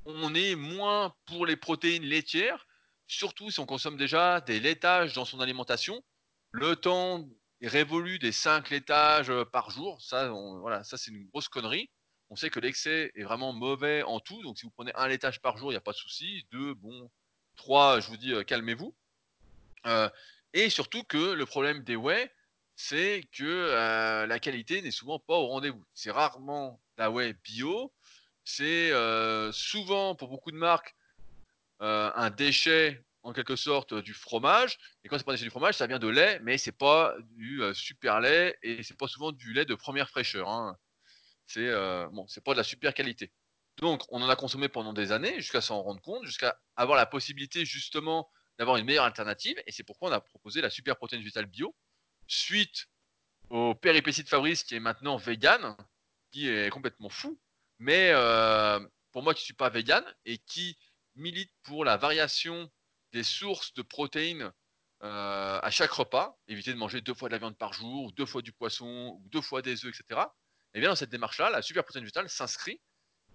[0.06, 2.66] on est moins pour les protéines laitières,
[3.06, 6.02] surtout si on consomme déjà des laitages dans son alimentation.
[6.50, 7.24] Le temps
[7.64, 10.00] est révolu des 5 laitages par jour.
[10.02, 10.28] Ça,
[10.60, 11.90] voilà, ça c'est une grosse connerie.
[12.30, 14.42] On sait que l'excès est vraiment mauvais en tout.
[14.42, 16.46] Donc si vous prenez un laitage par jour, il n'y a pas de souci.
[16.50, 17.10] Deux, bon.
[17.56, 18.94] Trois, je vous dis, calmez-vous.
[20.52, 22.30] Et surtout que le problème des whey,
[22.74, 25.84] c'est que la qualité n'est souvent pas au rendez-vous.
[25.94, 27.92] C'est rarement la whey bio.
[28.44, 28.90] C'est
[29.52, 30.96] souvent, pour beaucoup de marques,
[31.80, 34.78] un déchet en quelque sorte du fromage.
[35.02, 37.74] Et quand c'est pas du fromage, ça vient de lait, mais c'est pas du euh,
[37.74, 40.48] super lait et c'est pas souvent du lait de première fraîcheur.
[40.48, 40.76] hein.
[41.46, 43.32] C'est euh, bon, c'est pas de la super qualité.
[43.78, 47.06] Donc, on en a consommé pendant des années jusqu'à s'en rendre compte, jusqu'à avoir la
[47.06, 49.60] possibilité justement d'avoir une meilleure alternative.
[49.66, 51.74] Et c'est pourquoi on a proposé la super protéine végétale bio,
[52.28, 52.86] suite
[53.50, 55.76] au péripéties de Fabrice qui est maintenant vegan,
[56.30, 57.38] qui est complètement fou.
[57.78, 58.78] Mais euh,
[59.12, 60.78] pour moi qui ne suis pas vegan et qui
[61.14, 62.70] milite pour la variation
[63.14, 64.52] des sources de protéines
[65.02, 68.12] euh, à chaque repas, éviter de manger deux fois de la viande par jour, ou
[68.12, 70.20] deux fois du poisson, deux fois des œufs, etc.
[70.74, 72.80] Et bien dans cette démarche-là, la super protéine végétale s'inscrit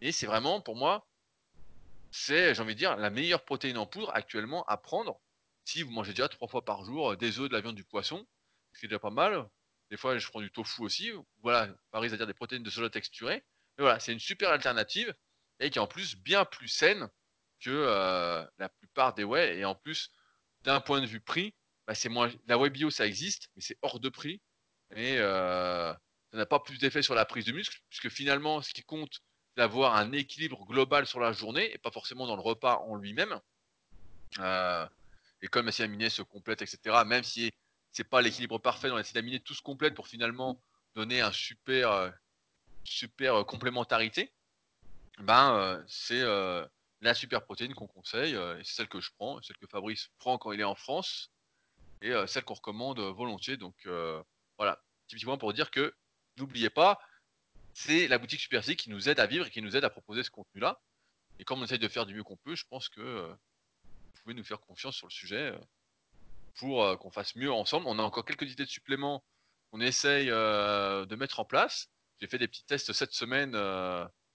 [0.01, 1.07] et c'est vraiment pour moi,
[2.11, 5.19] c'est, j'ai envie de dire, la meilleure protéine en poudre actuellement à prendre
[5.63, 8.27] si vous mangez déjà trois fois par jour des œufs, de la viande, du poisson,
[8.73, 9.47] ce qui est déjà pas mal.
[9.91, 11.11] Des fois, je prends du tofu aussi.
[11.41, 13.45] Voilà, Paris, c'est-à-dire des protéines de soja texturées.
[13.77, 15.13] Mais voilà, c'est une super alternative
[15.59, 17.09] et qui est en plus bien plus saine
[17.59, 19.57] que euh, la plupart des whey.
[19.57, 20.11] Et en plus,
[20.63, 21.53] d'un point de vue prix,
[21.87, 22.31] bah, c'est moins.
[22.47, 24.41] La whey bio, ça existe, mais c'est hors de prix.
[24.95, 25.93] Et euh,
[26.31, 29.13] ça n'a pas plus d'effet sur la prise de muscle, puisque finalement, ce qui compte,
[29.13, 32.95] c'est d'avoir un équilibre global sur la journée et pas forcément dans le repas en
[32.95, 33.39] lui-même.
[34.39, 34.87] Euh,
[35.41, 37.51] et comme les aminés se complètent, etc., même si
[37.91, 40.61] c'est pas l'équilibre parfait dans les aminés, tout se complète pour finalement
[40.95, 42.13] donner un super,
[42.83, 44.31] super complémentarité,
[45.19, 46.23] ben, c'est
[47.01, 50.37] la super protéine qu'on conseille, et c'est celle que je prends, celle que Fabrice prend
[50.37, 51.31] quand il est en France,
[52.01, 53.57] et celle qu'on recommande volontiers.
[53.57, 53.75] Donc
[54.57, 55.93] voilà, typiquement pour dire que
[56.37, 56.99] n'oubliez pas,
[57.73, 60.23] c'est la boutique Superphysique qui nous aide à vivre et qui nous aide à proposer
[60.23, 60.81] ce contenu-là.
[61.39, 63.29] Et comme on essaye de faire du mieux qu'on peut, je pense que
[63.81, 65.53] vous pouvez nous faire confiance sur le sujet
[66.55, 67.85] pour qu'on fasse mieux ensemble.
[67.87, 69.23] On a encore quelques idées de suppléments
[69.71, 71.89] qu'on essaye de mettre en place.
[72.19, 73.53] J'ai fait des petits tests cette semaine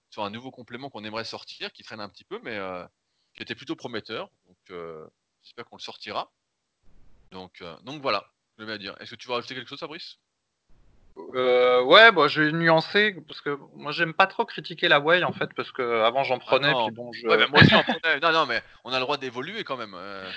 [0.09, 2.59] sur un nouveau complément qu'on aimerait sortir, qui traîne un petit peu, mais
[3.35, 4.29] qui était plutôt prometteur.
[4.47, 4.79] Donc
[5.43, 6.31] j'espère qu'on le sortira.
[7.31, 8.95] Donc, donc voilà, je vais dire.
[8.99, 10.19] Est-ce que tu veux rajouter quelque chose, Fabrice?
[11.17, 15.23] Euh, ouais, bah, je vais nuancer parce que moi j'aime pas trop critiquer la whey
[15.23, 17.25] en fait parce que avant j'en ah prenais puis bon je.
[17.27, 18.19] Ouais, moi aussi j'en prenais.
[18.21, 19.95] Non, non, mais on a le droit d'évoluer quand même.
[19.95, 20.29] Euh.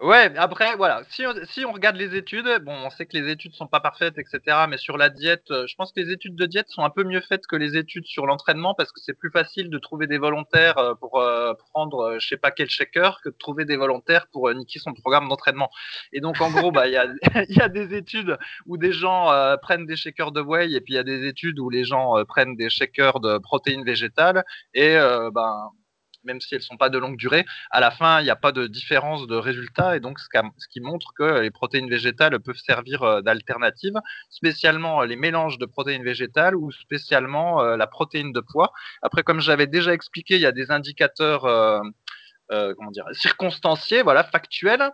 [0.00, 3.30] Ouais, après voilà, si on, si on regarde les études, bon, on sait que les
[3.30, 4.66] études sont pas parfaites, etc.
[4.68, 7.04] Mais sur la diète, euh, je pense que les études de diète sont un peu
[7.04, 10.18] mieux faites que les études sur l'entraînement parce que c'est plus facile de trouver des
[10.18, 11.22] volontaires euh, pour
[11.72, 15.28] prendre je sais pas quel shaker que de trouver des volontaires pour niquer son programme
[15.28, 15.70] d'entraînement.
[16.12, 17.06] Et donc en gros, bah il y a,
[17.48, 18.36] y a des études
[18.66, 19.30] où des gens
[19.62, 22.18] prennent des shakers de whey et puis il y a des études où les gens
[22.18, 24.44] euh, prennent des shakers de protéines végétales
[24.74, 25.70] et euh, ben
[26.24, 28.50] même si elles sont pas de longue durée, à la fin, il n'y a pas
[28.50, 30.26] de différence de résultat et donc ce,
[30.68, 33.94] qui montre que les protéines végétales peuvent servir euh, d'alternative,
[34.28, 38.72] spécialement les mélanges de protéines végétales ou spécialement la protéine de poids.
[39.02, 41.42] Après, comme j'avais déjà expliqué, il y a des indicateurs
[42.48, 44.90] comment dire, circonstanciés, voilà, factuels,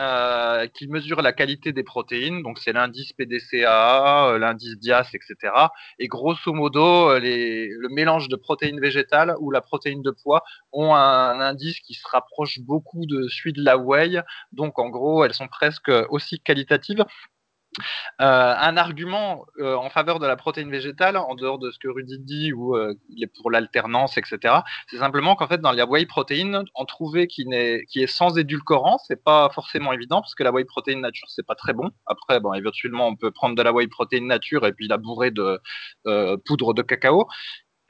[0.00, 2.42] euh, qui mesure la qualité des protéines.
[2.42, 5.52] Donc c'est l'indice PDCA, euh, l'indice DIAS, etc.
[6.00, 10.42] Et grosso modo, euh, le mélange de protéines végétales ou la protéine de poids
[10.72, 14.20] ont un, indice qui se rapproche beaucoup de celui de la whey.
[14.50, 17.04] Donc en gros, elles sont presque aussi qualitatives
[18.20, 21.88] euh, un argument euh, en faveur de la protéine végétale, en dehors de ce que
[21.88, 22.94] Rudy dit ou euh,
[23.40, 24.54] pour l'alternance, etc.,
[24.88, 28.38] c'est simplement qu'en fait dans la whey protéine, en trouver qui, est, qui est sans
[28.38, 31.90] édulcorant, c'est pas forcément évident parce que la whey protéine nature c'est pas très bon.
[32.06, 35.30] Après, bon, éventuellement on peut prendre de la whey protéine nature et puis la bourrer
[35.30, 35.60] de
[36.46, 37.28] poudre de cacao.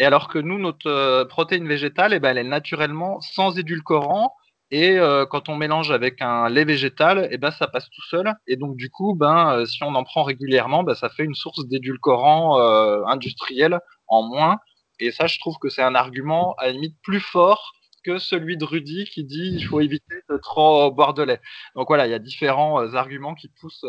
[0.00, 4.34] Et alors que nous, notre protéine végétale, eh ben, elle est naturellement sans édulcorant
[4.74, 8.02] et euh, quand on mélange avec un lait végétal, et eh ben ça passe tout
[8.10, 8.34] seul.
[8.48, 11.36] Et donc du coup, ben euh, si on en prend régulièrement, ben, ça fait une
[11.36, 13.78] source d'édulcorant euh, industriel
[14.08, 14.58] en moins.
[14.98, 17.70] Et ça, je trouve que c'est un argument à la limite plus fort
[18.04, 21.40] que celui de Rudy qui dit il faut éviter de trop boire de lait.
[21.76, 23.86] Donc voilà, il y a différents arguments qui poussent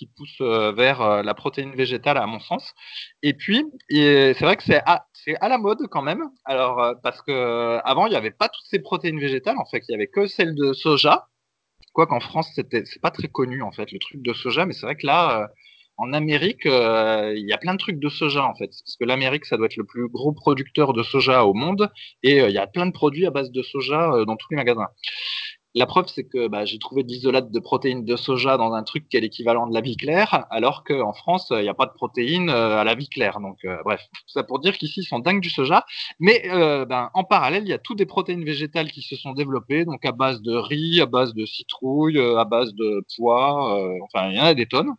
[0.00, 2.72] qui pousse euh, vers euh, la protéine végétale à mon sens.
[3.22, 6.22] Et puis, c'est vrai que c'est à, la mode quand même.
[6.46, 9.58] Alors, euh, parce que avant, il n'y avait pas toutes ces protéines végétales.
[9.58, 11.26] En fait, il n'y avait que celles de soja.
[11.92, 14.64] Quoi qu'en France, c'était, c'est pas très connu, en fait, le truc de soja.
[14.64, 15.50] Mais c'est vrai que là,
[15.98, 18.68] en Amérique, il y a plein de trucs de soja, en fait.
[18.68, 21.90] Parce que l'Amérique, ça doit être le plus gros producteur de soja au monde.
[22.22, 24.88] Et il y a plein de produits à base de soja dans tous les magasins.
[25.76, 28.82] La preuve, c'est que bah, j'ai trouvé de l'isolate de protéines de soja dans un
[28.82, 31.86] truc qui est l'équivalent de la vie claire, alors qu'en France, il n'y a pas
[31.86, 33.38] de protéines euh, à la vie claire.
[33.38, 35.86] Donc, euh, bref, tout ça pour dire qu'ici, ils sont dingues du soja.
[36.18, 39.32] Mais euh, ben, en parallèle, il y a toutes des protéines végétales qui se sont
[39.32, 44.30] développées, donc à base de riz, à base de citrouille, à base de pois, enfin,
[44.30, 44.90] il y en a des tonnes.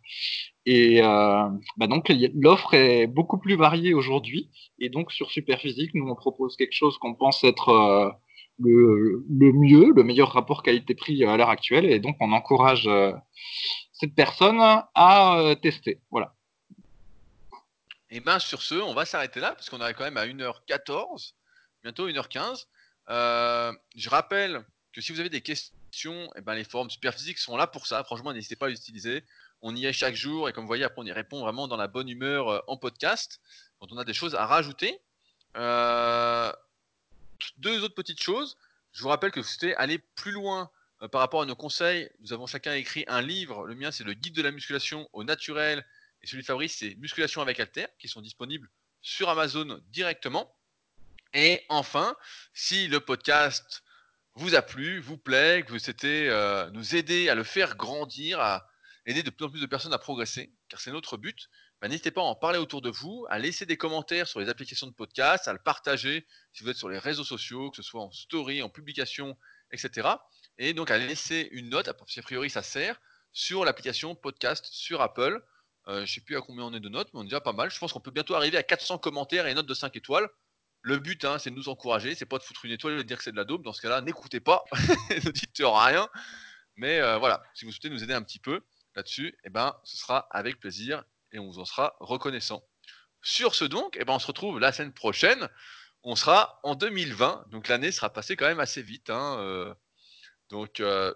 [0.64, 4.50] Et bah donc l'offre est beaucoup plus variée aujourd'hui.
[4.78, 8.14] Et donc sur Superphysique, nous on propose quelque chose qu'on pense être
[8.64, 11.86] le, mieux, le meilleur rapport qualité-prix à l'heure actuelle.
[11.86, 13.12] Et donc, on encourage euh,
[13.92, 16.00] cette personne à euh, tester.
[16.10, 16.34] Voilà.
[18.10, 21.32] Et bien, sur ce, on va s'arrêter là, parce qu'on arrive quand même à 1h14,
[21.82, 22.66] bientôt 1h15.
[23.08, 27.56] Euh, je rappelle que si vous avez des questions, et ben, les forums Superphysique sont
[27.56, 28.04] là pour ça.
[28.04, 29.24] Franchement, n'hésitez pas à les utiliser.
[29.62, 31.76] On y est chaque jour, et comme vous voyez, après, on y répond vraiment dans
[31.76, 33.40] la bonne humeur en podcast,
[33.78, 35.00] quand on a des choses à rajouter.
[35.56, 36.52] Euh,
[37.56, 38.56] deux autres petites choses.
[38.92, 40.70] Je vous rappelle que vous souhaitez aller plus loin
[41.02, 42.10] euh, par rapport à nos conseils.
[42.20, 43.66] Nous avons chacun écrit un livre.
[43.66, 45.86] Le mien, c'est le guide de la musculation au naturel.
[46.22, 48.68] Et celui de Fabrice, c'est Musculation avec Alter, qui sont disponibles
[49.00, 50.54] sur Amazon directement.
[51.34, 52.14] Et enfin,
[52.54, 53.82] si le podcast
[54.34, 58.40] vous a plu, vous plaît, que vous souhaitez euh, nous aider à le faire grandir,
[58.40, 58.68] à
[59.06, 61.48] aider de plus en plus de personnes à progresser, car c'est notre but,
[61.82, 64.48] bah, n'hésitez pas à en parler autour de vous, à laisser des commentaires sur les
[64.48, 67.82] applications de podcast, à le partager si vous êtes sur les réseaux sociaux, que ce
[67.82, 69.36] soit en story, en publication,
[69.72, 70.08] etc.
[70.58, 73.00] Et donc à laisser une note, a priori ça sert,
[73.32, 75.44] sur l'application podcast sur Apple.
[75.88, 77.40] Euh, je ne sais plus à combien on est de notes, mais on est déjà
[77.40, 77.68] pas mal.
[77.68, 80.28] Je pense qu'on peut bientôt arriver à 400 commentaires et notes de 5 étoiles.
[80.82, 83.02] Le but, hein, c'est de nous encourager, c'est pas de foutre une étoile et de
[83.02, 83.62] dire que c'est de la dope.
[83.62, 84.62] Dans ce cas-là, n'écoutez pas,
[85.10, 86.08] ne dites rien.
[86.76, 88.60] Mais euh, voilà, si vous souhaitez nous aider un petit peu
[88.94, 91.02] là-dessus, eh ben, ce sera avec plaisir
[91.32, 92.62] et on vous en sera reconnaissant.
[93.22, 95.48] Sur ce donc, eh ben, on se retrouve la semaine prochaine.
[96.02, 99.10] On sera en 2020, donc l'année sera passée quand même assez vite.
[99.10, 99.74] Hein, euh.
[100.50, 101.14] donc euh,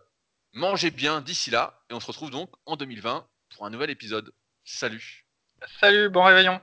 [0.53, 4.33] mangez bien d'ici là et on se retrouve donc en 2020 pour un nouvel épisode.
[4.65, 5.27] Salut.
[5.81, 6.61] Salut, bon réveillon.